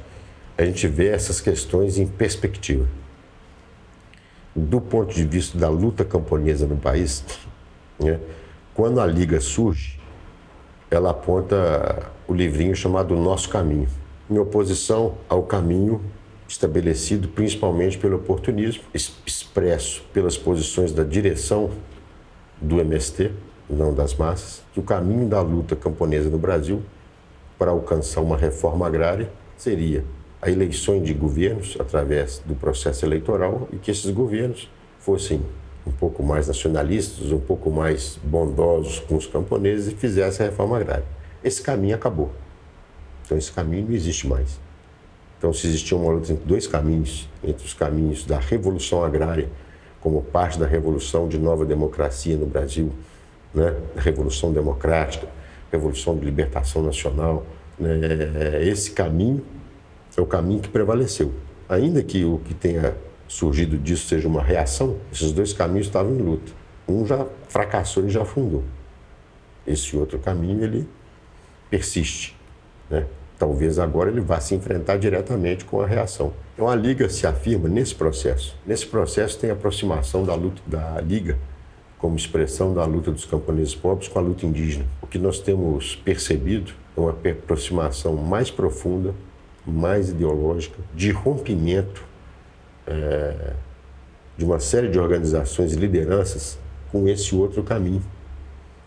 a 0.60 0.66
gente 0.66 0.90
vê 0.90 1.08
essas 1.08 1.40
questões 1.40 1.98
em 1.98 2.06
perspectiva. 2.06 2.86
Do 4.54 4.82
ponto 4.82 5.14
de 5.14 5.24
vista 5.24 5.58
da 5.58 5.70
luta 5.70 6.04
camponesa 6.04 6.68
no 6.68 6.76
país, 6.76 7.24
né, 8.00 8.20
quando 8.74 9.00
a 9.00 9.06
Liga 9.06 9.40
surge, 9.42 10.00
ela 10.90 11.12
aponta 11.12 12.12
o 12.28 12.34
livrinho 12.34 12.76
chamado 12.76 13.16
Nosso 13.16 13.50
Caminho, 13.50 13.88
em 14.30 14.38
oposição 14.38 15.16
ao 15.28 15.44
caminho 15.44 16.02
estabelecido 16.48 17.28
principalmente 17.28 17.98
pelo 17.98 18.16
oportunismo, 18.16 18.84
expresso 18.94 20.04
pelas 20.14 20.38
posições 20.38 20.92
da 20.92 21.04
direção 21.04 21.70
do 22.60 22.80
MST, 22.80 23.32
não 23.70 23.94
das 23.94 24.16
massas, 24.16 24.64
que 24.74 24.80
o 24.80 24.84
caminho 24.84 25.28
da 25.28 25.42
luta 25.42 25.76
camponesa 25.76 26.30
no 26.30 26.40
Brasil 26.40 26.82
para 27.58 27.72
alcançar 27.72 28.22
uma 28.22 28.36
reforma 28.36 28.88
agrária 28.88 29.32
seria 29.56 30.04
a 30.42 30.50
eleição 30.50 31.02
de 31.02 31.14
governos 31.14 31.78
através 31.80 32.42
do 32.46 32.56
processo 32.56 33.06
eleitoral 33.06 33.68
e 33.72 33.78
que 33.78 33.92
esses 33.92 34.10
governos 34.10 34.70
fossem 34.98 35.42
um 35.90 35.92
pouco 35.92 36.24
mais 36.24 36.48
nacionalistas, 36.48 37.32
um 37.32 37.40
pouco 37.40 37.72
mais 37.72 38.18
bondosos 38.24 39.00
com 39.00 39.16
os 39.16 39.26
camponeses 39.26 39.92
e 39.92 39.96
fizessem 39.96 40.46
a 40.46 40.50
reforma 40.50 40.78
agrária. 40.78 41.06
Esse 41.44 41.62
caminho 41.62 41.96
acabou. 41.96 42.32
Então 43.26 43.38
esse 43.38 43.52
caminho 43.52 43.88
não 43.88 43.94
existe 43.94 44.28
mais. 44.28 44.60
Então 45.38 45.52
se 45.52 45.68
existia 45.68 45.98
uma 45.98 46.12
luta 46.12 46.32
entre 46.32 46.46
dois 46.46 46.68
caminhos, 46.68 47.28
entre 47.44 47.66
os 47.66 47.74
caminhos 47.74 48.26
da 48.26 48.38
revolução 48.38 49.04
agrária 49.04 49.50
como 50.00 50.22
parte 50.22 50.58
da 50.58 50.66
revolução 50.66 51.28
de 51.28 51.38
nova 51.38 51.66
democracia 51.66 52.38
no 52.38 52.46
Brasil, 52.46 52.92
né? 53.54 53.76
revolução 53.98 54.54
democrática, 54.54 55.28
revolução 55.72 56.16
de 56.18 56.24
libertação 56.24 56.82
nacional, 56.84 57.46
né? 57.78 57.98
esse 58.62 58.92
caminho 58.92 59.44
é 60.16 60.22
o 60.22 60.26
caminho 60.26 60.62
que 60.62 60.70
prevaleceu. 60.70 61.34
Ainda 61.68 62.02
que 62.02 62.24
o 62.24 62.40
que 62.40 62.54
tenha 62.54 62.96
surgido 63.30 63.78
disso 63.78 64.08
seja 64.08 64.28
uma 64.28 64.42
reação, 64.42 64.98
esses 65.14 65.32
dois 65.32 65.54
caminhos 65.54 65.88
estavam 65.88 66.14
em 66.14 66.18
luta. 66.18 66.52
Um 66.88 67.06
já 67.06 67.26
fracassou 67.48 68.06
e 68.06 68.10
já 68.10 68.24
afundou. 68.24 68.64
Esse 69.66 69.96
outro 69.96 70.18
caminho, 70.20 70.64
ele 70.64 70.90
persiste. 71.70 72.36
Né? 72.90 73.06
Talvez 73.38 73.78
agora 73.78 74.10
ele 74.10 74.20
vá 74.20 74.42
se 74.42 74.56
enfrentar 74.56 74.98
diretamente 74.98 75.64
com 75.64 75.80
a 75.80 75.86
reação. 75.86 76.34
Então 76.56 76.68
a 76.68 76.76
Liga 76.76 77.08
se 77.08 77.28
afirma 77.28 77.70
nesse 77.70 77.94
processo. 77.94 78.58
Nesse 78.66 78.88
processo 78.88 79.38
tem 79.38 79.52
a 79.52 79.54
aproximação 79.54 80.26
da 80.26 80.34
luta 80.34 80.62
da 80.66 81.00
Liga 81.00 81.38
como 82.00 82.16
expressão 82.16 82.74
da 82.74 82.84
luta 82.86 83.12
dos 83.12 83.26
camponeses 83.26 83.76
pobres 83.76 84.08
com 84.08 84.18
a 84.20 84.22
luta 84.22 84.46
indígena. 84.46 84.86
O 85.02 85.08
que 85.08 85.20
nós 85.20 85.40
temos 85.40 85.96
percebido 85.98 86.72
é 86.98 87.00
uma 87.00 87.12
aproximação 87.12 88.16
mais 88.16 88.50
profunda 88.50 89.14
mais 89.66 90.10
ideológica, 90.10 90.78
de 90.94 91.12
rompimento 91.12 92.04
é, 92.90 93.54
de 94.38 94.44
uma 94.44 94.60
série 94.60 94.90
de 94.90 95.00
organizações 95.00 95.74
e 95.74 95.76
lideranças 95.76 96.58
com 96.92 97.08
esse 97.08 97.36
outro 97.36 97.62
caminho 97.62 98.02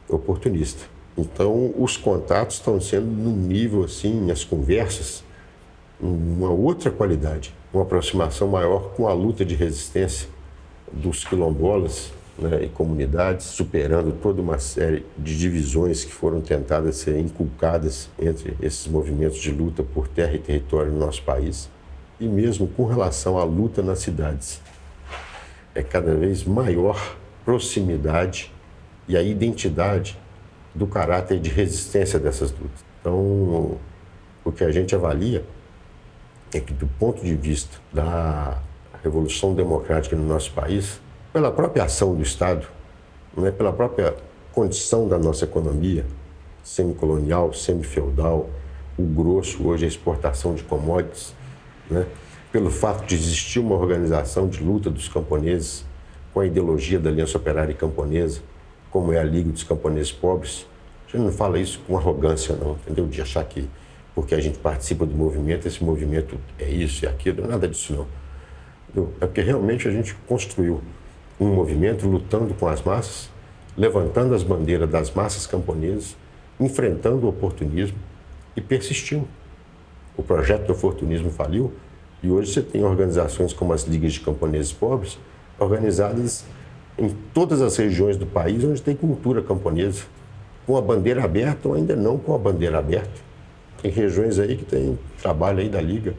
oportunista. 0.08 0.82
Então, 1.16 1.72
os 1.78 1.96
contatos 1.96 2.56
estão 2.56 2.80
sendo 2.80 3.06
num 3.06 3.36
nível 3.36 3.84
assim, 3.84 4.30
as 4.30 4.44
conversas, 4.44 5.22
uma 6.00 6.50
outra 6.50 6.90
qualidade, 6.90 7.54
uma 7.72 7.82
aproximação 7.82 8.48
maior 8.48 8.90
com 8.94 9.06
a 9.06 9.12
luta 9.12 9.44
de 9.44 9.54
resistência 9.54 10.28
dos 10.92 11.24
quilombolas 11.24 12.12
né, 12.38 12.64
e 12.64 12.68
comunidades, 12.68 13.46
superando 13.46 14.12
toda 14.20 14.40
uma 14.40 14.58
série 14.58 15.04
de 15.18 15.38
divisões 15.38 16.04
que 16.04 16.12
foram 16.12 16.40
tentadas 16.40 16.96
ser 16.96 17.18
inculcadas 17.18 18.08
entre 18.18 18.56
esses 18.60 18.86
movimentos 18.88 19.38
de 19.38 19.50
luta 19.50 19.82
por 19.82 20.08
terra 20.08 20.34
e 20.34 20.38
território 20.38 20.90
no 20.90 20.98
nosso 20.98 21.22
país, 21.22 21.68
e 22.22 22.28
mesmo 22.28 22.68
com 22.68 22.86
relação 22.86 23.36
à 23.36 23.42
luta 23.42 23.82
nas 23.82 23.98
cidades. 23.98 24.60
É 25.74 25.82
cada 25.82 26.14
vez 26.14 26.44
maior 26.44 27.16
proximidade 27.44 28.52
e 29.08 29.16
a 29.16 29.22
identidade 29.22 30.16
do 30.72 30.86
caráter 30.86 31.40
de 31.40 31.50
resistência 31.50 32.20
dessas 32.20 32.52
lutas. 32.52 32.84
Então, 33.00 33.76
o 34.44 34.52
que 34.54 34.62
a 34.62 34.70
gente 34.70 34.94
avalia 34.94 35.44
é 36.54 36.60
que, 36.60 36.72
do 36.72 36.86
ponto 36.86 37.22
de 37.22 37.34
vista 37.34 37.78
da 37.92 38.58
revolução 39.02 39.52
democrática 39.54 40.14
no 40.14 40.24
nosso 40.24 40.52
país, 40.52 41.00
pela 41.32 41.50
própria 41.50 41.84
ação 41.84 42.14
do 42.14 42.22
Estado, 42.22 42.68
né, 43.36 43.50
pela 43.50 43.72
própria 43.72 44.14
condição 44.52 45.08
da 45.08 45.18
nossa 45.18 45.44
economia, 45.44 46.06
semicolonial, 46.62 47.52
semi-feudal, 47.52 48.48
o 48.96 49.02
grosso 49.02 49.66
hoje 49.66 49.86
é 49.86 49.88
exportação 49.88 50.54
de 50.54 50.62
commodities, 50.62 51.34
né, 51.92 52.06
pelo 52.50 52.70
fato 52.70 53.06
de 53.06 53.14
existir 53.14 53.58
uma 53.58 53.76
organização 53.76 54.48
de 54.48 54.62
luta 54.62 54.90
dos 54.90 55.08
camponeses 55.08 55.84
com 56.34 56.40
a 56.40 56.46
ideologia 56.46 56.98
da 56.98 57.10
Aliança 57.10 57.38
Operária 57.38 57.74
Camponesa, 57.74 58.40
como 58.90 59.12
é 59.12 59.18
a 59.18 59.24
Liga 59.24 59.50
dos 59.50 59.62
Camponeses 59.62 60.12
Pobres. 60.12 60.66
A 61.06 61.16
gente 61.16 61.26
não 61.26 61.32
fala 61.32 61.58
isso 61.58 61.80
com 61.86 61.96
arrogância, 61.96 62.54
não, 62.56 62.72
entendeu? 62.72 63.06
De 63.06 63.20
achar 63.20 63.44
que 63.44 63.68
porque 64.14 64.34
a 64.34 64.40
gente 64.40 64.58
participa 64.58 65.06
do 65.06 65.14
movimento, 65.14 65.66
esse 65.66 65.82
movimento 65.82 66.38
é 66.58 66.68
isso 66.68 67.04
e 67.04 67.08
aquilo, 67.08 67.46
nada 67.46 67.66
disso 67.66 67.94
não. 67.94 68.06
Entendeu? 68.88 69.14
É 69.20 69.26
porque 69.26 69.40
realmente 69.40 69.88
a 69.88 69.90
gente 69.90 70.14
construiu 70.26 70.82
um 71.40 71.46
movimento 71.46 72.06
lutando 72.06 72.52
com 72.54 72.68
as 72.68 72.82
massas, 72.82 73.30
levantando 73.76 74.34
as 74.34 74.42
bandeiras 74.42 74.88
das 74.90 75.10
massas 75.10 75.46
camponesas, 75.46 76.14
enfrentando 76.60 77.24
o 77.26 77.28
oportunismo 77.30 77.96
e 78.54 78.60
persistindo. 78.60 79.26
O 80.16 80.22
projeto 80.22 80.66
do 80.66 80.72
oportunismo 80.72 81.30
faliu 81.30 81.72
e 82.22 82.30
hoje 82.30 82.52
você 82.52 82.62
tem 82.62 82.84
organizações 82.84 83.52
como 83.52 83.72
as 83.72 83.84
Ligas 83.84 84.12
de 84.12 84.20
Camponeses 84.20 84.72
Pobres, 84.72 85.18
organizadas 85.58 86.44
em 86.98 87.08
todas 87.32 87.62
as 87.62 87.76
regiões 87.76 88.16
do 88.16 88.26
país 88.26 88.62
onde 88.62 88.80
tem 88.82 88.94
cultura 88.94 89.42
camponesa, 89.42 90.04
com 90.66 90.76
a 90.76 90.80
bandeira 90.80 91.24
aberta 91.24 91.68
ou 91.68 91.74
ainda 91.74 91.96
não 91.96 92.18
com 92.18 92.34
a 92.34 92.38
bandeira 92.38 92.78
aberta. 92.78 93.20
Tem 93.80 93.90
regiões 93.90 94.38
aí 94.38 94.56
que 94.56 94.64
tem 94.64 94.98
trabalho 95.20 95.58
aí 95.60 95.68
da 95.68 95.80
Liga 95.80 96.14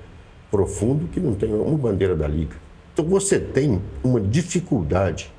profundo 0.51 1.07
que 1.07 1.19
não 1.19 1.33
tem 1.33 1.53
uma 1.53 1.77
bandeira 1.77 2.15
da 2.15 2.27
Liga. 2.27 2.55
Então 2.93 3.05
você 3.05 3.39
tem 3.39 3.81
uma 4.03 4.19
dificuldade 4.19 5.33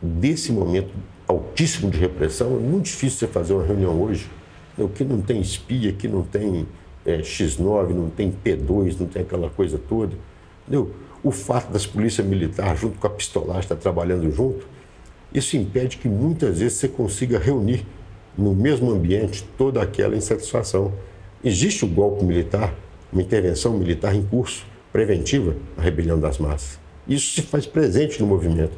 desse 0.00 0.50
momento 0.50 0.92
altíssimo 1.28 1.90
de 1.90 1.98
repressão. 1.98 2.56
É 2.56 2.58
muito 2.58 2.86
difícil 2.86 3.18
você 3.18 3.26
fazer 3.26 3.52
uma 3.52 3.64
reunião 3.64 4.00
hoje 4.00 4.28
o 4.78 4.88
que 4.88 5.04
não 5.04 5.20
tem 5.20 5.40
espia, 5.40 5.92
que 5.92 6.06
não 6.06 6.22
tem 6.22 6.66
é, 7.06 7.18
X9, 7.18 7.90
não 7.90 8.10
tem 8.10 8.32
P2, 8.32 8.98
não 8.98 9.06
tem 9.06 9.22
aquela 9.22 9.48
coisa 9.48 9.78
toda. 9.78 10.14
Entendeu? 10.62 10.90
O 11.22 11.30
fato 11.30 11.72
das 11.72 11.86
polícias 11.86 12.26
militares, 12.26 12.80
junto 12.80 12.98
com 12.98 13.06
a 13.06 13.10
pistolagem, 13.10 13.62
estar 13.62 13.76
trabalhando 13.76 14.30
junto, 14.30 14.66
isso 15.32 15.56
impede 15.56 15.96
que 15.98 16.08
muitas 16.08 16.58
vezes 16.58 16.78
você 16.78 16.88
consiga 16.88 17.38
reunir 17.38 17.86
no 18.36 18.54
mesmo 18.54 18.90
ambiente 18.90 19.46
toda 19.56 19.80
aquela 19.80 20.16
insatisfação. 20.16 20.92
Existe 21.42 21.84
o 21.84 21.88
golpe 21.88 22.24
militar, 22.24 22.74
uma 23.12 23.22
intervenção 23.22 23.76
militar 23.78 24.14
em 24.14 24.22
curso 24.22 24.66
preventiva 24.92 25.56
à 25.76 25.82
rebelião 25.82 26.18
das 26.18 26.38
massas. 26.38 26.78
Isso 27.06 27.34
se 27.34 27.42
faz 27.42 27.66
presente 27.66 28.20
no 28.20 28.26
movimento. 28.26 28.72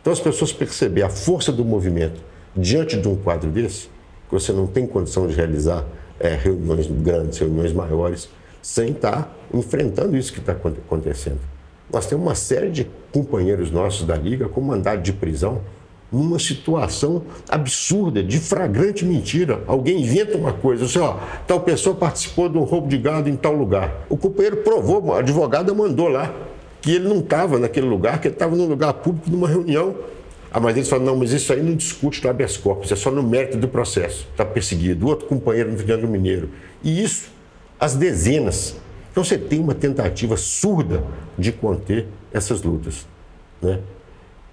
Então, 0.00 0.12
as 0.12 0.20
pessoas 0.20 0.52
perceber 0.52 1.02
a 1.02 1.08
força 1.08 1.50
do 1.50 1.64
movimento 1.64 2.20
diante 2.56 2.96
de 2.96 3.08
um 3.08 3.16
quadro 3.16 3.50
desse, 3.50 3.88
que 4.28 4.32
você 4.32 4.52
não 4.52 4.66
tem 4.66 4.86
condição 4.86 5.26
de 5.26 5.34
realizar 5.34 5.84
é, 6.20 6.34
reuniões 6.34 6.86
grandes, 6.86 7.38
reuniões 7.38 7.72
maiores, 7.72 8.28
sem 8.62 8.90
estar 8.90 9.34
enfrentando 9.52 10.16
isso 10.16 10.32
que 10.32 10.40
está 10.40 10.52
acontecendo. 10.52 11.38
Nós 11.92 12.06
temos 12.06 12.26
uma 12.26 12.34
série 12.34 12.70
de 12.70 12.90
companheiros 13.12 13.70
nossos 13.70 14.06
da 14.06 14.14
Liga 14.14 14.48
com 14.48 14.60
mandado 14.60 15.02
de 15.02 15.12
prisão 15.12 15.62
numa 16.10 16.38
situação 16.38 17.22
absurda, 17.48 18.22
de 18.22 18.38
flagrante 18.38 19.04
mentira. 19.04 19.62
Alguém 19.66 20.02
inventa 20.02 20.36
uma 20.36 20.52
coisa, 20.52 20.84
assim, 20.86 20.98
ó, 20.98 21.16
tal 21.46 21.60
pessoa 21.60 21.94
participou 21.94 22.48
de 22.48 22.56
um 22.56 22.64
roubo 22.64 22.88
de 22.88 22.96
gado 22.98 23.28
em 23.28 23.36
tal 23.36 23.54
lugar. 23.54 24.06
O 24.08 24.16
companheiro 24.16 24.58
provou, 24.58 25.12
a 25.14 25.18
advogada 25.18 25.72
mandou 25.74 26.08
lá 26.08 26.34
que 26.80 26.92
ele 26.92 27.08
não 27.08 27.18
estava 27.18 27.58
naquele 27.58 27.86
lugar, 27.86 28.20
que 28.20 28.28
ele 28.28 28.34
estava 28.34 28.56
num 28.56 28.66
lugar 28.66 28.94
público, 28.94 29.30
numa 29.30 29.48
reunião. 29.48 29.94
Ah, 30.50 30.60
mas 30.60 30.76
eles 30.76 30.88
falam, 30.88 31.04
não, 31.04 31.16
mas 31.16 31.32
isso 31.32 31.52
aí 31.52 31.62
não 31.62 31.74
discute 31.74 32.24
no 32.24 32.30
habeas 32.30 32.56
corpus, 32.56 32.90
é 32.90 32.96
só 32.96 33.10
no 33.10 33.22
mérito 33.22 33.58
do 33.58 33.68
processo. 33.68 34.26
Está 34.30 34.44
perseguido. 34.44 35.06
Outro 35.06 35.26
companheiro 35.26 35.70
no 35.70 35.76
Triângulo 35.76 36.10
Mineiro. 36.10 36.50
E 36.82 37.02
isso, 37.02 37.30
as 37.78 37.94
dezenas. 37.94 38.76
Então 39.10 39.22
você 39.22 39.36
tem 39.36 39.60
uma 39.60 39.74
tentativa 39.74 40.36
surda 40.36 41.04
de 41.36 41.52
conter 41.52 42.06
essas 42.32 42.62
lutas. 42.62 43.06
Né? 43.60 43.80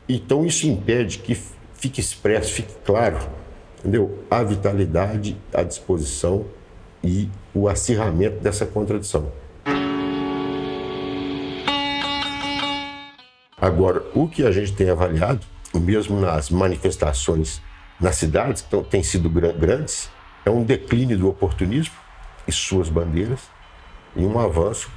Então 0.08 0.46
isso 0.46 0.68
impede 0.68 1.20
que 1.20 1.38
fique 1.76 2.00
expresso, 2.00 2.52
fique 2.52 2.74
claro, 2.84 3.18
entendeu? 3.80 4.20
A 4.30 4.44
vitalidade, 4.44 5.38
a 5.54 5.64
disposição 5.64 6.46
e 7.04 7.30
o 7.54 7.68
acirramento 7.68 8.40
dessa 8.40 8.66
contradição. 8.66 9.32
Agora, 13.58 14.04
o 14.14 14.28
que 14.28 14.46
a 14.46 14.52
gente 14.52 14.74
tem 14.74 14.90
avaliado, 14.90 15.46
mesmo 15.80 16.20
nas 16.20 16.50
manifestações 16.50 17.62
nas 18.00 18.16
cidades, 18.16 18.62
que 18.62 18.84
têm 18.84 19.04
sido 19.04 19.30
grandes, 19.30 20.10
é 20.46 20.50
um 20.50 20.64
declínio 20.64 21.18
do 21.18 21.30
oportunismo 21.30 21.96
e 22.48 22.52
suas 22.52 22.90
bandeiras 22.90 23.42
e 24.16 24.24
um 24.24 24.40
avanço 24.40 24.90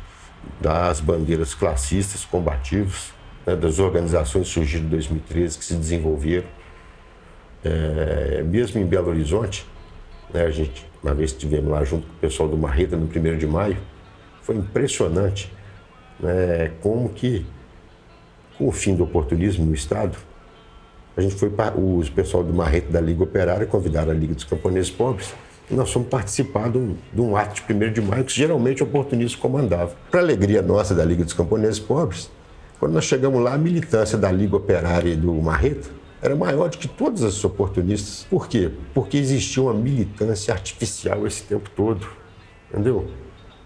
das 0.60 1.00
bandeiras 1.00 1.54
classistas, 1.54 2.24
combativos, 2.24 3.12
né, 3.46 3.56
das 3.56 3.78
organizações 3.78 4.48
surgidas 4.48 4.86
em 4.86 4.88
2013 4.88 5.58
que 5.58 5.64
se 5.64 5.74
desenvolveram. 5.74 6.46
É, 7.64 8.42
mesmo 8.44 8.80
em 8.80 8.86
Belo 8.86 9.08
Horizonte, 9.08 9.66
né, 10.32 10.42
a 10.42 10.50
gente, 10.50 10.86
uma 11.02 11.14
vez 11.14 11.32
estivemos 11.32 11.70
lá 11.70 11.84
junto 11.84 12.06
com 12.06 12.12
o 12.12 12.16
pessoal 12.16 12.48
do 12.48 12.56
Marreta 12.56 12.96
no 12.96 13.06
1 13.06 13.38
de 13.38 13.46
maio, 13.46 13.76
foi 14.42 14.56
impressionante 14.56 15.52
né, 16.20 16.72
como 16.80 17.08
que, 17.10 17.46
com 18.56 18.68
o 18.68 18.72
fim 18.72 18.94
do 18.94 19.04
oportunismo 19.04 19.64
no 19.64 19.74
Estado, 19.74 20.16
a 21.18 21.20
gente 21.20 21.34
foi 21.34 21.50
para 21.50 21.76
os 21.76 22.08
pessoal 22.08 22.44
do 22.44 22.54
Marreta 22.54 22.92
da 22.92 23.00
Liga 23.00 23.24
Operária 23.24 23.66
convidaram 23.66 24.12
a 24.12 24.14
Liga 24.14 24.34
dos 24.34 24.44
Camponeses 24.44 24.88
Pobres 24.88 25.34
e 25.68 25.74
nós 25.74 25.90
fomos 25.92 26.08
participar 26.08 26.70
de 26.70 26.78
um, 26.78 26.94
de 27.12 27.20
um 27.20 27.36
ato 27.36 27.60
de 27.60 27.74
1 27.74 27.92
de 27.92 28.00
maio 28.00 28.22
que 28.22 28.32
geralmente 28.32 28.84
o 28.84 28.86
oportunismo 28.86 29.40
comandava. 29.40 29.96
Para 30.12 30.20
alegria 30.20 30.62
nossa 30.62 30.94
da 30.94 31.04
Liga 31.04 31.24
dos 31.24 31.32
Camponeses 31.32 31.80
Pobres, 31.80 32.30
quando 32.78 32.92
nós 32.92 33.04
chegamos 33.04 33.42
lá, 33.42 33.54
a 33.54 33.58
militância 33.58 34.16
da 34.16 34.30
Liga 34.30 34.54
Operária 34.54 35.10
e 35.10 35.16
do 35.16 35.34
Marreta 35.34 35.90
era 36.22 36.36
maior 36.36 36.68
do 36.68 36.78
que 36.78 36.86
todas 36.86 37.24
as 37.24 37.44
oportunistas. 37.44 38.24
Por 38.30 38.46
quê? 38.46 38.70
Porque 38.94 39.16
existia 39.16 39.64
uma 39.64 39.74
militância 39.74 40.54
artificial 40.54 41.26
esse 41.26 41.42
tempo 41.42 41.68
todo. 41.74 42.06
Entendeu? 42.70 43.08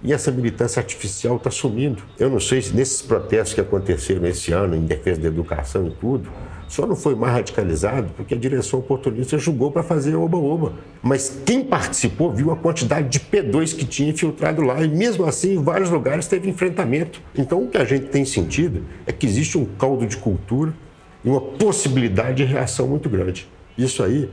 E 0.02 0.10
essa 0.10 0.30
militância 0.30 0.80
artificial 0.80 1.36
está 1.36 1.50
sumindo. 1.50 2.02
Eu 2.18 2.30
não 2.30 2.40
sei 2.40 2.62
se 2.62 2.74
nesses 2.74 3.02
protestos 3.02 3.52
que 3.52 3.60
aconteceram 3.60 4.26
esse 4.26 4.52
ano 4.52 4.74
em 4.74 4.86
defesa 4.86 5.20
da 5.20 5.28
educação 5.28 5.86
e 5.86 5.90
tudo, 5.90 6.30
só 6.72 6.86
não 6.86 6.96
foi 6.96 7.14
mais 7.14 7.34
radicalizado 7.34 8.14
porque 8.16 8.32
a 8.32 8.36
direção 8.38 8.78
oportunista 8.78 9.36
julgou 9.36 9.70
para 9.70 9.82
fazer 9.82 10.14
oba-oba. 10.14 10.72
Mas 11.02 11.42
quem 11.44 11.62
participou 11.62 12.32
viu 12.32 12.50
a 12.50 12.56
quantidade 12.56 13.10
de 13.10 13.20
P2 13.20 13.76
que 13.76 13.84
tinha 13.84 14.08
infiltrado 14.08 14.62
lá 14.62 14.82
e 14.82 14.88
mesmo 14.88 15.26
assim 15.26 15.56
em 15.56 15.62
vários 15.62 15.90
lugares 15.90 16.26
teve 16.26 16.48
enfrentamento. 16.48 17.20
Então 17.36 17.62
o 17.62 17.68
que 17.68 17.76
a 17.76 17.84
gente 17.84 18.06
tem 18.06 18.24
sentido 18.24 18.86
é 19.06 19.12
que 19.12 19.26
existe 19.26 19.58
um 19.58 19.66
caldo 19.66 20.06
de 20.06 20.16
cultura 20.16 20.72
e 21.22 21.28
uma 21.28 21.42
possibilidade 21.42 22.38
de 22.38 22.44
reação 22.44 22.88
muito 22.88 23.06
grande. 23.06 23.46
Isso 23.76 24.02
aí, 24.02 24.30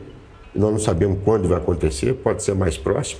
nós 0.56 0.72
não 0.72 0.80
sabemos 0.80 1.20
quando 1.26 1.46
vai 1.50 1.58
acontecer, 1.58 2.14
pode 2.14 2.42
ser 2.42 2.56
mais 2.56 2.78
próximo, 2.78 3.20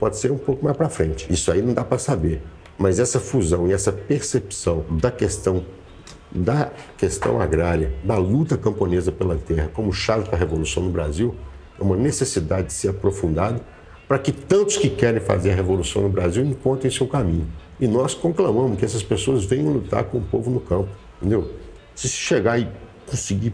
pode 0.00 0.16
ser 0.16 0.32
um 0.32 0.38
pouco 0.38 0.64
mais 0.64 0.76
para 0.76 0.88
frente. 0.88 1.32
Isso 1.32 1.52
aí 1.52 1.62
não 1.62 1.72
dá 1.72 1.84
para 1.84 1.98
saber. 1.98 2.42
Mas 2.76 2.98
essa 2.98 3.20
fusão 3.20 3.68
e 3.68 3.72
essa 3.72 3.92
percepção 3.92 4.84
da 4.90 5.12
questão 5.12 5.64
da 6.30 6.70
questão 6.96 7.40
agrária, 7.40 7.92
da 8.04 8.16
luta 8.16 8.56
camponesa 8.56 9.10
pela 9.10 9.36
terra 9.36 9.70
como 9.72 9.92
chave 9.92 10.24
para 10.24 10.36
a 10.36 10.38
revolução 10.38 10.82
no 10.82 10.90
Brasil, 10.90 11.34
é 11.78 11.82
uma 11.82 11.96
necessidade 11.96 12.68
de 12.68 12.72
ser 12.72 12.88
aprofundada 12.88 13.60
para 14.06 14.18
que 14.18 14.32
tantos 14.32 14.76
que 14.76 14.88
querem 14.88 15.20
fazer 15.20 15.52
a 15.52 15.54
revolução 15.54 16.02
no 16.02 16.08
Brasil 16.08 16.44
encontrem 16.44 16.90
seu 16.90 17.06
caminho. 17.06 17.46
E 17.78 17.86
nós 17.86 18.14
conclamamos 18.14 18.78
que 18.78 18.84
essas 18.84 19.02
pessoas 19.02 19.44
venham 19.44 19.72
lutar 19.72 20.04
com 20.04 20.18
o 20.18 20.22
povo 20.22 20.50
no 20.50 20.60
campo, 20.60 20.88
entendeu? 21.20 21.52
Se 21.94 22.08
chegar 22.08 22.58
e 22.58 22.68
conseguir 23.06 23.52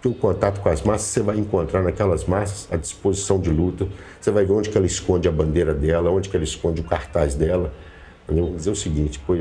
ter 0.00 0.08
o 0.08 0.14
contato 0.14 0.60
com 0.60 0.68
as 0.68 0.82
massas, 0.82 1.08
você 1.08 1.22
vai 1.22 1.38
encontrar 1.38 1.82
naquelas 1.82 2.26
massas 2.26 2.68
a 2.70 2.76
disposição 2.76 3.40
de 3.40 3.50
luta, 3.50 3.88
você 4.20 4.30
vai 4.30 4.44
ver 4.44 4.52
onde 4.52 4.68
que 4.68 4.76
ela 4.76 4.86
esconde 4.86 5.26
a 5.26 5.32
bandeira 5.32 5.72
dela, 5.72 6.10
onde 6.10 6.28
que 6.28 6.36
ela 6.36 6.44
esconde 6.44 6.82
o 6.82 6.84
cartaz 6.84 7.34
dela. 7.34 7.72
Entendeu? 8.24 8.46
Vou 8.46 8.56
dizer 8.56 8.70
o 8.70 8.76
seguinte, 8.76 9.18
pô, 9.26 9.34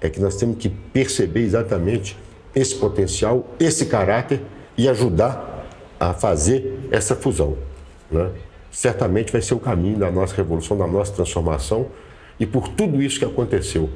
é 0.00 0.08
que 0.08 0.20
nós 0.20 0.36
temos 0.36 0.56
que 0.56 0.68
perceber 0.68 1.40
exatamente 1.40 2.16
esse 2.54 2.74
potencial, 2.74 3.46
esse 3.58 3.86
caráter 3.86 4.40
e 4.76 4.88
ajudar 4.88 5.66
a 5.98 6.14
fazer 6.14 6.88
essa 6.90 7.14
fusão. 7.14 7.56
Né? 8.10 8.30
Certamente 8.70 9.30
vai 9.30 9.42
ser 9.42 9.54
o 9.54 9.60
caminho 9.60 9.98
da 9.98 10.10
nossa 10.10 10.34
revolução, 10.34 10.76
da 10.76 10.86
nossa 10.86 11.12
transformação 11.12 11.88
e 12.38 12.46
por 12.46 12.68
tudo 12.68 13.02
isso 13.02 13.18
que 13.18 13.24
aconteceu 13.24 13.90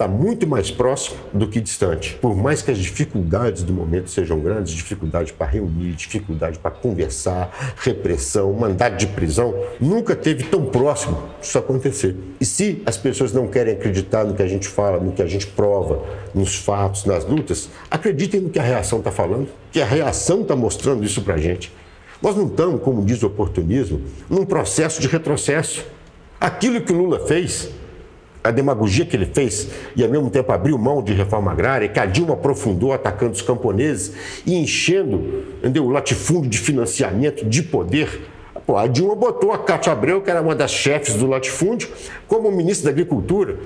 está 0.00 0.08
muito 0.08 0.46
mais 0.46 0.70
próximo 0.70 1.18
do 1.30 1.46
que 1.46 1.60
distante. 1.60 2.16
Por 2.22 2.34
mais 2.34 2.62
que 2.62 2.70
as 2.70 2.78
dificuldades 2.78 3.62
do 3.62 3.70
momento 3.70 4.08
sejam 4.08 4.40
grandes, 4.40 4.72
dificuldade 4.72 5.34
para 5.34 5.46
reunir, 5.46 5.92
dificuldade 5.92 6.58
para 6.58 6.70
conversar, 6.70 7.74
repressão, 7.76 8.50
mandado 8.54 8.96
de 8.96 9.06
prisão, 9.08 9.54
nunca 9.78 10.16
teve 10.16 10.44
tão 10.44 10.64
próximo 10.64 11.22
disso 11.38 11.58
acontecer. 11.58 12.16
E 12.40 12.46
se 12.46 12.82
as 12.86 12.96
pessoas 12.96 13.34
não 13.34 13.46
querem 13.46 13.74
acreditar 13.74 14.24
no 14.24 14.32
que 14.32 14.42
a 14.42 14.46
gente 14.46 14.66
fala, 14.66 14.98
no 14.98 15.12
que 15.12 15.20
a 15.20 15.26
gente 15.26 15.46
prova, 15.48 16.02
nos 16.34 16.56
fatos, 16.56 17.04
nas 17.04 17.26
lutas, 17.26 17.68
acreditem 17.90 18.40
no 18.40 18.48
que 18.48 18.58
a 18.58 18.62
reação 18.62 19.00
está 19.00 19.10
falando, 19.10 19.48
que 19.70 19.82
a 19.82 19.84
reação 19.84 20.40
está 20.40 20.56
mostrando 20.56 21.04
isso 21.04 21.20
para 21.20 21.34
a 21.34 21.38
gente. 21.38 21.70
Nós 22.22 22.34
não 22.34 22.46
estamos, 22.46 22.82
como 22.82 23.04
diz 23.04 23.22
o 23.22 23.26
oportunismo, 23.26 24.00
num 24.30 24.46
processo 24.46 24.98
de 24.98 25.08
retrocesso. 25.08 25.84
Aquilo 26.40 26.80
que 26.80 26.90
o 26.90 26.96
Lula 26.96 27.26
fez 27.26 27.68
a 28.42 28.50
demagogia 28.50 29.04
que 29.04 29.16
ele 29.16 29.26
fez 29.26 29.68
e 29.94 30.02
ao 30.02 30.08
mesmo 30.08 30.30
tempo 30.30 30.50
abriu 30.52 30.76
mão 30.78 31.02
de 31.02 31.12
reforma 31.12 31.52
agrária, 31.52 31.88
que 31.88 32.00
a 32.00 32.06
Dilma 32.06 32.34
aprofundou 32.34 32.92
atacando 32.92 33.32
os 33.32 33.42
camponeses 33.42 34.12
e 34.46 34.54
enchendo 34.54 35.44
entendeu, 35.58 35.84
o 35.84 35.90
latifúndio 35.90 36.48
de 36.48 36.58
financiamento, 36.58 37.44
de 37.44 37.62
poder. 37.62 38.28
Pô, 38.66 38.76
a 38.76 38.86
Dilma 38.86 39.14
botou 39.14 39.52
a 39.52 39.58
Cátia 39.58 39.92
Abreu, 39.92 40.22
que 40.22 40.30
era 40.30 40.40
uma 40.40 40.54
das 40.54 40.70
chefes 40.70 41.14
do 41.14 41.26
latifúndio, 41.26 41.88
como 42.26 42.50
ministra 42.50 42.86
da 42.86 42.90
Agricultura. 42.90 43.56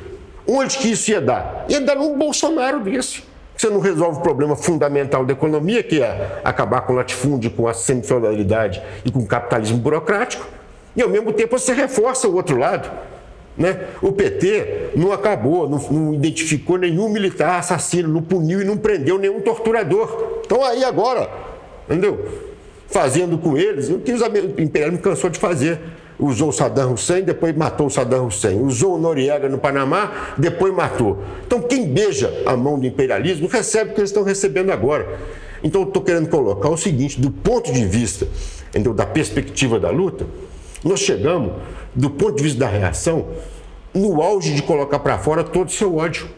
Onde 0.47 0.77
que 0.79 0.91
isso 0.91 1.11
ia 1.11 1.21
dar? 1.21 1.67
Ia 1.69 1.81
dar 1.81 1.97
num 1.97 2.19
Bolsonaro 2.19 2.81
desse. 2.81 3.23
Você 3.57 3.71
não 3.71 3.81
resolve 3.81 4.19
o 4.19 4.23
problema 4.23 4.57
fundamental 4.57 5.25
da 5.25 5.33
economia, 5.33 5.83
que 5.83 6.03
é 6.03 6.41
acabar 6.43 6.81
com 6.83 6.93
o 6.93 6.97
latifúndio, 6.97 7.51
com 7.51 7.69
a 7.69 7.73
semifeudalidade 7.73 8.83
e 9.05 9.11
com 9.13 9.21
o 9.21 9.27
capitalismo 9.27 9.79
burocrático, 9.79 10.45
e 10.97 11.03
ao 11.03 11.09
mesmo 11.09 11.33
tempo 11.33 11.57
você 11.57 11.73
reforça 11.73 12.27
o 12.27 12.35
outro 12.35 12.59
lado. 12.59 12.91
Né? 13.57 13.87
O 14.03 14.11
PT 14.11 14.91
não 14.97 15.13
acabou, 15.13 15.69
não, 15.69 15.79
não, 15.79 16.15
identificou 16.15 16.77
nenhum 16.77 17.09
militar 17.09 17.59
assassino, 17.59 18.09
não 18.09 18.23
puniu 18.23 18.61
e 18.61 18.65
não 18.65 18.77
prendeu 18.77 19.19
nenhum 19.19 19.41
torturador. 19.41 20.41
Então 20.45 20.65
aí 20.65 20.83
agora, 20.85 21.31
entendeu? 21.89 22.27
Fazendo 22.89 23.39
com 23.39 23.57
eles 23.57 23.91
o 23.91 23.99
que 23.99 24.13
o 24.13 24.61
imperialismo 24.61 25.03
cansou 25.03 25.31
de 25.31 25.39
fazer. 25.39 25.79
Usou 26.17 26.51
o 26.51 26.53
Saddam 26.53 26.93
Hussein, 26.93 27.23
depois 27.23 27.57
matou 27.57 27.89
o 27.89 27.91
Saddam 27.91 28.27
Hussein. 28.27 28.61
Usou 28.61 28.95
o 28.95 28.99
Noriega 28.99 29.49
no 29.49 29.59
Panamá, 29.59 30.35
depois 30.39 30.73
matou. 30.73 31.23
Então 31.47 31.61
quem 31.61 31.87
beija 31.87 32.33
a 32.47 32.57
mão 32.57 32.79
do 32.79 32.87
imperialismo 32.87 33.49
recebe 33.49 33.91
o 33.91 33.95
que 33.95 34.01
eles 34.01 34.11
estão 34.11 34.23
recebendo 34.23 34.71
agora. 34.71 35.19
Então 35.63 35.83
eu 35.83 35.89
estou 35.89 36.03
querendo 36.03 36.29
colocar 36.29 36.69
o 36.69 36.77
seguinte, 36.77 37.21
do 37.21 37.31
ponto 37.31 37.73
de 37.73 37.85
vista 37.85 38.29
entendeu, 38.75 38.93
da 38.93 39.07
perspectiva 39.07 39.79
da 39.79 39.91
luta, 39.91 40.27
nós 40.85 41.01
chegamos 41.01 41.53
do 41.95 42.11
ponto 42.11 42.37
de 42.37 42.43
vista 42.43 42.61
da 42.61 42.69
reação, 42.69 43.29
no 43.95 44.21
auge 44.21 44.55
de 44.55 44.63
colocar 44.63 44.99
para 44.99 45.19
fora 45.19 45.43
todo 45.43 45.69
o 45.69 45.73
seu 45.73 45.97
ódio. 45.97 46.29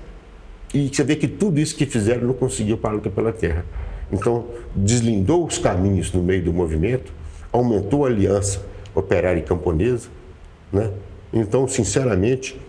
E 0.73 0.89
você 0.89 1.03
vê 1.03 1.17
que 1.17 1.27
tudo 1.27 1.59
isso 1.59 1.75
que 1.75 1.87
fizeram 1.87 2.27
não 2.27 2.35
conseguiu 2.35 2.77
para 2.77 2.91
a 2.91 2.93
luta 2.95 3.11
pela 3.11 3.33
terra. 3.33 3.65
Então, 4.13 4.47
deslindou 4.75 5.47
os 5.47 5.59
caminhos 5.59 6.13
no 6.13 6.23
meio 6.23 6.45
do 6.45 6.53
movimento, 6.53 7.13
aumentou 7.51 8.05
a 8.05 8.09
aliança 8.09 8.63
operária 8.95 9.41
e 9.41 9.43
camponesa. 9.43 10.09
Né? 10.73 10.91
Então, 11.33 11.67
sinceramente, 11.67 12.61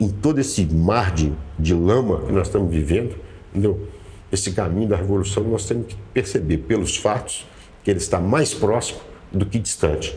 em 0.00 0.08
todo 0.08 0.40
esse 0.40 0.64
mar 0.66 1.12
de, 1.12 1.32
de 1.58 1.74
lama 1.74 2.22
que 2.26 2.32
nós 2.32 2.48
estamos 2.48 2.72
vivendo, 2.72 3.14
entendeu? 3.50 3.88
esse 4.34 4.52
caminho 4.52 4.88
da 4.88 4.96
revolução, 4.96 5.44
nós 5.44 5.66
temos 5.66 5.86
que 5.86 5.96
perceber 6.12 6.58
pelos 6.58 6.96
fatos 6.96 7.46
que 7.82 7.90
ele 7.90 8.00
está 8.00 8.18
mais 8.18 8.52
próximo 8.52 9.00
do 9.30 9.46
que 9.46 9.58
distante. 9.58 10.16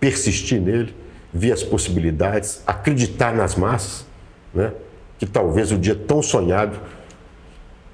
Persistir 0.00 0.60
nele 0.60 0.94
ver 1.32 1.52
as 1.52 1.62
possibilidades, 1.62 2.62
acreditar 2.66 3.34
nas 3.34 3.54
massas, 3.54 4.06
né? 4.54 4.72
que 5.18 5.26
talvez 5.26 5.72
o 5.72 5.78
dia 5.78 5.94
tão 5.94 6.22
sonhado 6.22 6.78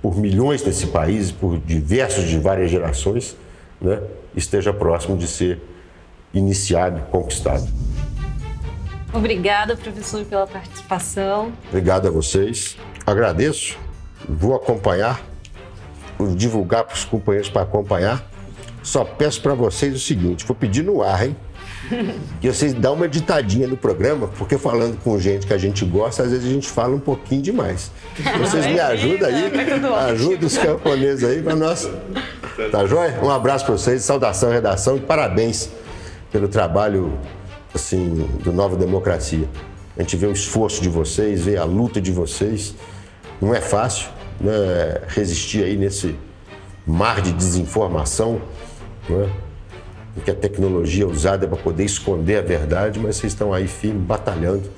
por 0.01 0.17
milhões 0.17 0.63
nesse 0.65 0.89
país, 0.89 1.33
por 1.33 1.59
diversos 1.59 2.25
de 2.25 2.39
várias 2.39 2.71
gerações, 2.71 3.37
né? 3.81 4.01
esteja 4.37 4.73
próximo 4.73 5.17
de 5.17 5.27
ser 5.27 5.61
iniciado, 6.33 7.01
conquistado. 7.11 7.67
Obrigada, 9.13 9.77
professor, 9.77 10.25
pela 10.25 10.47
participação. 10.47 11.53
Obrigado 11.69 12.09
a 12.09 12.11
vocês. 12.11 12.77
Agradeço. 13.07 13.79
Vou 14.29 14.55
acompanhar, 14.55 15.23
vou 16.19 16.35
divulgar 16.35 16.85
para 16.85 16.95
os 16.95 17.05
companheiros 17.05 17.49
para 17.49 17.63
acompanhar. 17.63 18.29
Só 18.83 19.05
peço 19.05 19.41
para 19.41 19.55
vocês 19.55 19.95
o 19.95 19.99
seguinte: 19.99 20.45
vou 20.45 20.57
pedir 20.57 20.83
no 20.83 21.03
ar, 21.03 21.27
hein? 21.27 21.37
Que 22.41 22.51
vocês 22.51 22.73
dão 22.75 22.95
uma 22.95 23.09
ditadinha 23.09 23.67
no 23.67 23.77
programa, 23.77 24.29
porque 24.39 24.59
falando 24.59 24.97
com 25.03 25.19
gente 25.19 25.47
que 25.47 25.53
a 25.53 25.59
gente 25.59 25.85
gosta, 25.85 26.23
às 26.23 26.31
vezes 26.31 26.47
a 26.47 26.53
gente 26.53 26.69
fala 26.69 26.95
um 26.95 27.01
pouquinho 27.01 27.43
demais. 27.43 27.91
Vocês 28.39 28.67
me 28.67 28.79
ajudam 28.81 29.29
aí, 29.29 29.53
ajudam 30.11 30.47
os 30.47 30.59
camponeses 30.59 31.25
aí 31.25 31.43
para 31.43 31.57
nós. 31.57 31.89
Tá 32.71 32.87
joia? 32.87 33.19
Um 33.23 33.31
abraço 33.31 33.65
para 33.65 33.75
vocês, 33.75 34.03
saudação, 34.03 34.51
redação 34.51 34.97
e 34.97 35.01
parabéns 35.01 35.71
pelo 36.31 36.49
trabalho 36.49 37.19
assim 37.75 38.29
do 38.43 38.53
Nova 38.53 38.77
Democracia. 38.77 39.49
A 39.97 40.03
gente 40.03 40.17
vê 40.17 40.27
o 40.27 40.33
esforço 40.33 40.83
de 40.83 40.89
vocês, 40.89 41.45
vê 41.45 41.57
a 41.57 41.65
luta 41.65 42.01
de 42.01 42.11
vocês. 42.11 42.75
Não 43.41 43.55
é 43.55 43.61
fácil 43.61 44.09
né, 44.41 45.01
resistir 45.09 45.65
aí 45.65 45.77
nesse 45.77 46.17
mar 46.87 47.21
de 47.21 47.33
desinformação. 47.33 48.41
Que 50.23 50.31
a 50.31 50.35
tecnologia 50.35 51.05
é 51.05 51.07
usada 51.07 51.49
para 51.49 51.57
poder 51.57 51.85
esconder 51.85 52.39
a 52.39 52.43
verdade, 52.43 53.01
mas 53.01 53.17
vocês 53.17 53.33
estão 53.33 53.53
aí 53.53 53.67
firme, 53.67 53.99
batalhando, 53.99 54.71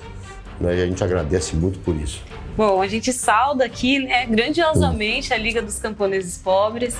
né? 0.60 0.76
e 0.78 0.82
a 0.82 0.86
gente 0.86 1.02
agradece 1.02 1.54
muito 1.54 1.78
por 1.80 1.94
isso. 1.94 2.22
Bom, 2.56 2.80
a 2.80 2.86
gente 2.86 3.12
salda 3.12 3.66
aqui, 3.66 3.98
né, 3.98 4.24
grandiosamente 4.24 5.34
a 5.34 5.36
Liga 5.36 5.60
dos 5.60 5.78
Camponeses 5.78 6.38
Pobres 6.38 6.96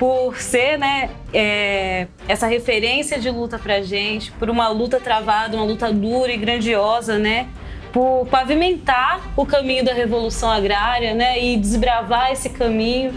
por 0.00 0.36
ser, 0.36 0.76
né, 0.76 1.10
é, 1.32 2.08
essa 2.26 2.48
referência 2.48 3.18
de 3.18 3.30
luta 3.30 3.56
pra 3.56 3.80
gente, 3.82 4.32
por 4.32 4.50
uma 4.50 4.68
luta 4.68 4.98
travada, 4.98 5.56
uma 5.56 5.64
luta 5.64 5.92
dura 5.92 6.32
e 6.32 6.36
grandiosa, 6.36 7.18
né, 7.18 7.46
por 7.92 8.26
pavimentar 8.26 9.32
o 9.36 9.46
caminho 9.46 9.84
da 9.84 9.94
revolução 9.94 10.50
agrária, 10.50 11.14
né, 11.14 11.42
e 11.42 11.56
desbravar 11.56 12.32
esse 12.32 12.50
caminho. 12.50 13.14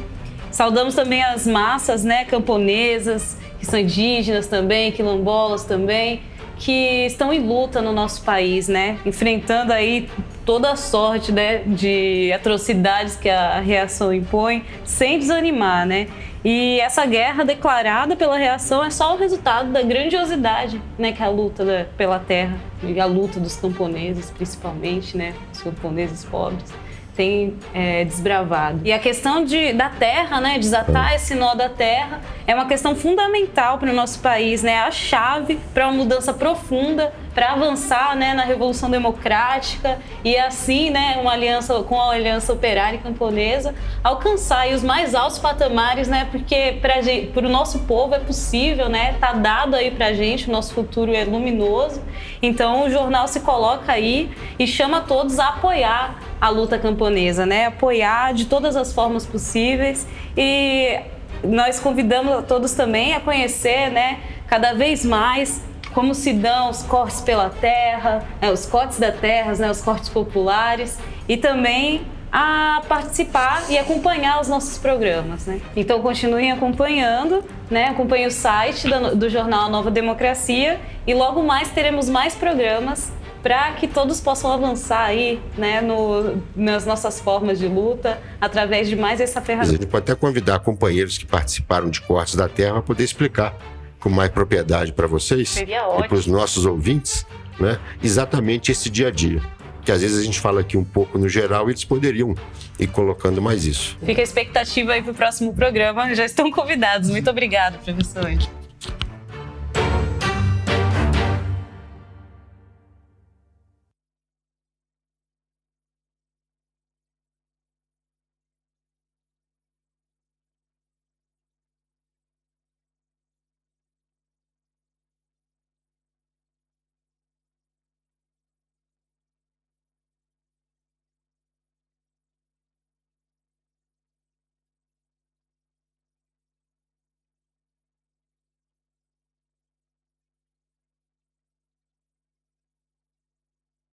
Saudamos 0.51 0.93
também 0.93 1.23
as 1.23 1.45
massas, 1.47 2.03
né, 2.03 2.23
camponesas, 2.23 3.35
que 3.59 3.65
são 3.65 3.79
indígenas 3.79 4.47
também, 4.47 4.91
quilombolas 4.91 5.65
também, 5.65 6.21
que 6.57 7.05
estão 7.05 7.31
em 7.31 7.39
luta 7.39 7.81
no 7.81 7.91
nosso 7.91 8.23
país, 8.23 8.67
né? 8.67 8.97
Enfrentando 9.05 9.71
aí 9.71 10.09
toda 10.45 10.71
a 10.71 10.75
sorte 10.75 11.31
né, 11.31 11.59
de 11.65 12.31
atrocidades 12.33 13.15
que 13.15 13.29
a 13.29 13.59
reação 13.59 14.13
impõe, 14.13 14.65
sem 14.83 15.19
desanimar, 15.19 15.85
né? 15.85 16.07
E 16.43 16.79
essa 16.79 17.05
guerra 17.05 17.43
declarada 17.43 18.15
pela 18.15 18.37
reação 18.37 18.83
é 18.83 18.89
só 18.89 19.13
o 19.13 19.17
resultado 19.17 19.71
da 19.71 19.81
grandiosidade, 19.81 20.81
né, 20.97 21.11
que 21.11 21.21
é 21.21 21.25
a 21.25 21.29
luta 21.29 21.89
pela 21.97 22.17
terra, 22.17 22.57
e 22.81 22.97
a 22.97 23.05
luta 23.05 23.41
dos 23.41 23.57
camponeses, 23.57 24.31
principalmente, 24.31 25.17
né, 25.17 25.33
os 25.51 25.61
camponeses 25.61 26.23
pobres 26.23 26.73
tem 27.19 27.53
é, 27.73 28.05
desbravado. 28.05 28.79
E 28.85 28.93
a 28.93 28.97
questão 28.97 29.43
de, 29.43 29.73
da 29.73 29.89
terra, 29.89 30.39
né, 30.39 30.57
desatar 30.57 31.13
esse 31.13 31.35
nó 31.35 31.53
da 31.53 31.67
terra, 31.67 32.21
é 32.47 32.55
uma 32.55 32.65
questão 32.65 32.95
fundamental 32.95 33.77
para 33.77 33.91
o 33.91 33.93
nosso 33.93 34.21
país, 34.21 34.63
né, 34.63 34.79
a 34.79 34.89
chave 34.89 35.59
para 35.73 35.89
uma 35.89 35.97
mudança 35.97 36.33
profunda, 36.33 37.13
para 37.39 37.53
avançar, 37.53 38.17
né, 38.17 38.33
na 38.33 38.43
revolução 38.43 38.91
democrática 38.91 39.97
e 40.25 40.37
assim, 40.37 40.89
né, 40.89 41.17
uma 41.21 41.31
aliança 41.31 41.73
com 41.83 41.97
a 41.97 42.11
aliança 42.11 42.51
operária 42.51 42.99
camponesa, 42.99 43.73
alcançar 44.03 44.67
os 44.67 44.83
mais 44.83 45.15
altos 45.15 45.39
patamares, 45.39 46.09
né, 46.09 46.27
porque 46.29 46.77
para 46.81 47.47
o 47.47 47.49
nosso 47.49 47.79
povo 47.79 48.13
é 48.13 48.19
possível, 48.19 48.89
né, 48.89 49.15
tá 49.21 49.31
dado 49.31 49.77
aí 49.77 49.89
para 49.89 50.11
gente, 50.11 50.49
o 50.49 50.51
nosso 50.51 50.73
futuro 50.73 51.15
é 51.15 51.23
luminoso. 51.23 52.01
Então 52.41 52.83
o 52.83 52.89
jornal 52.89 53.25
se 53.25 53.39
coloca 53.39 53.89
aí 53.89 54.29
e 54.59 54.67
chama 54.67 54.99
todos 54.99 55.39
a 55.39 55.47
apoiar 55.47 56.19
a 56.41 56.49
luta 56.49 56.77
camponesa, 56.77 57.45
né? 57.45 57.67
Apoiar 57.67 58.33
de 58.33 58.47
todas 58.47 58.75
as 58.75 58.91
formas 58.91 59.25
possíveis 59.25 60.05
e 60.35 60.99
nós 61.41 61.79
convidamos 61.79 62.33
a 62.33 62.41
todos 62.41 62.73
também 62.73 63.13
a 63.13 63.21
conhecer, 63.21 63.89
né, 63.89 64.19
cada 64.45 64.73
vez 64.73 65.05
mais 65.05 65.68
como 65.93 66.13
se 66.13 66.33
dão 66.33 66.69
os 66.69 66.83
cortes 66.83 67.21
pela 67.21 67.49
terra, 67.49 68.23
né, 68.41 68.51
os 68.51 68.65
cortes 68.65 68.99
da 68.99 69.11
terra, 69.11 69.53
né, 69.55 69.69
os 69.69 69.81
cortes 69.81 70.09
populares 70.09 70.97
e 71.27 71.37
também 71.37 72.05
a 72.31 72.83
participar 72.87 73.63
e 73.69 73.77
acompanhar 73.77 74.39
os 74.39 74.47
nossos 74.47 74.77
programas, 74.77 75.47
né? 75.47 75.59
Então 75.75 75.99
continuem 76.01 76.51
acompanhando, 76.51 77.43
né? 77.71 77.87
Acompanhe 77.87 78.27
o 78.27 78.31
site 78.31 78.87
do, 78.87 79.15
do 79.15 79.29
jornal 79.29 79.67
Nova 79.69 79.89
Democracia 79.89 80.79
e 81.07 81.13
logo 81.13 81.41
mais 81.41 81.69
teremos 81.69 82.07
mais 82.07 82.35
programas 82.35 83.11
para 83.41 83.71
que 83.71 83.87
todos 83.87 84.19
possam 84.19 84.51
avançar 84.51 85.05
aí, 85.05 85.41
né, 85.57 85.81
no, 85.81 86.43
nas 86.55 86.85
nossas 86.85 87.19
formas 87.21 87.57
de 87.57 87.67
luta, 87.67 88.19
através 88.39 88.89
de 88.89 88.95
mais 88.95 89.21
essa 89.21 89.41
ferramenta. 89.41 89.75
A 89.75 89.77
gente 89.77 89.87
pode 89.87 90.03
até 90.03 90.13
convidar 90.13 90.59
companheiros 90.59 91.17
que 91.17 91.25
participaram 91.25 91.89
de 91.89 92.01
cortes 92.01 92.35
da 92.35 92.49
terra 92.49 92.73
para 92.73 92.81
poder 92.81 93.03
explicar 93.05 93.55
com 93.99 94.09
mais 94.09 94.29
propriedade 94.29 94.93
para 94.93 95.07
vocês 95.07 95.57
e 95.57 95.65
para 96.07 96.15
os 96.15 96.25
nossos 96.25 96.65
ouvintes, 96.65 97.25
né, 97.59 97.79
exatamente 98.03 98.71
esse 98.71 98.89
dia 98.89 99.09
a 99.09 99.11
dia. 99.11 99.41
Que 99.83 99.91
às 99.91 100.01
vezes 100.01 100.19
a 100.19 100.23
gente 100.23 100.39
fala 100.39 100.61
aqui 100.61 100.77
um 100.77 100.83
pouco 100.83 101.17
no 101.17 101.27
geral 101.27 101.67
e 101.67 101.71
eles 101.71 101.83
poderiam 101.83 102.35
ir 102.79 102.87
colocando 102.87 103.41
mais 103.41 103.65
isso. 103.65 103.97
Fica 104.05 104.21
a 104.21 104.23
expectativa 104.23 104.93
aí 104.93 105.01
para 105.01 105.11
o 105.11 105.15
próximo 105.15 105.53
programa. 105.53 106.13
Já 106.13 106.25
estão 106.25 106.51
convidados. 106.51 107.09
Muito 107.09 107.29
obrigada, 107.29 107.77
professor. 107.77 108.58